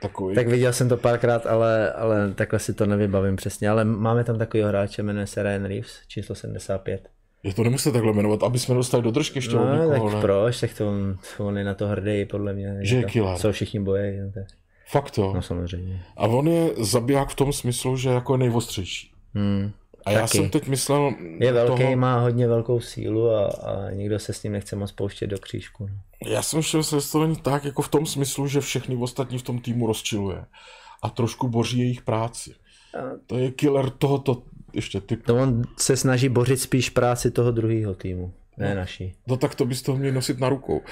Takový. 0.00 0.34
Tak 0.34 0.48
viděl 0.48 0.72
jsem 0.72 0.88
to 0.88 0.96
párkrát, 0.96 1.46
ale, 1.46 1.92
ale 1.92 2.34
takhle 2.34 2.58
si 2.58 2.74
to 2.74 2.86
nevybavím 2.86 3.36
přesně. 3.36 3.68
Ale 3.68 3.84
máme 3.84 4.24
tam 4.24 4.38
takový 4.38 4.62
hráče, 4.62 5.02
jmenuje 5.02 5.26
se 5.26 5.42
Ryan 5.42 5.64
Reeves, 5.64 6.00
číslo 6.06 6.34
75. 6.34 7.15
Je 7.46 7.54
to 7.54 7.64
nemusíte 7.64 7.92
takhle 7.92 8.12
jmenovat, 8.12 8.42
aby 8.42 8.58
jsme 8.58 8.74
dostali 8.74 9.02
do 9.02 9.10
držky 9.10 9.38
ještě 9.38 9.54
no, 9.54 9.74
někoho, 9.74 10.10
tak 10.10 10.14
ne? 10.14 10.20
proč, 10.20 10.60
tak 10.60 10.74
to 10.74 10.88
on, 10.88 11.18
on 11.38 11.58
je 11.58 11.64
na 11.64 11.74
to 11.74 11.86
hrdý, 11.86 12.24
podle 12.24 12.54
mě. 12.54 12.78
Že 12.80 12.96
je 12.96 13.02
killer. 13.04 13.38
Co 13.38 13.52
všichni 13.52 13.80
bojí. 13.80 14.18
No, 14.18 14.42
Fakt 14.86 15.10
to? 15.10 15.32
No 15.34 15.42
samozřejmě. 15.42 16.02
A 16.16 16.26
on 16.26 16.48
je 16.48 16.70
zabiják 16.78 17.28
v 17.28 17.34
tom 17.34 17.52
smyslu, 17.52 17.96
že 17.96 18.08
jako 18.08 18.34
je 18.34 18.38
nejvostřejší. 18.38 19.10
Hmm. 19.34 19.70
A 20.04 20.10
já 20.10 20.20
Taky. 20.20 20.38
jsem 20.38 20.50
teď 20.50 20.68
myslel... 20.68 21.12
Je 21.40 21.52
velký, 21.52 21.82
toho... 21.82 21.96
má 21.96 22.20
hodně 22.20 22.48
velkou 22.48 22.80
sílu 22.80 23.30
a, 23.30 23.46
a 23.46 23.90
nikdo 23.90 24.18
se 24.18 24.32
s 24.32 24.40
tím 24.40 24.52
nechce 24.52 24.76
moc 24.76 24.92
pouštět 24.92 25.26
do 25.26 25.38
křížku. 25.38 25.86
No. 25.86 26.30
Já 26.30 26.42
jsem 26.42 26.62
šel 26.62 26.82
se 26.82 27.12
to 27.12 27.34
tak 27.34 27.64
jako 27.64 27.82
v 27.82 27.88
tom 27.88 28.06
smyslu, 28.06 28.46
že 28.46 28.60
všechny 28.60 28.96
ostatní 28.96 29.38
v 29.38 29.42
tom 29.42 29.58
týmu 29.58 29.86
rozčiluje 29.86 30.44
a 31.02 31.10
trošku 31.10 31.48
boří 31.48 31.78
jejich 31.78 32.02
práci. 32.02 32.54
A... 32.94 32.98
To 33.26 33.38
je 33.38 33.50
killer 33.50 33.90
tohoto 33.90 34.42
ještě 34.76 35.00
typ. 35.00 35.26
To 35.26 35.36
on 35.36 35.62
se 35.78 35.96
snaží 35.96 36.28
bořit 36.28 36.60
spíš 36.60 36.90
práci 36.90 37.30
toho 37.30 37.50
druhého 37.50 37.94
týmu, 37.94 38.32
ne 38.56 38.68
no, 38.68 38.74
naší. 38.74 39.14
No 39.26 39.36
tak 39.36 39.54
to 39.54 39.64
bys 39.64 39.82
to 39.82 39.96
měl 39.96 40.12
nosit 40.12 40.40
na 40.40 40.48
rukou. 40.48 40.82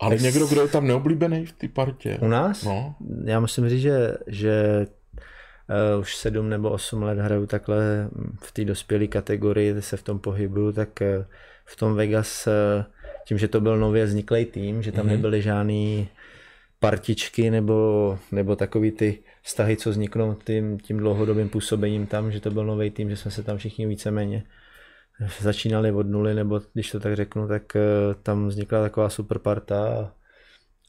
Ale 0.00 0.14
tak 0.14 0.22
někdo, 0.22 0.46
kdo 0.46 0.60
je 0.60 0.68
tam 0.68 0.86
neoblíbený 0.86 1.46
v 1.46 1.52
té 1.52 1.68
partě. 1.68 2.18
U 2.20 2.28
nás? 2.28 2.64
No. 2.64 2.94
Já 3.24 3.40
musím 3.40 3.68
říct, 3.68 3.80
že, 3.82 4.14
že 4.26 4.86
uh, 5.94 6.00
už 6.00 6.16
sedm 6.16 6.48
nebo 6.48 6.70
osm 6.70 7.02
let 7.02 7.18
hraju 7.18 7.46
takhle 7.46 8.08
v 8.42 8.52
té 8.52 8.64
dospělé 8.64 9.06
kategorii, 9.06 9.82
se 9.82 9.96
v 9.96 10.02
tom 10.02 10.18
pohybuju, 10.18 10.72
tak 10.72 10.88
uh, 11.00 11.24
v 11.64 11.76
tom 11.76 11.94
Vegas, 11.94 12.46
uh, 12.46 12.84
tím, 13.26 13.38
že 13.38 13.48
to 13.48 13.60
byl 13.60 13.76
nově 13.78 14.04
vzniklý 14.04 14.44
tým, 14.44 14.82
že 14.82 14.92
tam 14.92 15.06
mm-hmm. 15.06 15.10
nebyly 15.10 15.42
žádný 15.42 16.08
partičky 16.80 17.50
nebo, 17.50 18.18
nebo 18.32 18.56
takový 18.56 18.90
ty 18.90 19.18
vztahy, 19.42 19.76
co 19.76 19.90
vzniknou 19.90 20.34
tím, 20.34 20.78
tím 20.78 20.98
dlouhodobým 20.98 21.48
působením 21.48 22.06
tam, 22.06 22.32
že 22.32 22.40
to 22.40 22.50
byl 22.50 22.66
nový 22.66 22.90
tým, 22.90 23.10
že 23.10 23.16
jsme 23.16 23.30
se 23.30 23.42
tam 23.42 23.58
všichni 23.58 23.86
víceméně 23.86 24.44
začínali 25.40 25.92
od 25.92 26.06
nuly, 26.06 26.34
nebo 26.34 26.60
když 26.72 26.90
to 26.90 27.00
tak 27.00 27.16
řeknu, 27.16 27.48
tak 27.48 27.76
eh, 27.76 27.80
tam 28.22 28.48
vznikla 28.48 28.82
taková 28.82 29.08
super 29.08 29.38
parta 29.38 29.88
a, 29.88 30.10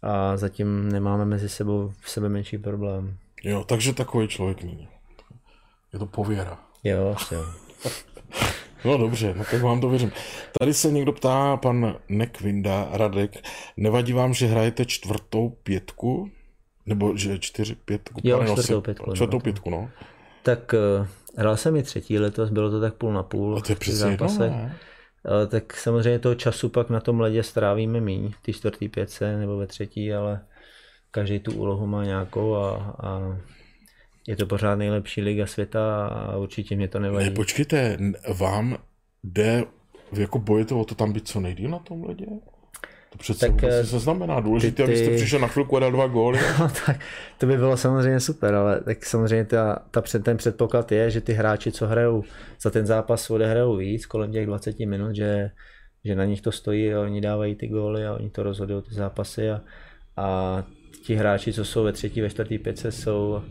a 0.02 0.38
zatím 0.38 0.91
nemáme 0.91 1.26
mezi 1.26 1.49
sebou 1.49 1.93
v 2.02 2.10
sebe 2.10 2.30
menší 2.30 2.58
problém. 2.58 3.18
Jo, 3.43 3.64
takže 3.64 3.93
takový 3.93 4.28
člověk 4.28 4.64
není. 4.64 4.88
Je 5.93 5.99
to 5.99 6.06
pověra. 6.06 6.60
Jo, 6.84 7.16
jo. 7.32 7.45
No 8.86 8.97
dobře, 8.97 9.34
no 9.38 9.43
tak 9.52 9.62
vám 9.62 9.82
to 9.82 9.89
věřím. 9.89 10.12
Tady 10.60 10.74
se 10.74 10.91
někdo 10.91 11.12
ptá, 11.12 11.58
pan 11.58 11.95
Nekvinda, 12.10 12.89
Radek, 12.91 13.32
nevadí 13.78 14.14
vám, 14.14 14.34
že 14.34 14.47
hrajete 14.47 14.86
čtvrtou 14.86 15.49
pětku? 15.49 16.32
Nebo 16.92 17.18
že 17.18 17.39
čtyři 17.39 17.76
pětku? 17.76 18.22
Jo, 18.24 18.44
čtvrtou 18.52 18.82
pětku, 18.82 19.10
no. 19.10 19.16
Čtvrtou 19.16 19.39
pětku, 19.39 19.70
no. 19.70 19.89
Tak 20.44 20.74
uh, 20.74 21.08
hrál 21.38 21.58
jsem 21.58 21.76
i 21.76 21.84
třetí 21.84 22.20
letos, 22.20 22.50
bylo 22.50 22.72
to 22.72 22.82
tak 22.82 22.94
půl 22.94 23.14
na 23.14 23.24
půl. 23.24 23.58
A 23.58 23.62
to 23.62 23.72
je 23.72 23.76
v 23.76 23.80
přesně 23.80 24.00
zápasech. 24.00 24.52
ne? 24.52 24.78
Ale 25.26 25.48
tak 25.48 25.78
samozřejmě 25.78 26.20
toho 26.20 26.36
času 26.36 26.70
pak 26.70 26.89
na 26.89 27.00
tom 27.00 27.20
ledě 27.20 27.44
strávíme 27.44 28.02
míň, 28.02 28.32
té 28.42 28.54
čtvrtý 28.54 28.89
pětce 28.89 29.38
nebo 29.38 29.58
ve 29.58 29.68
třetí, 29.68 30.14
ale 30.14 30.42
každý 31.12 31.39
tu 31.39 31.54
úlohu 31.54 31.88
má 31.88 32.04
nějakou 32.06 32.56
a, 32.56 32.96
a 33.04 33.38
je 34.28 34.36
to 34.36 34.46
pořád 34.46 34.76
nejlepší 34.76 35.22
liga 35.22 35.48
světa 35.48 36.08
a 36.08 36.38
určitě 36.38 36.76
mě 36.76 36.88
to 36.88 37.00
nevadí. 37.00 37.30
Ne, 37.30 37.36
počkejte, 37.36 37.98
vám 38.38 38.78
jde, 39.24 39.64
jako 40.12 40.39
bojete 40.39 40.76
o 40.76 40.86
to 40.86 40.96
tam 40.96 41.14
být 41.14 41.28
co 41.28 41.39
nejdýl 41.39 41.70
na 41.70 41.80
tom 41.80 42.04
ledě? 42.04 42.26
To 43.12 43.18
přece 43.18 43.39
Tak, 43.39 43.51
vůbec 43.51 43.74
eh, 43.74 43.82
nic 43.82 43.93
neznamená. 43.93 44.39
Důležité, 44.39 44.76
ty- 44.76 44.84
abyste 44.84 45.09
ty- 45.09 45.16
přišel 45.16 45.39
na 45.39 45.47
chvilku 45.47 45.78
a 45.78 45.80
dal 45.80 45.91
dva 45.91 46.07
góly. 46.07 46.39
No, 46.59 46.72
tak 46.86 46.99
to 47.38 47.45
by 47.45 47.57
bylo 47.57 47.78
samozřejmě 47.78 48.20
super, 48.20 48.55
ale 48.55 48.82
tak 48.82 49.05
samozřejmě 49.05 49.45
ta, 49.45 49.86
ta 49.91 50.01
před, 50.01 50.24
ten 50.24 50.38
předpoklad 50.38 50.91
je, 50.91 51.12
že 51.12 51.22
ty 51.22 51.34
hráči, 51.34 51.72
co 51.72 51.88
hrajou 51.88 52.24
za 52.62 52.70
ten 52.70 52.86
zápas, 52.86 53.30
odehrajou 53.30 53.76
víc 53.76 54.05
kolem 54.05 54.32
těch 54.32 54.45
20 54.45 54.80
minut, 54.80 55.16
že, 55.16 55.51
že 56.05 56.16
na 56.16 56.26
nich 56.26 56.41
to 56.41 56.51
stojí 56.51 56.93
a 56.93 57.01
oni 57.01 57.22
dávají 57.22 57.55
ty 57.55 57.68
góly 57.68 58.05
a 58.05 58.14
oni 58.14 58.30
to 58.30 58.43
rozhodují 58.43 58.84
ty 58.84 58.95
zápasy 58.95 59.49
a, 59.49 59.62
a 60.18 60.64
ti 61.05 61.16
hráči, 61.16 61.53
co 61.53 61.66
jsou 61.66 61.84
ve 61.84 61.91
třetí, 61.93 62.22
ve 62.22 62.30
čtvrtý 62.30 62.57
pětce, 62.57 62.91
jsou 62.91 63.41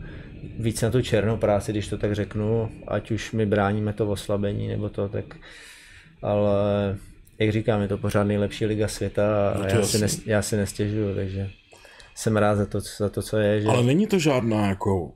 víc 0.59 0.81
na 0.81 0.89
tu 0.91 1.01
černou 1.01 1.37
práci, 1.37 1.71
když 1.71 1.87
to 1.87 1.97
tak 1.97 2.15
řeknu, 2.15 2.69
ať 2.87 3.11
už 3.11 3.31
my 3.31 3.45
bráníme 3.45 3.93
to 3.93 4.09
oslabení 4.09 4.67
nebo 4.67 4.89
to, 4.89 5.09
tak 5.09 5.25
ale 6.21 6.51
jak 7.41 7.51
říkám, 7.51 7.81
je 7.81 7.87
to 7.87 7.97
pořád 7.97 8.23
nejlepší 8.23 8.65
liga 8.65 8.87
světa 8.87 9.49
a 9.51 9.57
No 9.57 9.65
já, 9.65 9.83
si 9.83 9.99
nes, 9.99 10.25
já 10.25 10.41
si 10.41 10.57
nestěžuju, 10.57 11.15
takže 11.15 11.49
jsem 12.15 12.37
rád 12.37 12.55
za 12.55 12.65
to, 12.65 12.79
za 12.97 13.09
to 13.09 13.21
co 13.21 13.37
je, 13.37 13.61
že 13.61 13.67
Ale 13.67 13.83
není 13.83 14.07
to 14.07 14.19
žádná 14.19 14.67
jako 14.69 15.11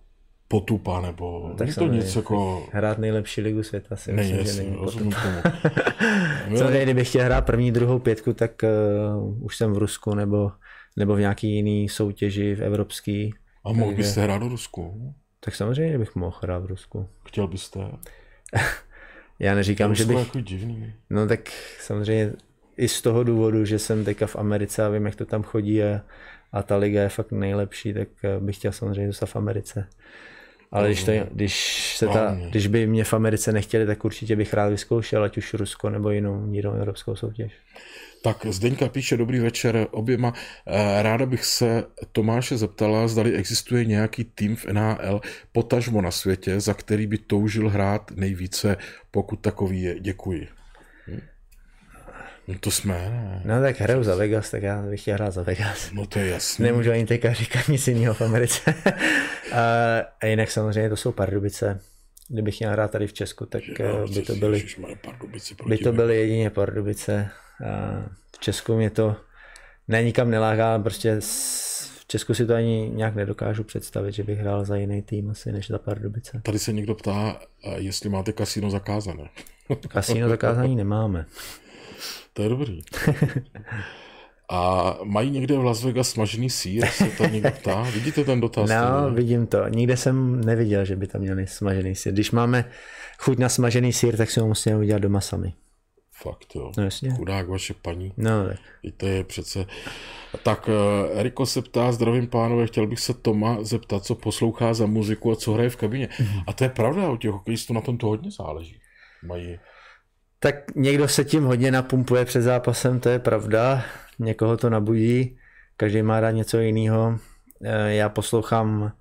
potupa, 0.47 1.01
nebo 1.01 1.49
Tak 1.57 1.67
není 1.67 1.73
to 1.75 1.87
nic 1.87 2.15
jako... 2.15 2.67
hrát 2.73 2.97
nejlepší 2.97 3.41
ligu 3.41 3.63
světa 3.63 3.95
si 3.95 4.13
Není, 4.13 4.33
myslím, 4.33 4.45
že 4.45 4.49
jasný, 4.51 4.65
není 4.69 4.85
rozumím 4.85 5.11
potom. 5.11 5.31
tomu. 5.41 6.57
Samozřejmě, 6.57 6.83
kdybych 6.83 7.09
chtěl 7.09 7.23
hrát 7.25 7.45
první, 7.45 7.71
druhou 7.71 7.99
pětku, 7.99 8.33
tak 8.33 8.51
uh, 9.17 9.43
už 9.45 9.57
jsem 9.57 9.73
v 9.73 9.77
Rusku 9.77 10.15
nebo, 10.15 10.51
nebo 10.97 11.15
v 11.15 11.19
nějaký 11.19 11.55
jiný 11.55 11.89
soutěži 11.89 12.55
v 12.55 12.61
evropský. 12.61 13.33
A 13.65 13.71
mohl 13.71 13.85
Takže- 13.91 13.97
byste 13.97 14.21
hrát 14.21 14.37
do 14.37 14.47
Rusku? 14.47 15.13
Tak 15.39 15.55
samozřejmě 15.55 15.97
bych 15.97 16.15
mohl 16.15 16.37
hrát 16.41 16.63
v 16.63 16.65
Rusku. 16.65 17.07
Chtěl 17.27 17.47
byste? 17.47 17.79
Já 19.39 19.55
neříkám, 19.55 19.95
že 19.95 20.03
Rusko 20.03 20.13
je 20.13 20.17
bych... 20.17 20.27
jako 20.27 20.39
divný. 20.39 20.93
No 21.09 21.27
tak 21.27 21.49
samozřejmě 21.79 22.33
i 22.77 22.87
z 22.87 23.01
toho 23.01 23.23
důvodu, 23.23 23.65
že 23.65 23.79
jsem 23.79 24.05
teďka 24.05 24.27
v 24.27 24.35
Americe 24.35 24.85
a 24.85 24.89
vím, 24.89 25.05
jak 25.05 25.15
to 25.15 25.25
tam 25.25 25.43
chodí 25.43 25.83
a, 25.83 26.01
a 26.51 26.63
ta 26.63 26.77
liga 26.77 27.01
je 27.01 27.09
fakt 27.09 27.31
nejlepší, 27.31 27.93
tak 27.93 28.07
eh, 28.23 28.39
bych 28.39 28.55
chtěl 28.55 28.71
samozřejmě 28.71 29.07
zůstat 29.07 29.25
v 29.25 29.35
Americe. 29.35 29.87
Ale 30.71 30.87
když, 30.87 31.03
to, 31.03 31.11
když, 31.31 31.95
se 31.97 32.07
ta, 32.07 32.37
když 32.49 32.67
by 32.67 32.87
mě 32.87 33.03
v 33.03 33.13
Americe 33.13 33.51
nechtěli, 33.51 33.85
tak 33.85 34.05
určitě 34.05 34.35
bych 34.35 34.53
rád 34.53 34.69
vyzkoušel, 34.69 35.23
ať 35.23 35.37
už 35.37 35.53
Rusko 35.53 35.89
nebo 35.89 36.09
jinou, 36.09 36.51
jinou 36.51 36.71
evropskou 36.71 37.15
soutěž. 37.15 37.53
Tak 38.25 38.45
Zdeňka 38.49 38.89
píše, 38.89 39.17
dobrý 39.17 39.39
večer 39.39 39.87
oběma. 39.91 40.33
Eh, 40.67 41.03
Ráda 41.03 41.25
bych 41.25 41.45
se 41.45 41.83
Tomáše 42.11 42.57
zeptala, 42.57 43.07
zdali 43.07 43.33
existuje 43.33 43.85
nějaký 43.85 44.23
tým 44.23 44.55
v 44.55 44.65
NHL, 44.65 45.21
potažmo 45.51 46.01
na 46.01 46.11
světě, 46.11 46.59
za 46.59 46.73
který 46.73 47.07
by 47.07 47.17
toužil 47.17 47.69
hrát 47.69 48.11
nejvíce, 48.15 48.77
pokud 49.11 49.35
takový 49.35 49.81
je. 49.81 49.99
Děkuji. 49.99 50.47
Hm? 51.07 51.21
No 52.47 52.55
to 52.59 52.71
jsme, 52.71 52.93
ne? 52.93 53.41
No 53.45 53.61
tak 53.61 53.79
hraju 53.79 54.03
za 54.03 54.15
Vegas, 54.15 54.51
tak 54.51 54.63
já 54.63 54.81
bych 54.81 55.01
chtěl 55.01 55.13
hrát 55.13 55.31
za 55.31 55.43
Vegas. 55.43 55.91
No 55.91 56.05
to 56.05 56.19
je 56.19 56.27
jasný. 56.27 56.65
Nemůžu 56.65 56.91
ani 56.91 57.05
teďka 57.05 57.33
říkat 57.33 57.67
nic 57.67 57.87
jiného 57.87 58.13
v 58.13 58.21
Americe. 58.21 58.73
a, 59.51 59.63
a 60.21 60.25
jinak 60.25 60.51
samozřejmě 60.51 60.89
to 60.89 60.95
jsou 60.95 61.11
Pardubice. 61.11 61.79
Kdybych 62.27 62.59
měl 62.59 62.71
hrát 62.71 62.91
tady 62.91 63.07
v 63.07 63.13
Česku, 63.13 63.45
tak 63.45 63.63
eh, 63.79 64.13
by 64.13 64.21
to 64.21 64.35
byly, 64.35 64.65
by 65.67 65.77
to 65.77 65.93
byly 65.93 66.17
jedině 66.17 66.49
Pardubice. 66.49 67.29
A 67.63 68.03
v 68.35 68.39
Česku 68.39 68.75
mě 68.75 68.89
to 68.89 69.15
ne 69.87 70.03
nikam 70.03 70.29
neláká, 70.29 70.79
prostě 70.79 71.19
v 71.99 72.07
Česku 72.07 72.33
si 72.33 72.45
to 72.45 72.53
ani 72.53 72.91
nějak 72.93 73.15
nedokážu 73.15 73.63
představit, 73.63 74.11
že 74.11 74.23
bych 74.23 74.39
hrál 74.39 74.65
za 74.65 74.75
jiný 74.75 75.01
tým 75.01 75.29
asi 75.29 75.51
než 75.51 75.67
za 75.67 75.77
Pardubice. 75.77 76.41
Tady 76.43 76.59
se 76.59 76.73
někdo 76.73 76.95
ptá, 76.95 77.39
jestli 77.75 78.09
máte 78.09 78.33
kasino 78.33 78.71
zakázané. 78.71 79.29
Kasíno 79.87 80.29
zakázání 80.29 80.75
nemáme. 80.75 81.25
To 82.33 82.41
je 82.41 82.49
dobrý. 82.49 82.81
A 84.49 84.97
mají 85.03 85.31
někde 85.31 85.57
v 85.57 85.63
Las 85.63 85.83
Vegas 85.83 86.09
smažený 86.09 86.49
sír, 86.49 86.85
se 86.85 87.05
to 87.05 87.25
někdo 87.25 87.51
ptá? 87.51 87.81
Vidíte 87.81 88.23
ten 88.23 88.41
dotaz? 88.41 88.69
No, 88.69 88.75
tady? 88.75 89.15
vidím 89.15 89.47
to. 89.47 89.67
Nikde 89.67 89.97
jsem 89.97 90.45
neviděl, 90.45 90.85
že 90.85 90.95
by 90.95 91.07
tam 91.07 91.21
měli 91.21 91.47
smažený 91.47 91.95
sír. 91.95 92.13
Když 92.13 92.31
máme 92.31 92.65
chuť 93.17 93.37
na 93.37 93.49
smažený 93.49 93.93
sír, 93.93 94.17
tak 94.17 94.31
si 94.31 94.39
ho 94.39 94.47
musíme 94.47 94.77
udělat 94.77 94.99
doma 94.99 95.21
sami. 95.21 95.53
Fakt 96.21 96.55
jo. 96.55 96.71
No 96.77 96.83
jasně. 96.83 97.11
Chudák 97.11 97.47
vaše 97.47 97.73
paní. 97.73 98.13
No, 98.17 98.47
tak. 98.47 98.59
I 98.83 98.91
to 98.91 99.05
je 99.07 99.23
přece... 99.23 99.65
Tak 100.43 100.69
eh, 100.69 101.19
Eriko 101.19 101.45
se 101.45 101.61
ptá, 101.61 101.91
zdravím 101.91 102.27
pánové, 102.27 102.67
chtěl 102.67 102.87
bych 102.87 102.99
se 102.99 103.13
Toma 103.13 103.57
zeptat, 103.63 104.05
co 104.05 104.15
poslouchá 104.15 104.73
za 104.73 104.85
muziku 104.85 105.31
a 105.31 105.35
co 105.35 105.53
hraje 105.53 105.69
v 105.69 105.75
kabině. 105.75 106.09
Mhm. 106.19 106.39
A 106.47 106.53
to 106.53 106.63
je 106.63 106.69
pravda, 106.69 107.09
u 107.09 107.17
těch 107.17 107.31
hokejistů 107.31 107.73
na 107.73 107.81
tom 107.81 107.97
to 107.97 108.07
hodně 108.07 108.31
záleží. 108.31 108.79
Mají... 109.23 109.59
Tak 110.39 110.75
někdo 110.75 111.07
se 111.07 111.25
tím 111.25 111.43
hodně 111.43 111.71
napumpuje 111.71 112.25
před 112.25 112.41
zápasem, 112.41 112.99
to 112.99 113.09
je 113.09 113.19
pravda. 113.19 113.83
Někoho 114.19 114.57
to 114.57 114.69
nabudí, 114.69 115.37
každý 115.77 116.01
má 116.01 116.19
rád 116.19 116.31
něco 116.31 116.59
jiného. 116.59 117.19
Já 117.87 118.09
poslouchám, 118.09 118.91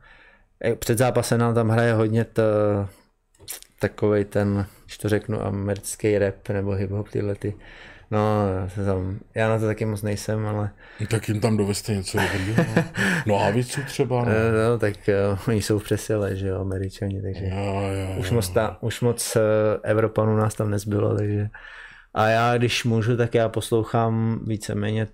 eh, 0.64 0.76
před 0.76 0.98
zápasem 0.98 1.40
nám 1.40 1.54
tam 1.54 1.68
hraje 1.68 1.92
hodně 1.92 2.24
t, 2.24 2.42
takovej 3.78 4.24
ten, 4.24 4.66
když 4.84 4.98
to 4.98 5.08
řeknu, 5.08 5.42
americký 5.42 6.18
rap 6.18 6.48
nebo 6.48 6.70
hip-hop 6.70 7.04
tyhle 7.10 7.34
ty. 7.34 7.54
No, 8.10 8.46
já 8.78 8.84
tam, 8.84 9.18
já 9.34 9.48
na 9.48 9.58
to 9.58 9.66
taky 9.66 9.84
moc 9.84 10.02
nejsem, 10.02 10.46
ale 10.46 10.70
Tak 11.10 11.28
jim 11.28 11.40
tam 11.40 11.56
doveste 11.56 11.94
něco 11.94 12.18
dobrýho. 12.18 12.64
No, 12.76 12.82
no 13.26 13.40
a 13.40 13.50
víc 13.50 13.78
třeba, 13.86 14.24
no. 14.24 14.30
eh, 14.30 14.68
no, 14.68 14.78
tak 14.78 14.94
uh, 15.32 15.38
oni 15.48 15.62
jsou 15.62 15.78
v 15.78 15.84
přesile, 15.84 16.36
že 16.36 16.48
jo, 16.48 16.60
američani, 16.60 17.22
takže 17.22 17.44
Jo, 17.44 17.80
jo, 17.82 18.16
už 18.20 18.28
jo. 18.28 18.34
moc, 18.34 18.48
ta, 18.48 18.78
už 18.80 19.00
moc 19.00 19.36
eh, 19.36 19.40
Evropanů 19.82 20.36
nás 20.36 20.54
tam 20.54 20.70
nezbylo, 20.70 21.16
takže 21.16 21.48
a 22.14 22.28
já, 22.28 22.58
když 22.58 22.84
můžu, 22.84 23.16
tak 23.16 23.34
já 23.34 23.48
poslouchám 23.48 24.40
víceméně 24.46 25.08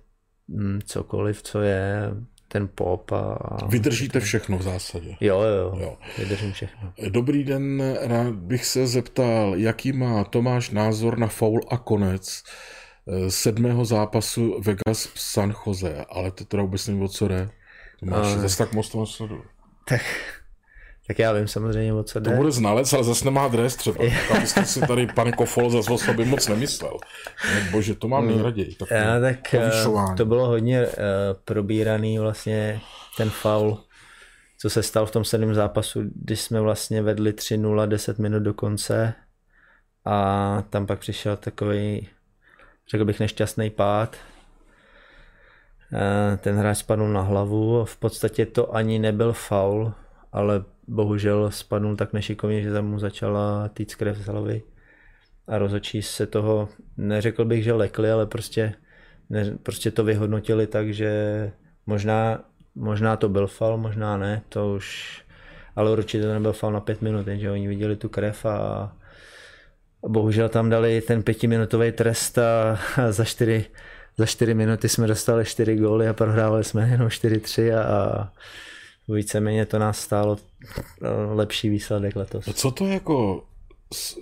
mm, 0.47 0.79
cokoliv, 0.85 1.41
co 1.43 1.61
je 1.61 2.11
ten 2.51 2.67
pop 2.75 3.11
a... 3.11 3.19
a 3.33 3.65
Vydržíte 3.65 4.19
všechno 4.19 4.57
v 4.57 4.61
zásadě. 4.61 5.15
Jo, 5.21 5.41
jo, 5.41 5.77
Jo. 5.79 5.97
vydržím 6.17 6.51
všechno. 6.53 6.93
Dobrý 7.09 7.43
den, 7.43 7.83
rád 8.01 8.33
bych 8.35 8.65
se 8.65 8.87
zeptal, 8.87 9.55
jaký 9.55 9.91
má 9.93 10.23
Tomáš 10.23 10.69
názor 10.69 11.17
na 11.17 11.27
faul 11.27 11.61
a 11.69 11.77
konec 11.77 12.43
eh, 13.07 13.31
sedmého 13.31 13.85
zápasu 13.85 14.61
Vegas 14.61 15.09
San 15.15 15.53
Jose, 15.67 16.05
ale 16.09 16.31
to 16.31 16.45
teda 16.45 16.63
vůbec 16.63 16.87
nevím, 16.87 17.03
o 17.03 17.07
co 17.07 17.27
jde. 17.27 17.49
Tomáš, 17.99 18.27
Ale- 18.27 18.39
zase 18.39 18.57
tak 18.57 18.73
moc 18.73 18.89
to 18.89 18.99
nesleduju. 18.99 19.43
Tak, 19.87 20.01
tak 21.11 21.19
já 21.19 21.33
vím 21.33 21.47
samozřejmě, 21.47 21.93
o 21.93 22.03
co 22.03 22.21
To 22.21 22.29
jde. 22.29 22.35
bude 22.35 22.51
znalec, 22.51 22.93
ale 22.93 23.03
zase 23.03 23.25
nemá 23.25 23.47
dres 23.47 23.75
třeba. 23.75 24.05
Abyste 24.37 24.65
si 24.65 24.79
tady, 24.81 25.07
pane 25.07 25.31
Kofol, 25.31 25.69
zase 25.69 25.91
o 25.91 25.97
sobě 25.97 26.25
moc 26.25 26.47
nemyslel. 26.47 26.97
Ne, 27.53 27.69
Bože, 27.71 27.95
to 27.95 28.07
mám 28.07 28.27
nejraději. 28.27 28.75
Tak 28.75 28.91
Já, 28.91 29.19
tak 29.19 29.53
eh, 29.53 29.59
povyšování. 29.59 30.15
to 30.17 30.25
bylo 30.25 30.47
hodně 30.47 30.87
uh, 30.87 30.93
probíraný 31.45 32.19
vlastně 32.19 32.81
ten 33.17 33.29
faul, 33.29 33.83
co 34.59 34.69
se 34.69 34.83
stal 34.83 35.05
v 35.05 35.11
tom 35.11 35.23
sedmém 35.25 35.55
zápasu, 35.55 36.01
když 36.15 36.41
jsme 36.41 36.61
vlastně 36.61 37.01
vedli 37.01 37.31
3-0 37.31 37.87
10 37.87 38.19
minut 38.19 38.39
do 38.39 38.53
konce 38.53 39.13
a 40.05 40.63
tam 40.69 40.85
pak 40.87 40.99
přišel 40.99 41.37
takový, 41.37 42.09
řekl 42.91 43.05
bych, 43.05 43.19
nešťastný 43.19 43.69
pád. 43.69 44.15
Eh, 45.93 46.37
Ten 46.37 46.55
hráč 46.57 46.77
spadl 46.77 47.07
na 47.07 47.21
hlavu, 47.21 47.85
v 47.85 47.97
podstatě 47.97 48.45
to 48.45 48.75
ani 48.75 48.99
nebyl 48.99 49.33
faul, 49.33 49.93
ale 50.33 50.63
bohužel 50.91 51.51
spadnul 51.51 51.95
tak 51.95 52.13
nešikovně, 52.13 52.61
že 52.61 52.73
tam 52.73 52.87
mu 52.87 52.99
začala 52.99 53.67
týct 53.67 53.95
krev 53.95 54.17
z 54.17 54.25
hlavy 54.25 54.61
a 55.47 55.57
rozhodčí 55.57 56.01
se 56.01 56.27
toho, 56.27 56.69
neřekl 56.97 57.45
bych, 57.45 57.63
že 57.63 57.73
lekli, 57.73 58.11
ale 58.11 58.25
prostě, 58.25 58.73
ne, 59.29 59.57
prostě 59.63 59.91
to 59.91 60.03
vyhodnotili 60.03 60.67
tak, 60.67 60.93
že 60.93 61.11
možná, 61.85 62.43
možná 62.75 63.17
to 63.17 63.29
byl 63.29 63.47
fal, 63.47 63.77
možná 63.77 64.17
ne, 64.17 64.41
to 64.49 64.73
už, 64.73 65.17
ale 65.75 65.91
určitě 65.91 66.23
to 66.23 66.33
nebyl 66.33 66.53
fal 66.53 66.71
na 66.71 66.79
pět 66.79 67.01
minut, 67.01 67.27
že 67.27 67.51
oni 67.51 67.67
viděli 67.67 67.95
tu 67.95 68.09
krev 68.09 68.45
a, 68.45 68.91
bohužel 70.07 70.49
tam 70.49 70.69
dali 70.69 71.01
ten 71.01 71.23
pětiminutový 71.23 71.91
trest 71.91 72.37
a, 72.37 72.79
a 72.97 73.11
za 73.11 73.25
čtyři 73.25 73.65
za 74.17 74.25
4 74.25 74.53
minuty 74.53 74.89
jsme 74.89 75.07
dostali 75.07 75.45
4 75.45 75.75
góly 75.75 76.07
a 76.07 76.13
prohrávali 76.13 76.63
jsme 76.63 76.89
jenom 76.89 77.07
4-3 77.07 77.77
a, 77.77 77.83
a 77.83 78.31
víceméně 79.07 79.65
to 79.65 79.79
nás 79.79 79.99
stálo 79.99 80.37
eh, 81.01 81.07
lepší 81.33 81.69
výsledek 81.69 82.15
letos. 82.15 82.47
A 82.47 82.53
co 82.53 82.71
to 82.71 82.85
je 82.85 82.93
jako 82.93 83.43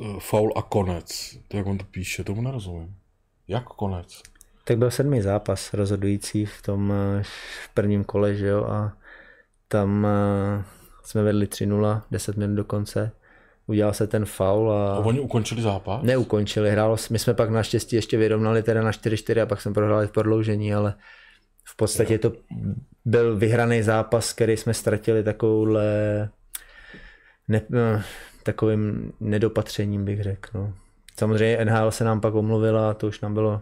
eh, 0.02 0.06
faul 0.20 0.54
a 0.56 0.62
konec? 0.62 1.38
To 1.48 1.58
jak 1.58 1.66
on 1.68 1.78
to 1.78 1.86
píše, 1.92 2.24
tomu 2.24 2.42
nerozumím. 2.42 2.96
Jak 3.48 3.64
konec? 3.64 4.22
Tak 4.64 4.78
byl 4.78 4.92
sedmý 4.92 5.22
zápas 5.22 5.74
rozhodující 5.74 6.46
v 6.46 6.62
tom 6.62 6.94
eh, 6.94 7.24
v 7.64 7.74
prvním 7.74 8.04
kole, 8.04 8.36
že 8.36 8.48
jo, 8.48 8.64
a 8.64 8.94
tam 9.68 10.08
jsme 11.04 11.24
vedli 11.24 11.46
3-0, 11.46 12.02
10 12.12 12.38
minut 12.38 12.56
do 12.56 12.64
konce. 12.64 13.12
Udělal 13.68 13.94
se 13.94 14.08
ten 14.08 14.26
faul 14.26 14.72
a... 14.72 14.96
a 14.96 15.00
oni 15.00 15.20
ukončili 15.20 15.62
zápas? 15.62 16.04
Neukončili, 16.04 16.72
hrálo, 16.72 16.96
my 17.10 17.20
jsme 17.20 17.34
pak 17.34 17.50
naštěstí 17.50 17.96
ještě 17.96 18.18
vyrovnali 18.18 18.64
teda 18.64 18.82
na 18.82 18.92
4-4 18.92 19.42
a 19.42 19.46
pak 19.46 19.62
jsme 19.62 19.74
prohráli 19.74 20.08
v 20.08 20.12
prodloužení, 20.12 20.74
ale 20.74 20.94
v 21.72 21.76
podstatě 21.76 22.18
to 22.18 22.32
byl 23.06 23.38
vyhraný 23.38 23.82
zápas, 23.82 24.34
který 24.34 24.58
jsme 24.58 24.74
ztratili 24.74 25.24
takovouhle 25.24 25.84
ne, 27.48 27.62
no, 27.70 28.02
takovým 28.44 29.14
nedopatřením, 29.20 30.06
bych 30.06 30.24
řekl. 30.24 30.50
No. 30.54 30.74
Samozřejmě 31.20 31.66
NHL 31.66 31.92
se 31.92 32.04
nám 32.04 32.22
pak 32.22 32.34
omluvila 32.36 32.90
a 32.90 32.94
to 32.94 33.08
už 33.08 33.22
nám 33.22 33.34
bylo, 33.34 33.62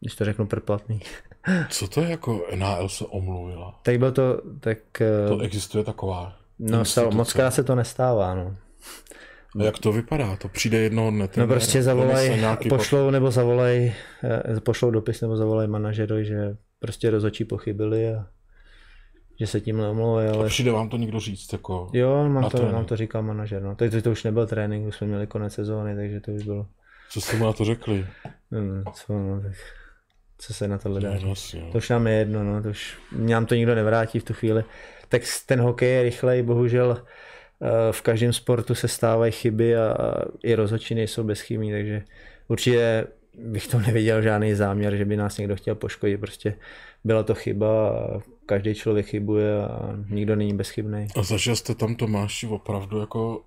když 0.00 0.14
to 0.14 0.24
řeknu, 0.24 0.46
prplatný. 0.46 1.00
Co 1.68 1.88
to 1.88 2.00
je 2.00 2.10
jako 2.10 2.46
NHL 2.54 2.88
se 2.88 3.04
omluvila? 3.04 3.80
Tak 3.82 3.98
bylo 3.98 4.12
to, 4.12 4.42
tak... 4.60 4.78
To 5.28 5.40
existuje 5.40 5.84
taková 5.84 6.40
No, 6.60 6.84
stalo, 6.84 7.10
moc 7.10 7.32
krát 7.32 7.50
se 7.50 7.64
to 7.64 7.74
nestává, 7.74 8.34
no. 8.34 8.56
A 9.60 9.62
jak 9.62 9.78
to 9.78 9.92
vypadá? 9.92 10.36
To 10.36 10.48
přijde 10.48 10.78
jedno 10.78 11.10
dne. 11.10 11.28
No 11.36 11.46
prostě 11.46 11.82
zavolaj, 11.82 12.42
pošlou 12.68 13.10
nebo 13.10 13.30
zavolaj, 13.30 13.92
eh, 14.24 14.60
pošlou 14.60 14.90
dopis 14.90 15.20
nebo 15.20 15.36
zavolaj 15.36 15.66
manažerovi, 15.66 16.24
že 16.24 16.56
prostě 16.80 17.10
rozhodčí 17.10 17.44
pochybili 17.44 18.14
a 18.14 18.26
že 19.40 19.46
se 19.46 19.60
tím 19.60 19.76
neomlouvají. 19.76 20.28
Ale... 20.28 20.46
A 20.46 20.48
přijde 20.48 20.72
vám 20.72 20.88
to 20.88 20.96
někdo 20.96 21.20
říct? 21.20 21.52
Jako 21.52 21.90
jo, 21.92 22.28
mám 22.28 22.50
to, 22.50 22.72
nám 22.72 22.84
to 22.84 22.96
říkal 22.96 23.22
manažer. 23.22 23.62
No. 23.62 23.74
Teď 23.74 23.92
to, 23.92 24.02
to 24.02 24.10
už 24.10 24.24
nebyl 24.24 24.46
trénink, 24.46 24.86
už 24.86 24.96
jsme 24.96 25.06
měli 25.06 25.26
konec 25.26 25.54
sezóny, 25.54 25.96
takže 25.96 26.20
to 26.20 26.32
už 26.32 26.42
bylo. 26.42 26.66
Co 27.10 27.20
jste 27.20 27.36
mu 27.36 27.44
na 27.44 27.52
to 27.52 27.64
řekli? 27.64 28.06
No, 28.50 28.92
co, 28.92 29.12
no, 29.12 29.40
tak 29.40 29.52
co 30.38 30.54
se 30.54 30.68
na 30.68 30.78
to 30.78 30.98
dá. 30.98 31.10
No, 31.22 31.34
to 31.72 31.78
už 31.78 31.88
nám 31.88 32.06
je 32.06 32.14
jedno, 32.14 32.44
no, 32.44 32.62
to 32.62 32.68
už 32.68 32.98
nám 33.12 33.46
to 33.46 33.54
nikdo 33.54 33.74
nevrátí 33.74 34.18
v 34.18 34.24
tu 34.24 34.34
chvíli. 34.34 34.64
Tak 35.08 35.22
ten 35.46 35.60
hokej 35.60 35.92
je 35.92 36.02
rychlej, 36.02 36.42
bohužel 36.42 37.02
eh, 37.62 37.92
v 37.92 38.02
každém 38.02 38.32
sportu 38.32 38.74
se 38.74 38.88
stávají 38.88 39.32
chyby 39.32 39.76
a 39.76 39.96
i 40.42 40.54
rozhodčí 40.54 40.94
nejsou 40.94 41.24
bezchybní, 41.24 41.72
takže 41.72 42.02
určitě 42.48 43.06
bych 43.44 43.68
to 43.68 43.80
neviděl 43.80 44.22
žádný 44.22 44.54
záměr, 44.54 44.96
že 44.96 45.04
by 45.04 45.16
nás 45.16 45.38
někdo 45.38 45.56
chtěl 45.56 45.74
poškodit. 45.74 46.20
Prostě 46.20 46.54
byla 47.04 47.22
to 47.22 47.34
chyba 47.34 47.92
každý 48.46 48.74
člověk 48.74 49.06
chybuje 49.06 49.62
a 49.64 49.96
nikdo 50.08 50.36
není 50.36 50.54
bezchybný. 50.54 51.06
A 51.16 51.22
zažil 51.22 51.56
jste 51.56 51.74
tam 51.74 51.94
Tomáši 51.94 52.46
opravdu 52.46 53.00
jako 53.00 53.42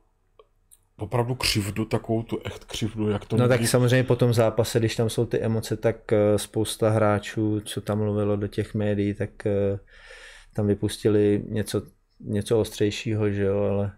opravdu 0.98 1.36
křivdu, 1.36 1.86
takovou 1.86 2.24
tu 2.24 2.40
echt 2.46 2.64
křivdu, 2.66 3.10
jak 3.10 3.26
to 3.26 3.38
No 3.38 3.48
tak 3.48 3.68
samozřejmě 3.68 4.04
po 4.04 4.16
tom 4.16 4.34
zápase, 4.34 4.80
když 4.80 4.96
tam 4.96 5.10
jsou 5.10 5.26
ty 5.26 5.40
emoce, 5.40 5.78
tak 5.78 6.14
eh, 6.14 6.40
spousta 6.40 6.90
hráčů, 6.90 7.60
co 7.60 7.82
tam 7.82 7.98
mluvilo 7.98 8.36
do 8.36 8.48
těch 8.48 8.74
médií, 8.74 9.14
tak 9.14 9.46
eh, 9.46 9.80
tam 10.54 10.68
vypustili 10.68 11.44
něco, 11.48 11.82
něco 12.20 12.60
ostřejšího, 12.60 13.30
že 13.30 13.44
jo, 13.44 13.58
ale 13.60 13.92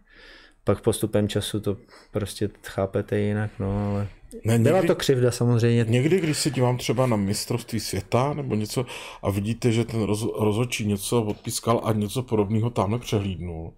pak 0.65 0.81
postupem 0.81 1.27
času 1.27 1.59
to 1.59 1.77
prostě 2.11 2.49
chápete 2.63 3.19
jinak, 3.19 3.51
no, 3.59 3.89
ale 3.91 4.07
ne, 4.45 4.53
někdy, 4.53 4.63
byla 4.63 4.81
to 4.81 4.95
křivda 4.95 5.31
samozřejmě. 5.31 5.85
Někdy, 5.87 6.21
když 6.21 6.37
se 6.37 6.49
dívám 6.49 6.77
třeba 6.77 7.05
na 7.05 7.17
mistrovství 7.17 7.79
světa 7.79 8.33
nebo 8.33 8.55
něco 8.55 8.85
a 9.21 9.29
vidíte, 9.29 9.71
že 9.71 9.85
ten 9.85 10.03
roz, 10.03 10.25
rozhodčí 10.39 10.85
něco 10.85 11.23
odpískal 11.23 11.81
a 11.83 11.93
něco 11.93 12.23
podobného 12.23 12.69
tam 12.69 12.99
přehlídnul, 12.99 13.73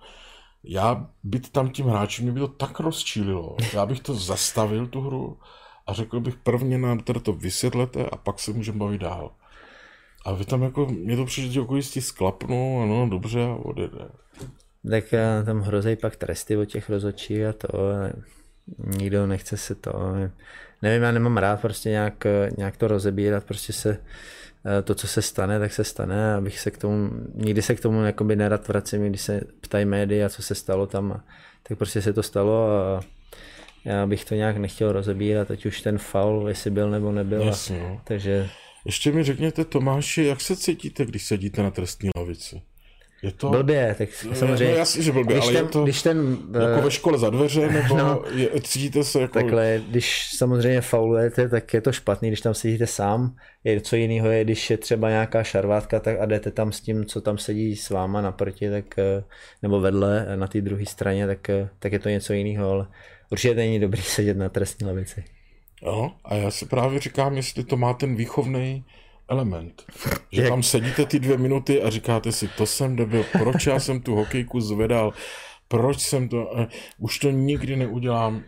já 0.64 1.10
být 1.24 1.50
tam 1.50 1.70
tím 1.70 1.86
hráčem, 1.86 2.26
mě 2.26 2.32
by 2.32 2.40
to 2.40 2.48
tak 2.48 2.80
rozčílilo. 2.80 3.56
Já 3.74 3.86
bych 3.86 4.00
to 4.00 4.14
zastavil, 4.14 4.88
tu 4.88 5.02
hru, 5.02 5.38
a 5.88 5.94
řekl 5.94 6.20
bych 6.20 6.36
prvně 6.36 6.78
nám 6.78 7.00
teda 7.00 7.20
to 7.20 7.34
vysvětlete 7.34 8.06
a 8.06 8.18
pak 8.18 8.40
se 8.40 8.54
můžeme 8.54 8.78
bavit 8.78 9.02
dál. 9.02 9.32
A 10.26 10.34
vy 10.34 10.46
tam 10.46 10.64
jako, 10.64 10.86
mě 10.86 11.16
to 11.16 11.26
přijde, 11.26 11.54
že 11.54 11.60
jako 11.60 11.76
jistě 11.76 12.02
sklapnou, 12.02 12.82
ano, 12.82 13.10
dobře 13.10 13.44
a 13.44 13.56
odjede. 13.56 14.10
Tak 14.90 15.04
tam 15.46 15.62
hrozí 15.62 15.96
pak 15.96 16.16
tresty 16.16 16.58
od 16.58 16.66
těch 16.66 16.90
rozhodčí 16.90 17.46
a 17.46 17.54
to, 17.54 17.70
nikdo 18.98 19.28
nechce 19.28 19.58
se 19.58 19.76
to, 19.76 19.92
nevím, 20.82 21.04
já 21.04 21.12
nemám 21.12 21.38
rád 21.38 21.62
prostě 21.62 21.90
nějak, 21.90 22.28
nějak 22.58 22.78
to 22.78 22.88
rozebírat, 22.88 23.44
prostě 23.44 23.74
se, 23.74 23.98
eh, 24.80 24.82
to, 24.82 24.96
co 24.96 25.08
se 25.08 25.22
stane, 25.22 25.60
tak 25.60 25.74
se 25.74 25.84
stane, 25.84 26.34
abych 26.34 26.60
se 26.60 26.72
k 26.72 26.78
tomu, 26.78 27.10
nikdy 27.36 27.62
se 27.62 27.76
k 27.76 27.80
tomu 27.80 28.04
jakoby 28.04 28.36
nerad 28.36 28.68
vracím, 28.68 29.10
když 29.10 29.22
se 29.22 29.42
ptají 29.62 29.86
média, 29.86 30.30
co 30.30 30.42
se 30.42 30.56
stalo 30.56 30.88
tam, 30.88 31.24
tak 31.64 31.78
prostě 31.78 32.02
se 32.02 32.14
to 32.14 32.24
stalo 32.24 32.70
a 32.70 33.02
já 33.86 34.06
bych 34.08 34.26
to 34.26 34.36
nějak 34.36 34.58
nechtěl 34.58 34.92
rozebírat, 34.92 35.52
ať 35.52 35.66
už 35.66 35.82
ten 35.82 35.98
faul, 35.98 36.50
jestli 36.50 36.72
byl 36.72 36.90
nebo 36.90 37.12
nebyl. 37.12 37.42
Jasně, 37.42 37.80
no. 37.80 38.02
Takže... 38.04 38.50
Ještě 38.86 39.12
mi 39.12 39.24
řekněte, 39.24 39.66
Tomáši, 39.66 40.24
jak 40.24 40.42
se 40.42 40.56
cítíte, 40.56 41.06
když 41.06 41.26
sedíte 41.26 41.64
na 41.64 41.72
trestní 41.72 42.10
lavici? 42.18 42.62
Je 43.28 43.34
to... 43.34 43.50
Blbě, 43.50 43.96
tak 43.98 44.10
samozřejmě. 44.14 44.72
No 44.72 44.78
jasně, 44.78 45.04
že 45.04 45.12
blbě, 45.12 45.36
když 45.36 45.44
ale 45.44 45.54
ten, 45.54 45.66
je 45.66 45.72
to 45.72 45.84
když 45.84 46.02
ten, 46.02 46.38
jako 46.62 46.82
ve 46.82 46.92
škole 46.92 47.18
za 47.18 47.30
dveře, 47.30 47.68
nebo 47.68 47.98
no, 47.98 48.24
je, 48.36 48.50
cítíte 48.62 49.04
se 49.04 49.22
jako... 49.22 49.34
Takhle, 49.34 49.82
když 49.90 50.30
samozřejmě 50.38 50.82
faulujete, 50.82 51.50
tak 51.50 51.74
je 51.74 51.82
to 51.82 51.92
špatný, 51.92 52.30
když 52.30 52.42
tam 52.42 52.54
sedíte 52.54 52.88
sám. 52.88 53.36
Je 53.64 53.82
co 53.82 53.96
jiného 53.96 54.28
je, 54.28 54.44
když 54.44 54.70
je 54.70 54.78
třeba 54.78 55.10
nějaká 55.10 55.44
šarvátka 55.44 56.00
tak 56.00 56.20
a 56.20 56.26
jdete 56.26 56.52
tam 56.52 56.72
s 56.72 56.82
tím, 56.82 57.06
co 57.06 57.22
tam 57.22 57.38
sedí 57.38 57.76
s 57.76 57.90
váma 57.90 58.22
naproti, 58.22 58.70
tak, 58.70 59.00
eh, 59.00 59.24
nebo 59.62 59.80
vedle 59.80 60.28
na 60.36 60.48
té 60.48 60.62
druhé 60.62 60.86
straně, 60.86 61.28
tak, 61.28 61.50
eh, 61.50 61.70
tak 61.80 61.92
je 61.92 62.00
to 62.00 62.10
něco 62.10 62.34
jiného, 62.34 62.70
ale 62.70 62.88
určitě 63.32 63.56
není 63.56 63.80
dobrý 63.80 64.02
sedět 64.16 64.38
na 64.38 64.50
trestní 64.50 64.88
lavici. 64.88 65.24
Jo, 65.82 66.12
a 66.26 66.36
já 66.36 66.52
si 66.52 66.66
právě 66.66 67.00
říkám, 67.00 67.38
jestli 67.38 67.64
to 67.64 67.78
má 67.78 67.94
ten 67.94 68.16
výchovný 68.16 68.86
element. 69.30 69.84
Že 70.32 70.42
Jak? 70.42 70.50
tam 70.50 70.64
sedíte 70.64 71.06
ty 71.06 71.20
dvě 71.20 71.38
minuty 71.38 71.82
a 71.82 71.90
říkáte 71.90 72.32
si, 72.32 72.48
to 72.48 72.66
jsem 72.66 72.96
debil, 72.96 73.26
proč 73.32 73.68
já 73.68 73.80
jsem 73.80 74.02
tu 74.02 74.16
hokejku 74.16 74.62
zvedal, 74.62 75.14
proč 75.68 76.00
jsem 76.00 76.30
to, 76.30 76.46
uh, 76.46 76.66
už 77.00 77.20
to 77.20 77.32
nikdy 77.32 77.76
neudělám, 77.76 78.44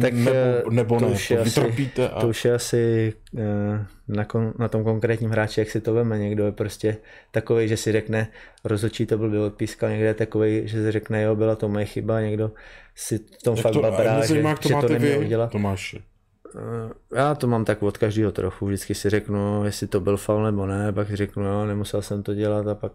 tak 0.00 0.12
nebo, 0.12 0.30
eh, 0.30 0.62
nebo 0.70 0.98
to 0.98 1.08
ne, 1.08 1.12
už 1.12 1.28
to 1.28 1.36
vytrpíte. 1.36 2.08
A... 2.08 2.20
To 2.20 2.28
už 2.28 2.44
je 2.44 2.54
asi 2.54 3.12
uh, 3.32 3.40
na, 4.08 4.24
kon, 4.24 4.52
na 4.58 4.68
tom 4.68 4.84
konkrétním 4.84 5.30
hráči, 5.30 5.60
jak 5.60 5.70
si 5.70 5.80
to 5.80 5.94
veme. 5.94 6.18
Někdo 6.18 6.46
je 6.46 6.52
prostě 6.52 6.96
takový, 7.30 7.68
že 7.68 7.76
si 7.76 7.92
řekne, 7.92 8.28
rozhodčí 8.64 9.06
to 9.06 9.18
byl 9.18 9.42
odpískal, 9.42 9.90
někdo 9.90 10.06
je 10.06 10.14
takový, 10.14 10.62
že 10.64 10.84
si 10.84 10.92
řekne, 10.92 11.22
jo, 11.22 11.36
byla 11.36 11.56
to 11.56 11.68
moje 11.68 11.84
chyba, 11.84 12.20
někdo 12.20 12.52
si 12.94 13.18
v 13.18 13.42
tom 13.42 13.56
jak 13.56 13.62
fakt 13.62 13.72
to, 13.72 13.82
babrá, 13.82 14.26
že, 14.26 14.42
to 14.42 14.68
že 14.68 14.74
to 14.74 14.88
neměl 14.88 15.20
udělat. 15.20 15.50
Tomáši. 15.50 16.02
Eh, 16.56 17.16
já 17.16 17.34
to 17.34 17.46
mám 17.46 17.64
tak 17.64 17.82
od 17.82 17.98
každého 17.98 18.32
trochu. 18.32 18.66
Vždycky 18.66 18.94
si 18.94 19.10
řeknu, 19.10 19.64
jestli 19.64 19.86
to 19.86 20.00
byl 20.00 20.16
faul 20.16 20.44
nebo 20.44 20.66
ne, 20.66 20.92
pak 20.92 21.14
řeknu, 21.14 21.44
jo, 21.44 21.66
nemusel 21.66 22.02
jsem 22.02 22.22
to 22.22 22.34
dělat 22.34 22.66
a 22.66 22.74
pak 22.74 22.92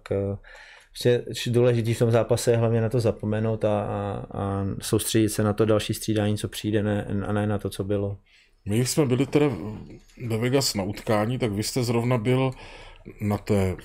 Prostě 0.95 1.25
důležitý 1.47 1.93
v 1.93 1.99
tom 1.99 2.11
zápase 2.11 2.51
je 2.51 2.57
hlavně 2.57 2.81
na 2.81 2.89
to 2.89 2.99
zapomenout 2.99 3.65
a, 3.65 3.81
a, 3.81 4.25
a 4.31 4.65
soustředit 4.81 5.29
se 5.29 5.43
na 5.43 5.53
to 5.53 5.65
další 5.65 5.93
střídání, 5.93 6.37
co 6.37 6.47
přijde, 6.47 6.83
ne, 6.83 7.05
a 7.27 7.31
ne 7.31 7.47
na 7.47 7.57
to, 7.57 7.69
co 7.69 7.83
bylo. 7.83 8.17
My 8.65 8.85
jsme 8.85 9.05
byli 9.05 9.25
teda 9.25 9.45
ve 10.27 10.37
Vegas 10.37 10.73
na 10.73 10.83
utkání, 10.83 11.37
tak 11.37 11.51
vy 11.51 11.63
jste 11.63 11.83
zrovna 11.83 12.17
byl 12.17 12.51
na 13.21 13.37
té 13.37 13.75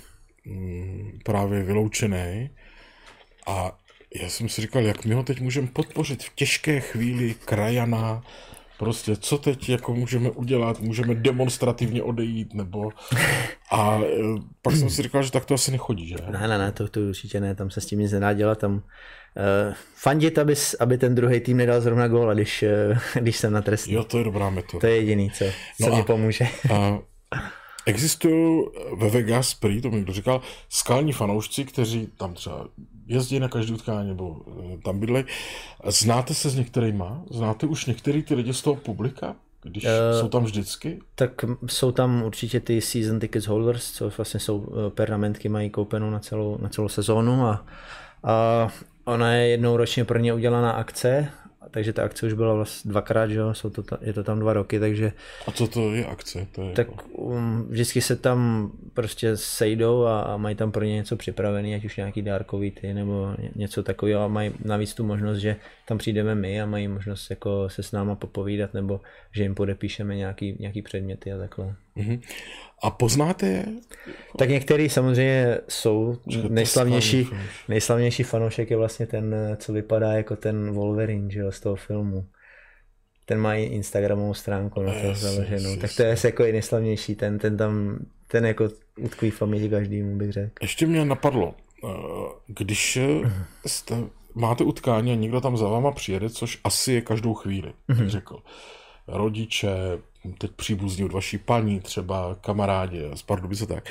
mm, 0.47 1.19
právě 1.25 1.63
vyloučené 1.63 2.51
a 3.47 3.79
já 4.23 4.29
jsem 4.29 4.49
si 4.49 4.63
říkal, 4.63 4.83
jak 4.83 5.05
my 5.05 5.15
ho 5.15 5.23
teď 5.23 5.41
můžeme 5.41 5.67
podpořit 5.67 6.25
v 6.25 6.35
těžké 6.35 6.81
chvíli 6.81 7.35
krajana, 7.35 8.23
Prostě 8.81 9.17
co 9.17 9.39
teď 9.39 9.69
jako 9.69 9.95
můžeme 9.95 10.31
udělat, 10.31 10.81
můžeme 10.81 11.15
demonstrativně 11.15 12.03
odejít, 12.03 12.55
nebo... 12.55 12.91
A 13.71 14.01
e, 14.01 14.09
pak 14.63 14.77
jsem 14.77 14.91
si 14.91 15.03
říkal, 15.03 15.23
že 15.23 15.33
tak 15.33 15.45
to 15.45 15.55
asi 15.55 15.71
nechodí, 15.71 16.09
že? 16.09 16.15
Ne, 16.31 16.49
ne, 16.49 16.59
ne, 16.59 16.73
to, 16.73 16.89
to 16.89 17.01
určitě 17.01 17.41
ne, 17.41 17.55
tam 17.55 17.71
se 17.71 17.81
s 17.81 17.87
tím 17.87 17.99
nic 17.99 18.13
nedá 18.13 18.33
dělat, 18.33 18.59
tam 18.59 18.75
uh, 18.75 18.81
fandit, 19.95 20.39
aby, 20.39 20.55
aby 20.81 20.99
ten 20.99 21.15
druhý 21.15 21.41
tým 21.41 21.57
nedal 21.57 21.81
zrovna 21.81 22.09
gól, 22.09 22.35
když, 22.35 22.65
uh, 22.91 22.99
když 23.23 23.37
jsem 23.37 23.53
na 23.53 23.63
trestní. 23.63 23.93
Jo, 23.93 24.05
to 24.05 24.19
je 24.19 24.25
dobrá 24.25 24.51
metoda. 24.51 24.81
To 24.81 24.87
je 24.87 24.97
jediný, 24.97 25.31
co, 25.31 25.45
co 25.83 25.91
no 25.91 25.97
mi 25.97 26.03
pomůže. 26.03 26.47
A 26.75 26.99
existují 27.87 28.65
ve 28.97 29.11
Vegas, 29.11 29.55
prý, 29.55 29.81
to 29.81 29.91
mi 29.91 29.97
někdo 29.97 30.13
říkal, 30.13 30.41
skalní 30.69 31.13
fanoušci, 31.13 31.65
kteří 31.65 32.09
tam 32.19 32.35
třeba 32.35 32.69
jezdí 33.11 33.41
na 33.41 33.49
každý 33.49 33.73
utkání 33.73 34.09
nebo 34.09 34.37
eh, 34.75 34.79
tam 34.85 35.01
bydlej. 35.01 35.25
Znáte 35.85 36.35
se 36.35 36.51
s 36.51 36.55
některýma? 36.55 37.23
Znáte 37.31 37.67
už 37.67 37.87
některý 37.87 38.23
ty 38.23 38.35
lidi 38.35 38.55
z 38.55 38.63
toho 38.63 38.77
publika? 38.77 39.37
Když 39.63 39.85
uh, 39.85 40.21
jsou 40.21 40.29
tam 40.29 40.45
vždycky? 40.45 41.01
Tak 41.15 41.45
jsou 41.67 41.93
tam 41.93 42.23
určitě 42.23 42.61
ty 42.61 42.81
season 42.81 43.21
tickets 43.21 43.47
holders, 43.47 43.93
co 43.93 44.11
vlastně 44.17 44.41
jsou 44.41 44.67
eh, 44.67 44.91
pernamentky, 44.91 45.49
mají 45.49 45.71
koupenou 45.71 46.11
na 46.11 46.19
celou, 46.19 46.59
na 46.61 46.69
celou 46.69 46.89
sezónu 46.89 47.47
a, 47.47 47.67
a 48.23 48.69
ona 49.05 49.33
je 49.33 49.49
jednou 49.49 49.77
ročně 49.77 50.05
pro 50.05 50.19
ně 50.19 50.35
udělaná 50.35 50.71
akce 50.71 51.29
takže 51.71 51.93
ta 51.93 52.05
akce 52.05 52.27
už 52.27 52.33
byla 52.33 52.55
vlastně 52.55 52.91
dvakrát, 52.91 53.29
že 53.31 53.39
jo, 53.39 53.55
jsou 53.55 53.71
to, 53.71 53.83
je 54.01 54.13
to 54.13 54.25
tam 54.25 54.39
dva 54.39 54.53
roky, 54.53 54.81
takže... 54.81 55.13
A 55.47 55.53
co 55.53 55.69
to 55.69 55.95
je 55.95 56.07
akce? 56.07 56.47
To 56.53 56.63
je 56.63 56.75
tak 56.75 56.89
jako... 56.91 57.05
um, 57.13 57.67
vždycky 57.71 58.01
se 58.01 58.17
tam 58.17 58.71
prostě 58.95 59.37
sejdou 59.37 60.05
a, 60.05 60.21
a 60.21 60.37
mají 60.37 60.57
tam 60.57 60.73
pro 60.73 60.85
ně 60.85 60.95
něco 60.95 61.17
připravené, 61.17 61.75
ať 61.75 61.85
už 61.85 61.97
nějaký 61.97 62.23
dárkový 62.23 62.71
ty 62.71 62.95
nebo 62.95 63.35
něco 63.55 63.83
takového 63.83 64.21
a 64.21 64.29
mají 64.29 64.53
navíc 64.65 64.95
tu 64.95 65.05
možnost, 65.05 65.39
že 65.39 65.57
tam 65.89 65.99
přijdeme 65.99 66.35
my 66.35 66.63
a 66.63 66.67
mají 66.67 66.89
možnost 66.89 67.31
jako 67.31 67.69
se 67.69 67.83
s 67.83 67.93
náma 67.93 68.15
popovídat 68.15 68.75
nebo 68.75 69.01
že 69.33 69.43
jim 69.43 69.55
podepíšeme 69.55 70.17
nějaký, 70.17 70.57
nějaký 70.61 70.83
předměty 70.83 71.33
a 71.33 71.39
takhle. 71.39 71.75
Mm-hmm. 71.97 72.21
A 72.83 72.91
poznáte 72.91 73.47
je? 73.47 73.67
Tak 74.39 74.49
některý 74.49 74.89
samozřejmě 74.89 75.59
jsou. 75.69 76.19
Nejslavnější, 76.49 77.29
nejslavnější 77.69 78.23
fanoušek 78.23 78.71
je 78.71 78.77
vlastně 78.77 79.07
ten, 79.07 79.35
co 79.57 79.73
vypadá 79.73 80.13
jako 80.13 80.37
ten 80.37 80.73
Wolverine 80.73 81.31
že 81.31 81.41
jo, 81.41 81.53
z 81.53 81.61
toho 81.61 81.77
filmu. 81.77 82.27
Ten 83.27 83.39
má 83.39 83.55
i 83.55 83.63
Instagramovou 83.63 84.35
stránku 84.35 84.83
na 84.83 84.93
to 84.93 85.15
založenou. 85.15 85.77
Tak 85.77 85.91
to 85.97 86.03
je 86.03 86.17
jako 86.25 86.45
i 86.45 86.53
nejslavnější. 86.53 87.15
Ten, 87.15 87.39
ten 87.39 87.57
tam, 87.57 87.99
ten 88.29 88.47
jako 88.47 88.69
utkví 88.99 89.31
v 89.31 89.39
paměti 89.39 89.69
každému, 89.69 90.17
bych 90.17 90.33
řekl. 90.33 90.51
Ještě 90.63 90.87
mě 90.87 91.05
napadlo, 91.05 91.55
eh, 91.85 91.89
když 92.47 92.99
jste, 93.67 93.95
máte 94.35 94.65
utkání 94.65 95.13
a 95.13 95.15
někdo 95.15 95.41
tam 95.41 95.57
za 95.57 95.69
váma 95.69 95.93
přijede, 95.93 96.31
což 96.31 96.61
asi 96.65 96.93
je 96.93 97.01
každou 97.01 97.35
chvíli, 97.35 97.73
bych 97.89 97.99
mhm. 97.99 98.09
řekl. 98.09 98.39
Rodiče, 99.09 99.69
teď 100.39 100.51
příbuzní 100.51 101.05
od 101.05 101.13
vaší 101.13 101.39
paní, 101.39 101.81
třeba 101.81 102.37
kamarádi 102.41 103.11
z 103.15 103.23
Pardubice 103.23 103.67
tak. 103.67 103.91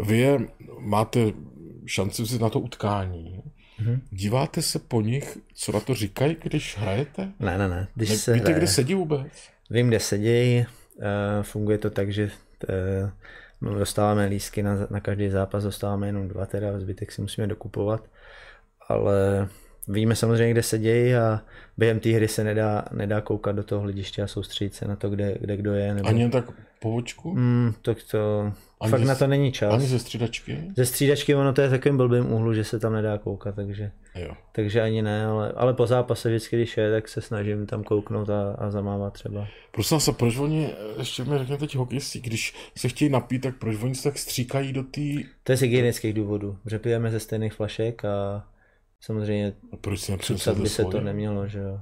Vy 0.00 0.18
je, 0.18 0.38
máte 0.78 1.32
šanci 1.86 2.22
vzít 2.22 2.40
na 2.40 2.50
to 2.50 2.60
utkání, 2.60 3.42
Mm-hmm. 3.82 4.00
Díváte 4.10 4.62
se 4.62 4.78
po 4.78 5.00
nich, 5.00 5.38
co 5.54 5.72
na 5.72 5.80
to 5.80 5.94
říkají, 5.94 6.36
když 6.42 6.78
hrajete? 6.78 7.32
Ne, 7.40 7.58
ne, 7.58 7.68
ne. 7.68 7.88
Když 7.94 8.10
ne 8.10 8.16
se 8.16 8.32
víte, 8.32 8.44
hraje. 8.44 8.58
kde 8.58 8.66
sedí 8.66 8.94
vůbec? 8.94 9.32
Vím, 9.70 9.88
kde 9.88 10.00
sedí. 10.00 10.66
Uh, 10.96 11.04
funguje 11.42 11.78
to 11.78 11.90
tak, 11.90 12.12
že 12.12 12.30
uh, 13.60 13.78
dostáváme 13.78 14.26
lísky 14.26 14.62
na, 14.62 14.86
na 14.90 15.00
každý 15.00 15.28
zápas, 15.28 15.64
dostáváme 15.64 16.06
jenom 16.06 16.28
dva, 16.28 16.46
teda 16.46 16.80
zbytek 16.80 17.12
si 17.12 17.20
musíme 17.20 17.46
dokupovat. 17.46 18.08
Ale 18.88 19.48
víme 19.88 20.16
samozřejmě, 20.16 20.50
kde 20.50 20.62
se 20.62 20.78
dějí 20.78 21.14
a 21.14 21.40
během 21.76 22.00
té 22.00 22.10
hry 22.10 22.28
se 22.28 22.44
nedá, 22.44 22.84
nedá 22.92 23.20
koukat 23.20 23.56
do 23.56 23.62
toho 23.62 23.80
hlediště 23.80 24.22
a 24.22 24.26
soustředit 24.26 24.74
se 24.74 24.88
na 24.88 24.96
to, 24.96 25.10
kde, 25.10 25.36
kde 25.40 25.56
kdo 25.56 25.74
je. 25.74 25.94
Nebo... 25.94 26.08
Ani 26.08 26.30
tak 26.30 26.50
po 26.80 26.94
očku? 26.94 27.34
Mm, 27.34 27.72
tak 27.82 27.98
to, 28.10 28.52
ani 28.80 28.90
fakt 28.90 29.00
ze, 29.00 29.06
na 29.06 29.14
to 29.14 29.26
není 29.26 29.52
čas. 29.52 29.74
Ani 29.74 29.86
ze 29.86 29.98
střídačky? 29.98 30.58
Ze 30.76 30.86
střídačky 30.86 31.34
ono 31.34 31.52
to 31.52 31.60
je 31.60 31.70
takovým 31.70 31.96
blbým 31.96 32.32
úhlu, 32.32 32.54
že 32.54 32.64
se 32.64 32.78
tam 32.78 32.92
nedá 32.92 33.18
koukat, 33.18 33.54
takže, 33.54 33.90
jo. 34.14 34.34
takže 34.52 34.80
ani 34.80 35.02
ne, 35.02 35.26
ale, 35.26 35.52
ale 35.56 35.74
po 35.74 35.86
zápase 35.86 36.28
vždycky, 36.28 36.56
když 36.56 36.76
je, 36.76 36.90
tak 36.90 37.08
se 37.08 37.20
snažím 37.20 37.66
tam 37.66 37.84
kouknout 37.84 38.30
a, 38.30 38.52
a 38.58 38.70
zamávat 38.70 39.12
třeba. 39.12 39.46
Prosím 39.70 40.00
se, 40.00 40.12
proč 40.12 40.36
oni, 40.36 40.70
ještě 40.98 41.24
mi 41.24 41.38
řekněte 41.38 41.66
ti 41.66 41.78
hokejisti, 41.78 42.20
když 42.20 42.54
se 42.76 42.88
chtějí 42.88 43.10
napít, 43.10 43.42
tak 43.42 43.56
proč 43.56 43.82
oni 43.82 43.94
se 43.94 44.02
tak 44.02 44.18
stříkají 44.18 44.72
do 44.72 44.82
té... 44.82 45.00
To 45.42 45.52
je 45.52 45.56
z 45.56 45.60
hygienických 45.60 46.14
důvodů, 46.14 46.58
že 46.66 46.78
pijeme 46.78 47.10
ze 47.10 47.20
stejných 47.20 47.52
flašek 47.52 48.04
a 48.04 48.44
Samozřejmě 49.00 49.52
a 49.72 49.76
proč 49.76 50.00
si 50.00 50.12
by 50.54 50.68
se 50.68 50.84
to 50.84 51.00
nemělo, 51.00 51.48
že 51.48 51.58
jo. 51.58 51.80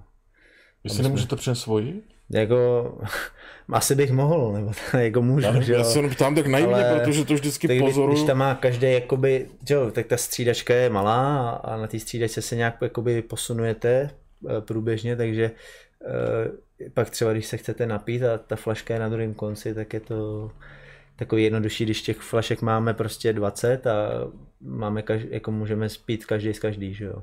Vy 0.85 0.91
si 0.91 1.03
nemůžete 1.03 1.37
přinést 1.37 1.61
svoji? 1.61 2.03
Jako, 2.31 2.99
asi 3.73 3.95
bych 3.95 4.13
mohl, 4.13 4.53
nebo 4.53 4.73
jako 4.99 5.23
můžu, 5.23 5.47
já, 5.47 5.61
že 5.61 5.73
jo. 5.73 5.79
Já 5.79 5.85
se 5.85 6.03
ptám 6.09 6.35
tak 6.35 6.47
naivně, 6.47 6.85
protože 6.95 7.25
to 7.25 7.35
vždycky 7.35 7.69
tak, 7.69 7.79
pozoruju. 7.79 8.13
Když 8.13 8.27
tam 8.27 8.39
má 8.39 8.55
každý, 8.55 8.93
jakoby, 8.93 9.49
jo, 9.71 9.91
tak 9.91 10.07
ta 10.07 10.17
střídačka 10.17 10.75
je 10.75 10.91
malá 10.91 11.51
a 11.51 11.77
na 11.77 11.87
té 11.87 11.99
střídačce 11.99 12.43
se 12.43 12.57
nějak 12.57 12.77
jakoby 12.83 13.23
posunujete 13.23 14.11
eh, 14.49 14.61
průběžně, 14.61 15.17
takže 15.17 15.51
eh, 16.07 16.89
pak 16.95 17.11
třeba, 17.11 17.33
když 17.33 17.47
se 17.47 17.57
chcete 17.57 17.87
napít 17.87 18.23
a 18.23 18.39
ta 18.39 18.57
flaška 18.57 18.95
je 18.95 19.01
na 19.01 19.09
druhém 19.09 19.35
konci, 19.35 19.75
tak 19.75 19.93
je 19.93 20.01
to 20.01 20.51
takový 21.17 21.45
jednodušší, 21.45 21.85
když 21.85 22.03
těch 22.03 22.19
flašek 22.19 22.63
máme 22.63 22.95
prostě 22.95 23.33
20 23.33 23.87
a 23.87 24.11
máme 24.61 25.03
každý, 25.03 25.29
jako 25.31 25.51
můžeme 25.51 25.89
spít 25.89 26.27
každý 26.27 26.55
z 26.55 26.59
každý, 26.59 26.95
že 26.95 27.05
jo. 27.05 27.23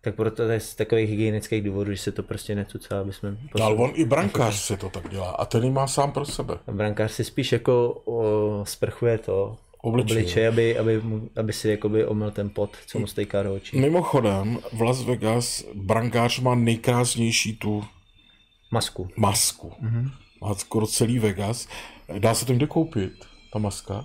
Tak 0.00 0.14
proto 0.14 0.36
to 0.36 0.42
je 0.42 0.60
z 0.60 0.74
takových 0.74 1.10
hygienických 1.10 1.62
důvodů, 1.62 1.92
že 1.92 1.98
se 1.98 2.12
to 2.12 2.22
prostě 2.22 2.54
necucá, 2.54 3.00
aby 3.00 3.12
jsme... 3.12 3.36
No, 3.58 3.64
ale 3.64 3.74
on 3.74 3.90
i 3.94 4.04
brankář 4.04 4.54
si 4.54 4.76
to 4.76 4.88
tak 4.88 5.10
dělá 5.10 5.30
a 5.30 5.44
ten 5.44 5.72
má 5.72 5.86
sám 5.86 6.12
pro 6.12 6.24
sebe. 6.24 6.54
A 6.66 6.72
brankář 6.72 7.12
si 7.12 7.24
spíš 7.24 7.52
jako 7.52 8.02
o, 8.04 8.64
sprchuje 8.66 9.18
to 9.18 9.56
obličej, 9.82 10.16
obličej 10.16 10.48
aby, 10.48 10.78
aby, 10.78 11.00
mu, 11.00 11.28
aby 11.36 11.52
si 11.52 11.68
jakoby 11.68 12.06
omyl 12.06 12.30
ten 12.30 12.50
pot, 12.50 12.76
co 12.86 12.98
mu 12.98 13.06
stejká 13.06 13.42
do 13.42 13.54
očí. 13.54 13.78
Mimochodem, 13.78 14.58
v 14.72 14.82
Las 14.82 15.02
Vegas 15.02 15.64
brankář 15.74 16.40
má 16.40 16.54
nejkrásnější 16.54 17.56
tu 17.56 17.84
masku. 18.70 19.08
Masku. 19.16 19.72
Mm-hmm. 19.82 20.10
Má 20.40 20.54
skoro 20.54 20.86
celý 20.86 21.18
Vegas. 21.18 21.68
Dá 22.18 22.34
se 22.34 22.46
to 22.46 22.52
někde 22.52 22.66
koupit, 22.66 23.12
ta 23.52 23.58
maska? 23.58 24.04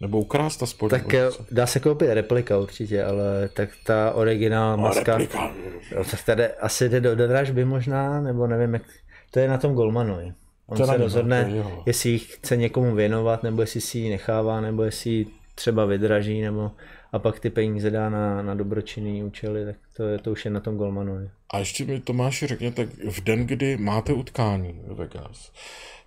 Nebo 0.00 0.20
ukrást 0.20 0.62
aspoň? 0.62 0.90
Tak 0.90 1.12
nebo 1.12 1.34
eh, 1.40 1.44
dá 1.50 1.66
se 1.66 1.80
koupit 1.80 2.08
replika 2.08 2.58
určitě, 2.58 3.04
ale 3.04 3.48
tak 3.48 3.68
ta 3.86 4.12
originál 4.12 4.76
maska... 4.76 5.18
Replika. 5.18 5.52
Jo, 5.90 6.04
tak 6.10 6.24
tady 6.24 6.46
asi 6.48 6.88
jde 6.88 7.00
do, 7.00 7.16
do 7.16 7.28
dražby 7.28 7.64
možná, 7.64 8.20
nebo 8.20 8.46
nevím, 8.46 8.74
jak... 8.74 8.82
To 9.30 9.38
je 9.38 9.48
na 9.48 9.58
tom 9.58 9.74
Golmanovi. 9.74 10.32
On 10.66 10.76
to 10.76 10.86
se 10.86 10.96
rozhodne, 10.96 11.44
to, 11.44 11.82
jestli 11.86 12.10
ji 12.10 12.18
chce 12.18 12.56
někomu 12.56 12.94
věnovat, 12.94 13.42
nebo 13.42 13.60
jestli 13.60 13.80
si 13.80 13.98
ji 13.98 14.10
nechává, 14.10 14.60
nebo 14.60 14.82
jestli 14.82 15.10
ji 15.10 15.26
třeba 15.54 15.84
vydraží, 15.84 16.40
nebo 16.40 16.70
a 17.12 17.18
pak 17.18 17.40
ty 17.40 17.50
peníze 17.50 17.90
dá 17.90 18.10
na, 18.10 18.42
na 18.42 18.54
dobročinný 18.54 19.24
účely, 19.24 19.64
tak 19.64 19.76
to, 19.96 20.02
je, 20.02 20.18
to 20.18 20.32
už 20.32 20.44
je 20.44 20.50
na 20.50 20.60
tom 20.60 20.76
Golmanovi. 20.76 21.30
A 21.52 21.58
ještě 21.58 21.84
mi 21.84 22.00
Tomáši 22.00 22.46
řekněte, 22.46 22.88
v 23.10 23.20
den, 23.20 23.46
kdy 23.46 23.76
máte 23.76 24.12
utkání 24.12 24.80
v 24.86 24.94
Vegas, 24.94 25.52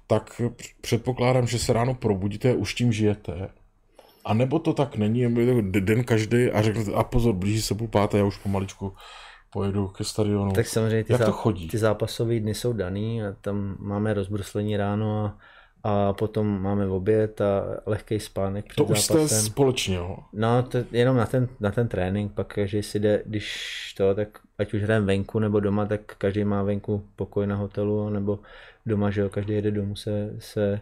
tak 0.08 0.42
předpokládám, 0.82 1.48
že 1.48 1.60
se 1.60 1.74
ráno 1.74 1.94
probudíte, 1.94 2.56
už 2.56 2.74
tím 2.74 2.92
žijete. 2.94 3.50
A 4.26 4.34
nebo 4.34 4.60
to 4.60 4.74
tak 4.74 4.96
není, 4.96 5.20
je 5.20 5.30
den 5.62 6.04
každý 6.04 6.52
a 6.52 6.62
řeknete, 6.62 6.94
a 6.94 7.04
pozor, 7.04 7.36
blíží 7.36 7.62
se 7.62 7.76
půl 7.76 7.88
páté, 7.88 8.18
já 8.18 8.24
už 8.26 8.38
pomaličku 8.38 8.94
pojedu 9.54 9.88
ke 9.88 10.04
stadionu. 10.04 10.52
Tak 10.52 10.68
samozřejmě 10.68 11.04
ty, 11.04 11.14
Jak 11.14 11.26
to 11.26 11.32
chodí? 11.32 11.68
ty 11.68 11.78
zápasové 11.78 12.40
dny 12.40 12.54
jsou 12.54 12.74
daný 12.74 13.24
a 13.24 13.36
tam 13.42 13.76
máme 13.80 14.14
rozbruslení 14.14 14.78
ráno 14.78 15.26
a, 15.26 15.38
a 15.84 16.14
potom 16.14 16.62
máme 16.62 16.88
oběd 16.88 17.42
a 17.42 17.64
lehký 17.86 18.20
spánek 18.20 18.66
před 18.66 18.78
To 18.78 18.84
už 18.84 19.08
zápasem. 19.08 19.28
jste 19.28 19.42
společně, 19.50 19.96
jo? 19.96 20.18
No, 20.34 20.64
to 20.64 20.78
jenom 20.92 21.18
na 21.18 21.26
ten, 21.26 21.48
na 21.60 21.72
ten 21.72 21.88
trénink, 21.88 22.34
pak 22.34 22.54
každý 22.54 22.84
si 22.84 23.00
jde, 23.00 23.24
když 23.26 23.94
to, 23.98 24.16
tak 24.16 24.28
ať 24.58 24.74
už 24.74 24.82
hrajeme 24.82 25.06
venku 25.06 25.40
nebo 25.40 25.60
doma, 25.60 25.86
tak 25.86 26.02
každý 26.18 26.44
má 26.44 26.64
venku 26.64 27.08
pokoj 27.16 27.48
na 27.48 27.56
hotelu, 27.56 28.10
nebo 28.10 28.40
doma, 28.88 29.12
že 29.12 29.22
jo, 29.22 29.30
každý 29.30 29.54
jede 29.54 29.72
domů 29.72 29.96
se, 29.96 30.36
se 30.40 30.80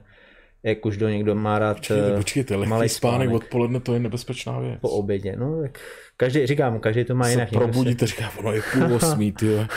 jak 0.63 0.85
už 0.85 0.97
do 0.97 1.09
někdo 1.09 1.35
má 1.35 1.59
rád 1.59 1.77
počkejte, 1.77 2.13
eh, 2.13 2.17
počkejte, 2.17 2.57
malý 2.57 2.69
spánek, 2.69 2.89
spánek 2.89 3.31
odpoledne, 3.31 3.79
to 3.79 3.93
je 3.93 3.99
nebezpečná 3.99 4.59
věc. 4.59 4.79
Po 4.81 4.89
obědě, 4.89 5.35
no 5.35 5.61
tak 5.61 5.79
každý, 6.17 6.47
říkám, 6.47 6.79
každý 6.79 7.03
to 7.03 7.15
má 7.15 7.25
se 7.25 7.31
jinak. 7.31 7.49
probudíte, 7.49 8.07
říká, 8.07 8.31
ono 8.39 8.51
je 8.51 8.61
půl 8.73 8.93
osmí, 8.93 9.31
ty 9.31 9.67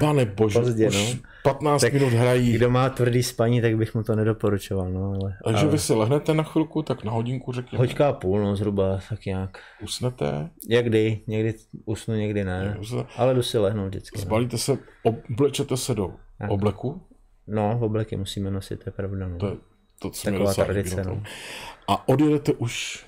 Pane 0.00 0.24
bože, 0.24 0.58
Pozdě, 0.58 0.88
už 0.88 1.14
no. 1.14 1.20
15 1.42 1.80
tak 1.80 1.92
minut 1.92 2.12
hrají. 2.12 2.52
Kdo 2.52 2.70
má 2.70 2.88
tvrdý 2.88 3.22
spaní, 3.22 3.60
tak 3.60 3.76
bych 3.76 3.94
mu 3.94 4.02
to 4.02 4.16
nedoporučoval, 4.16 4.90
no, 4.90 5.12
ale... 5.22 5.36
Takže 5.44 5.62
ale... 5.62 5.72
vy 5.72 5.78
si 5.78 5.92
lehnete 5.92 6.34
na 6.34 6.42
chvilku, 6.42 6.82
tak 6.82 7.04
na 7.04 7.12
hodinku 7.12 7.52
řekněme. 7.52 7.78
Hoďka 7.78 8.08
a 8.08 8.12
půl, 8.12 8.40
no, 8.40 8.56
zhruba, 8.56 9.00
tak 9.08 9.26
nějak. 9.26 9.58
Usnete? 9.82 10.50
Někdy, 10.68 11.20
někdy 11.26 11.54
usnu, 11.84 12.14
někdy 12.14 12.44
ne, 12.44 12.60
ne 12.60 13.04
ale 13.16 13.34
jdu 13.34 13.42
si 13.42 13.58
lehnout 13.58 13.88
vždycky. 13.88 14.18
No. 14.18 14.22
Zbalíte 14.22 14.54
no. 14.54 14.58
se, 14.58 14.78
oblečete 15.02 15.76
se 15.76 15.94
do 15.94 16.12
tak. 16.38 16.50
obleku? 16.50 17.00
No, 17.46 17.78
v 17.78 17.84
obleky 17.84 18.16
musíme 18.16 18.50
nosit, 18.50 18.84
to 18.84 18.88
je 18.88 18.92
pravda. 18.92 19.28
No. 19.28 19.38
To, 19.38 19.46
je, 19.46 19.56
to 19.98 20.10
co 20.10 20.30
Taková 20.30 20.54
tradice, 20.54 21.04
no. 21.04 21.22
A 21.88 22.08
odjedete 22.08 22.52
už 22.52 23.06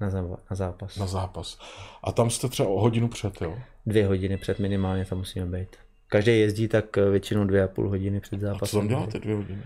na, 0.00 0.10
zá, 0.10 0.22
na 0.22 0.56
zápas. 0.56 0.96
Na 0.96 1.06
zápas. 1.06 1.58
A 2.04 2.12
tam 2.12 2.30
jste 2.30 2.48
třeba 2.48 2.68
o 2.68 2.80
hodinu 2.80 3.08
před, 3.08 3.40
jo? 3.40 3.58
Dvě 3.86 4.06
hodiny 4.06 4.36
před 4.36 4.58
minimálně 4.58 5.04
tam 5.04 5.18
musíme 5.18 5.46
být. 5.46 5.76
Každý 6.08 6.40
jezdí 6.40 6.68
tak 6.68 6.98
eh, 6.98 7.10
většinou 7.10 7.44
dvě 7.44 7.62
a 7.62 7.68
půl 7.68 7.88
hodiny 7.88 8.20
před 8.20 8.40
zápasem. 8.40 8.64
A 8.64 8.66
co 8.66 8.76
tam 8.78 8.88
děláte 8.88 9.18
dvě 9.18 9.36
hodiny? 9.36 9.62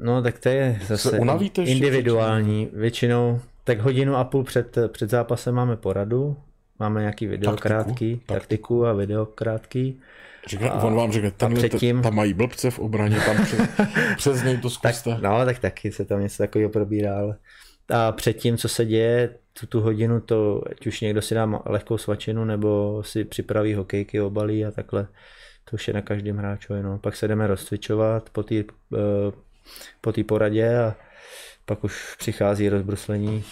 No 0.00 0.22
tak 0.22 0.38
to 0.38 0.48
je 0.48 0.80
zase 0.86 1.18
individuální. 1.64 2.68
Většinou 2.72 3.40
tak 3.64 3.80
hodinu 3.80 4.16
a 4.16 4.24
půl 4.24 4.44
před, 4.44 4.78
před 4.88 5.10
zápasem 5.10 5.54
máme 5.54 5.76
poradu, 5.76 6.36
máme 6.78 7.00
nějaký 7.00 7.26
video 7.26 7.50
taktiku, 7.50 7.68
krátký, 7.68 8.16
taktiku. 8.16 8.34
taktiku 8.34 8.86
a 8.86 8.92
video 8.92 9.26
krátký. 9.26 10.00
Říká, 10.46 10.70
a, 10.70 10.82
on 10.82 10.94
vám 10.94 11.12
řekne, 11.12 11.30
tenhle, 11.30 11.68
předtím... 11.68 12.02
tam 12.02 12.14
mají 12.14 12.34
blbce 12.34 12.70
v 12.70 12.78
obraně, 12.78 13.16
tam 13.16 13.44
přes, 13.44 13.60
přes 14.16 14.42
něj 14.42 14.56
to 14.56 14.70
zkuste. 14.70 15.10
Tak, 15.10 15.22
no, 15.22 15.44
tak 15.44 15.58
taky 15.58 15.92
se 15.92 16.04
tam 16.04 16.20
něco 16.20 16.42
takového 16.42 16.70
probírá, 16.70 17.18
ale 17.18 17.36
a 17.88 18.12
předtím, 18.12 18.56
co 18.56 18.68
se 18.68 18.84
děje, 18.84 19.34
tu, 19.60 19.66
tu 19.66 19.80
hodinu, 19.80 20.20
to, 20.20 20.62
ať 20.70 20.86
už 20.86 21.00
někdo 21.00 21.22
si 21.22 21.34
dá 21.34 21.62
lehkou 21.66 21.98
svačinu, 21.98 22.44
nebo 22.44 23.02
si 23.06 23.24
připraví 23.24 23.74
hokejky, 23.74 24.20
obalí 24.20 24.64
a 24.64 24.70
takhle, 24.70 25.06
to 25.70 25.74
už 25.74 25.88
je 25.88 25.94
na 25.94 26.00
každém 26.00 26.36
hráčovi. 26.36 26.82
No. 26.82 26.98
Pak 26.98 27.16
se 27.16 27.28
jdeme 27.28 27.46
rozcvičovat 27.46 28.30
po 28.30 28.42
té 28.42 28.54
eh, 28.54 28.64
po 30.00 30.12
poradě 30.26 30.78
a 30.78 30.94
pak 31.64 31.84
už 31.84 32.16
přichází 32.18 32.68
rozbruslení 32.68 33.44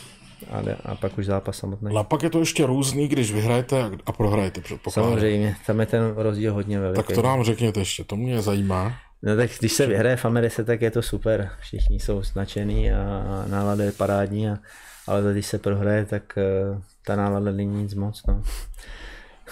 a, 0.51 0.62
a 0.84 0.95
pak 0.95 1.18
už 1.18 1.26
zápas 1.26 1.57
samotný. 1.57 1.97
A 1.97 2.03
pak 2.03 2.22
je 2.22 2.30
to 2.30 2.38
ještě 2.38 2.66
různý, 2.66 3.09
když 3.09 3.32
vyhrajete 3.32 3.90
a 4.07 4.12
prohrajete, 4.12 4.61
předpokládám. 4.61 5.11
Samozřejmě, 5.11 5.57
tam 5.66 5.80
je 5.80 5.86
ten 5.86 6.14
rozdíl 6.16 6.55
hodně 6.55 6.80
veliký. 6.80 7.03
Tak 7.03 7.14
to 7.14 7.22
nám 7.22 7.45
řekněte 7.45 7.80
ještě, 7.80 8.05
to 8.05 8.16
mě 8.16 8.43
zajímá. 8.43 8.93
No 9.22 9.36
tak 9.36 9.51
když 9.59 9.72
se 9.72 9.86
vyhraje 9.86 10.16
v 10.16 10.24
Americe, 10.24 10.64
tak 10.64 10.80
je 10.80 10.90
to 10.90 11.03
super. 11.03 11.51
Všichni 11.61 12.01
jsou 12.01 12.22
značený 12.22 12.93
a 12.93 13.45
nálada 13.47 13.84
je 13.84 13.93
parádní, 13.93 14.49
a, 14.49 14.59
ale 15.07 15.32
když 15.32 15.47
se 15.47 15.59
prohraje, 15.59 16.05
tak 16.07 16.38
uh, 16.70 16.78
ta 17.07 17.16
nálada 17.16 17.53
není 17.53 17.82
nic 17.82 17.95
moc. 17.95 18.22
No. 18.26 18.43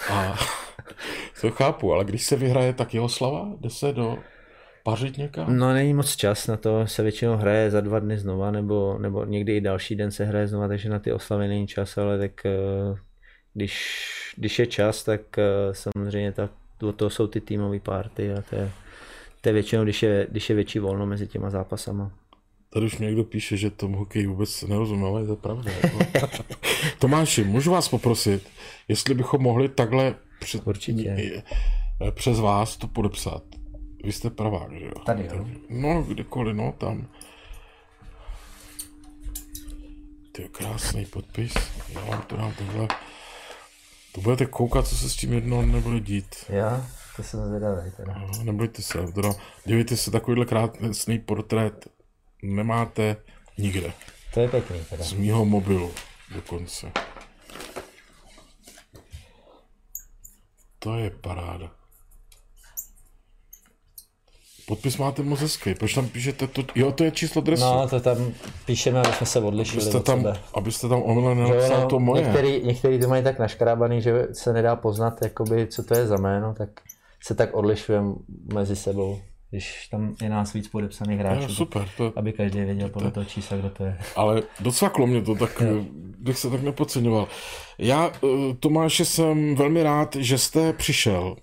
A 0.09 0.39
to 1.41 1.51
chápu, 1.51 1.93
ale 1.93 2.05
když 2.05 2.25
se 2.25 2.35
vyhraje, 2.35 2.73
tak 2.73 2.93
jeho 2.93 3.09
slava 3.09 3.47
jde 3.59 3.69
se 3.69 3.93
do 3.93 4.17
pařit 4.83 5.17
někam? 5.17 5.57
No 5.57 5.73
není 5.73 5.93
moc 5.93 6.15
čas 6.15 6.47
na 6.47 6.57
to, 6.57 6.87
se 6.87 7.03
většinou 7.03 7.35
hraje 7.37 7.71
za 7.71 7.81
dva 7.81 7.99
dny 7.99 8.17
znova, 8.17 8.51
nebo, 8.51 8.97
nebo 8.97 9.25
někdy 9.25 9.57
i 9.57 9.61
další 9.61 9.95
den 9.95 10.11
se 10.11 10.25
hraje 10.25 10.47
znova, 10.47 10.67
takže 10.67 10.89
na 10.89 10.99
ty 10.99 11.13
oslavy 11.13 11.47
není 11.47 11.67
čas, 11.67 11.97
ale 11.97 12.17
tak 12.17 12.31
uh, 12.45 12.97
když, 13.53 14.05
když 14.37 14.59
je 14.59 14.67
čas, 14.67 15.03
tak 15.03 15.21
uh, 15.37 15.73
samozřejmě 15.73 16.31
tak, 16.31 16.51
do 16.79 16.93
toho 16.93 17.09
jsou 17.09 17.27
ty 17.27 17.41
týmové 17.41 17.79
párty 17.79 18.33
a 18.33 18.41
to 18.41 18.55
je, 18.55 18.71
to 19.41 19.49
je 19.49 19.53
většinou, 19.53 19.83
když 19.83 20.03
je, 20.03 20.27
když 20.31 20.49
je 20.49 20.55
větší 20.55 20.79
volno 20.79 21.05
mezi 21.05 21.27
těma 21.27 21.49
zápasama. 21.49 22.11
Tady 22.73 22.85
už 22.85 22.97
někdo 22.97 23.23
píše, 23.23 23.57
že 23.57 23.69
tomu 23.69 23.97
hokej 23.97 24.25
vůbec 24.25 24.61
nerozumím, 24.61 25.05
ale 25.05 25.21
je 25.21 25.27
to 25.27 25.35
pravda. 25.35 25.71
Jako. 25.83 25.99
Tomáši, 26.99 27.43
můžu 27.43 27.71
vás 27.71 27.89
poprosit, 27.89 28.49
jestli 28.87 29.13
bychom 29.13 29.41
mohli 29.41 29.69
takhle 29.69 30.15
před, 30.39 30.67
Určitě. 30.67 31.43
přes 32.11 32.39
vás 32.39 32.77
to 32.77 32.87
podepsat. 32.87 33.43
Vy 34.03 34.11
jste 34.11 34.29
pravák, 34.29 34.71
že 34.79 34.85
jo? 34.85 34.91
Tady, 35.05 35.29
jo. 35.33 35.45
No, 35.69 36.03
kdekoliv, 36.03 36.55
no, 36.55 36.71
tam. 36.77 37.07
To 40.31 40.41
je 40.41 40.47
krásný 40.47 41.05
podpis. 41.05 41.53
Já 41.89 42.01
vám 42.01 42.21
to 42.21 42.37
dám 42.37 42.53
tohle. 42.53 42.87
To 44.11 44.21
budete 44.21 44.45
koukat, 44.45 44.87
co 44.87 44.95
se 44.95 45.09
s 45.09 45.15
tím 45.15 45.33
jednou 45.33 45.61
nebude 45.61 45.99
dít. 45.99 46.35
Já? 46.49 46.87
To 47.15 47.23
jsem 47.23 47.47
zvědavý 47.47 47.91
teda. 47.97 48.13
No, 48.13 48.43
nebojte 48.43 48.81
se, 48.81 49.11
teda, 49.15 49.29
dívejte 49.65 49.97
se, 49.97 50.11
takovýhle 50.11 50.45
krásný 50.45 51.19
portrét 51.19 51.87
nemáte 52.43 53.15
nikde. 53.57 53.93
To 54.33 54.39
je 54.39 54.47
pěkný 54.47 54.85
teda. 54.89 55.03
Z 55.03 55.13
mýho 55.13 55.45
mobilu 55.45 55.91
dokonce. 56.33 56.91
To 60.79 60.97
je 60.97 61.09
paráda. 61.09 61.80
Podpis 64.67 64.97
máte 64.97 65.23
moc 65.23 65.39
hezký. 65.39 65.73
Proč 65.75 65.93
tam 65.93 66.09
píšete 66.09 66.47
to? 66.47 66.63
Jo, 66.75 66.91
to 66.91 67.03
je 67.03 67.11
číslo 67.11 67.41
dresu. 67.41 67.63
No, 67.63 67.87
to 67.89 67.99
tam 67.99 68.17
píšeme, 68.65 68.99
aby 68.99 69.13
jsme 69.13 69.25
se 69.25 69.39
odlišili 69.39 69.81
abyste 69.81 69.97
od 69.97 70.05
tam, 70.05 70.21
sebe. 70.21 70.39
abyste 70.53 70.87
tam 70.89 71.01
omylem 71.01 71.37
nenapsal 71.43 71.81
no, 71.81 71.87
to 71.87 71.99
moje. 71.99 72.23
Některý, 72.23 72.61
některý 72.63 72.99
to 72.99 73.07
mají 73.07 73.23
tak 73.23 73.39
naškrábaný, 73.39 74.01
že 74.01 74.27
se 74.33 74.53
nedá 74.53 74.75
poznat, 74.75 75.13
jakoby, 75.23 75.67
co 75.67 75.83
to 75.83 75.93
je 75.93 76.07
za 76.07 76.17
jméno, 76.17 76.53
tak 76.57 76.69
se 77.23 77.35
tak 77.35 77.53
odlišujeme 77.53 78.13
mezi 78.53 78.75
sebou. 78.75 79.19
Když 79.49 79.87
tam 79.87 80.15
je 80.21 80.29
nás 80.29 80.53
víc 80.53 80.67
podepsaných 80.67 81.19
hráčů, 81.19 81.41
Jo, 81.41 81.49
super, 81.49 81.87
to, 81.97 82.13
aby 82.15 82.33
každý 82.33 82.59
věděl 82.59 82.89
podle 82.89 83.11
toho 83.11 83.25
čísla, 83.25 83.57
kdo 83.57 83.69
to 83.69 83.83
je. 83.83 83.97
ale 84.15 84.43
docvaklo 84.59 85.07
mě 85.07 85.21
to, 85.21 85.35
tak 85.35 85.63
bych 86.19 86.37
se 86.37 86.49
tak 86.49 86.61
nepodceňoval. 86.61 87.27
Já, 87.77 88.11
eh, 88.23 88.27
Tomáše, 88.59 89.05
jsem 89.05 89.55
velmi 89.55 89.83
rád, 89.83 90.15
že 90.15 90.37
jste 90.37 90.73
přišel. 90.73 91.35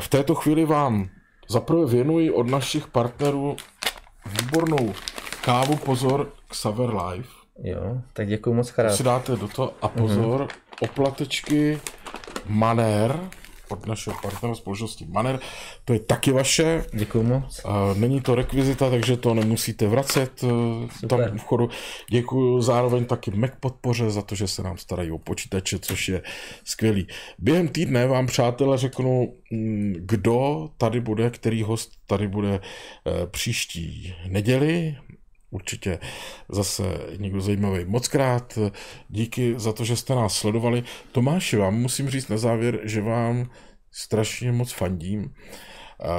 V 0.00 0.08
této 0.08 0.34
chvíli 0.34 0.64
vám 0.64 1.08
zaprvé 1.50 1.86
věnuji 1.86 2.30
od 2.30 2.46
našich 2.46 2.86
partnerů 2.86 3.56
výbornou 4.26 4.92
kávu, 5.44 5.76
pozor, 5.76 6.32
Xaver 6.48 6.90
Live. 6.90 7.28
Jo, 7.62 7.96
tak 8.12 8.28
děkuji 8.28 8.54
moc 8.54 8.70
krát. 8.70 8.94
si 8.94 9.02
dáte 9.02 9.36
do 9.36 9.48
toho 9.48 9.72
a 9.82 9.88
pozor, 9.88 10.48
oplatečky 10.80 11.80
Maner 12.46 13.20
od 13.70 13.86
našeho 13.86 14.16
partnera 14.22 14.54
společnosti 14.54 15.06
Maner, 15.08 15.40
to 15.84 15.92
je 15.92 16.00
taky 16.00 16.32
vaše, 16.32 16.84
Děkuji 16.94 17.22
moc. 17.22 17.60
a 17.64 17.94
není 17.94 18.20
to 18.20 18.34
rekvizita, 18.34 18.90
takže 18.90 19.16
to 19.16 19.34
nemusíte 19.34 19.86
vracet 19.88 20.44
eh, 21.04 21.06
tam 21.06 21.38
v 21.38 21.44
chodu. 21.44 21.68
Děkuji 22.10 22.60
zároveň 22.62 23.04
taky 23.04 23.30
Mac 23.30 23.50
podpoře 23.60 24.10
za 24.10 24.22
to, 24.22 24.34
že 24.34 24.48
se 24.48 24.62
nám 24.62 24.78
starají 24.78 25.10
o 25.10 25.18
počítače, 25.18 25.78
což 25.78 26.08
je 26.08 26.22
skvělý. 26.64 27.06
Během 27.38 27.68
týdne 27.68 28.06
vám, 28.06 28.26
přátelé, 28.26 28.78
řeknu, 28.78 29.34
mm, 29.50 29.94
kdo 29.98 30.68
tady 30.78 31.00
bude, 31.00 31.30
který 31.30 31.62
host 31.62 31.90
tady 32.06 32.28
bude 32.28 32.60
eh, 32.60 33.26
příští 33.26 34.14
neděli. 34.28 34.96
Určitě 35.50 35.98
zase 36.48 36.82
někdo 37.16 37.40
zajímavý. 37.40 37.84
Moc 37.84 38.08
krát 38.08 38.58
díky 39.08 39.54
za 39.56 39.72
to, 39.72 39.84
že 39.84 39.96
jste 39.96 40.14
nás 40.14 40.34
sledovali. 40.34 40.82
Tomáši, 41.12 41.56
vám 41.56 41.74
musím 41.74 42.10
říct 42.10 42.28
na 42.28 42.38
závěr, 42.38 42.80
že 42.82 43.00
vám 43.00 43.50
strašně 43.90 44.52
moc 44.52 44.72
fandím. 44.72 45.34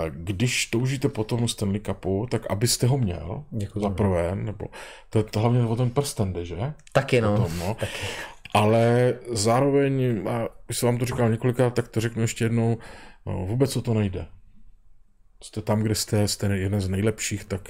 Když 0.09 0.65
toužíte 0.65 1.09
po 1.09 1.23
tomu 1.23 1.47
Stanley 1.47 1.79
Cupu, 1.79 2.27
tak 2.31 2.51
abyste 2.51 2.87
ho 2.87 2.97
měl, 2.97 3.43
Děkuji. 3.51 3.79
za 3.79 3.89
prvé, 3.89 4.35
nebo 4.35 4.65
to 5.09 5.17
je 5.17 5.23
to 5.23 5.39
hlavně 5.39 5.65
o 5.65 5.75
ten 5.75 5.89
prsten 5.89 6.35
že? 6.41 6.73
Taky 6.91 7.21
no. 7.21 7.37
Tom, 7.37 7.59
no. 7.59 7.77
Ale 8.53 9.13
zároveň, 9.31 10.23
a 10.29 10.47
už 10.69 10.77
jsem 10.77 10.87
vám 10.87 10.97
to 10.97 11.05
říkal 11.05 11.29
několikrát, 11.29 11.73
tak 11.73 11.87
to 11.87 12.01
řeknu 12.01 12.21
ještě 12.21 12.45
jednou, 12.45 12.77
no, 13.25 13.45
vůbec 13.45 13.77
o 13.77 13.81
to 13.81 13.93
nejde. 13.93 14.25
Jste 15.43 15.61
tam, 15.61 15.81
kde 15.81 15.95
jste, 15.95 16.27
jste 16.27 16.57
jeden 16.57 16.81
z 16.81 16.89
nejlepších, 16.89 17.45
tak 17.45 17.69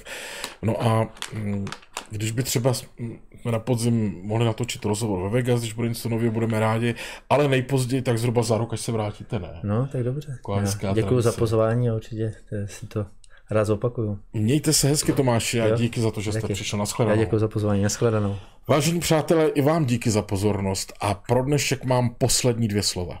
no 0.62 0.82
a 0.82 1.08
mm, 1.32 1.66
když 2.10 2.30
by 2.30 2.42
třeba 2.42 2.74
jsme 2.74 3.52
na 3.52 3.58
podzim 3.58 4.20
mohli 4.22 4.44
natočit 4.44 4.84
rozhovor 4.84 5.22
ve 5.22 5.28
Vegas, 5.28 5.60
když 5.60 5.72
bude 5.72 5.88
něco 5.88 6.08
nového, 6.08 6.32
budeme 6.32 6.60
rádi, 6.60 6.94
ale 7.30 7.48
nejpozději 7.48 8.02
tak 8.02 8.18
zhruba 8.18 8.42
za 8.42 8.58
rok, 8.58 8.72
až 8.72 8.80
se 8.80 8.92
vrátíte, 8.92 9.38
ne? 9.38 9.60
No, 9.62 9.88
tak 9.92 10.02
dobře. 10.02 10.38
Hezká 10.60 10.92
Děkuji 10.92 11.20
za 11.20 11.32
pozvání 11.32 11.90
a 11.90 11.94
určitě 11.94 12.34
to 12.50 12.56
si 12.66 12.86
to 12.86 13.06
rád 13.50 13.64
zopakuju. 13.64 14.18
Mějte 14.32 14.72
se 14.72 14.88
hezky, 14.88 15.12
Tomáši, 15.12 15.60
a 15.60 15.66
Jo. 15.66 15.76
díky 15.76 16.00
za 16.00 16.10
to, 16.10 16.20
že 16.20 16.32
jste 16.32 16.48
přišel 16.48 16.78
na 16.78 16.84
Já 16.98 17.16
děkuji 17.16 17.38
za 17.38 17.48
pozvání. 17.48 17.82
Nashledanou. 17.82 18.36
Vážení 18.68 19.00
přátelé, 19.00 19.48
i 19.48 19.62
vám 19.62 19.84
díky 19.84 20.10
za 20.10 20.22
pozornost 20.22 20.92
a 21.00 21.14
pro 21.14 21.42
dnešek 21.42 21.84
mám 21.84 22.14
poslední 22.14 22.68
dvě 22.68 22.82
slova. 22.82 23.18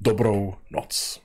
Dobrou 0.00 0.54
noc. 0.70 1.21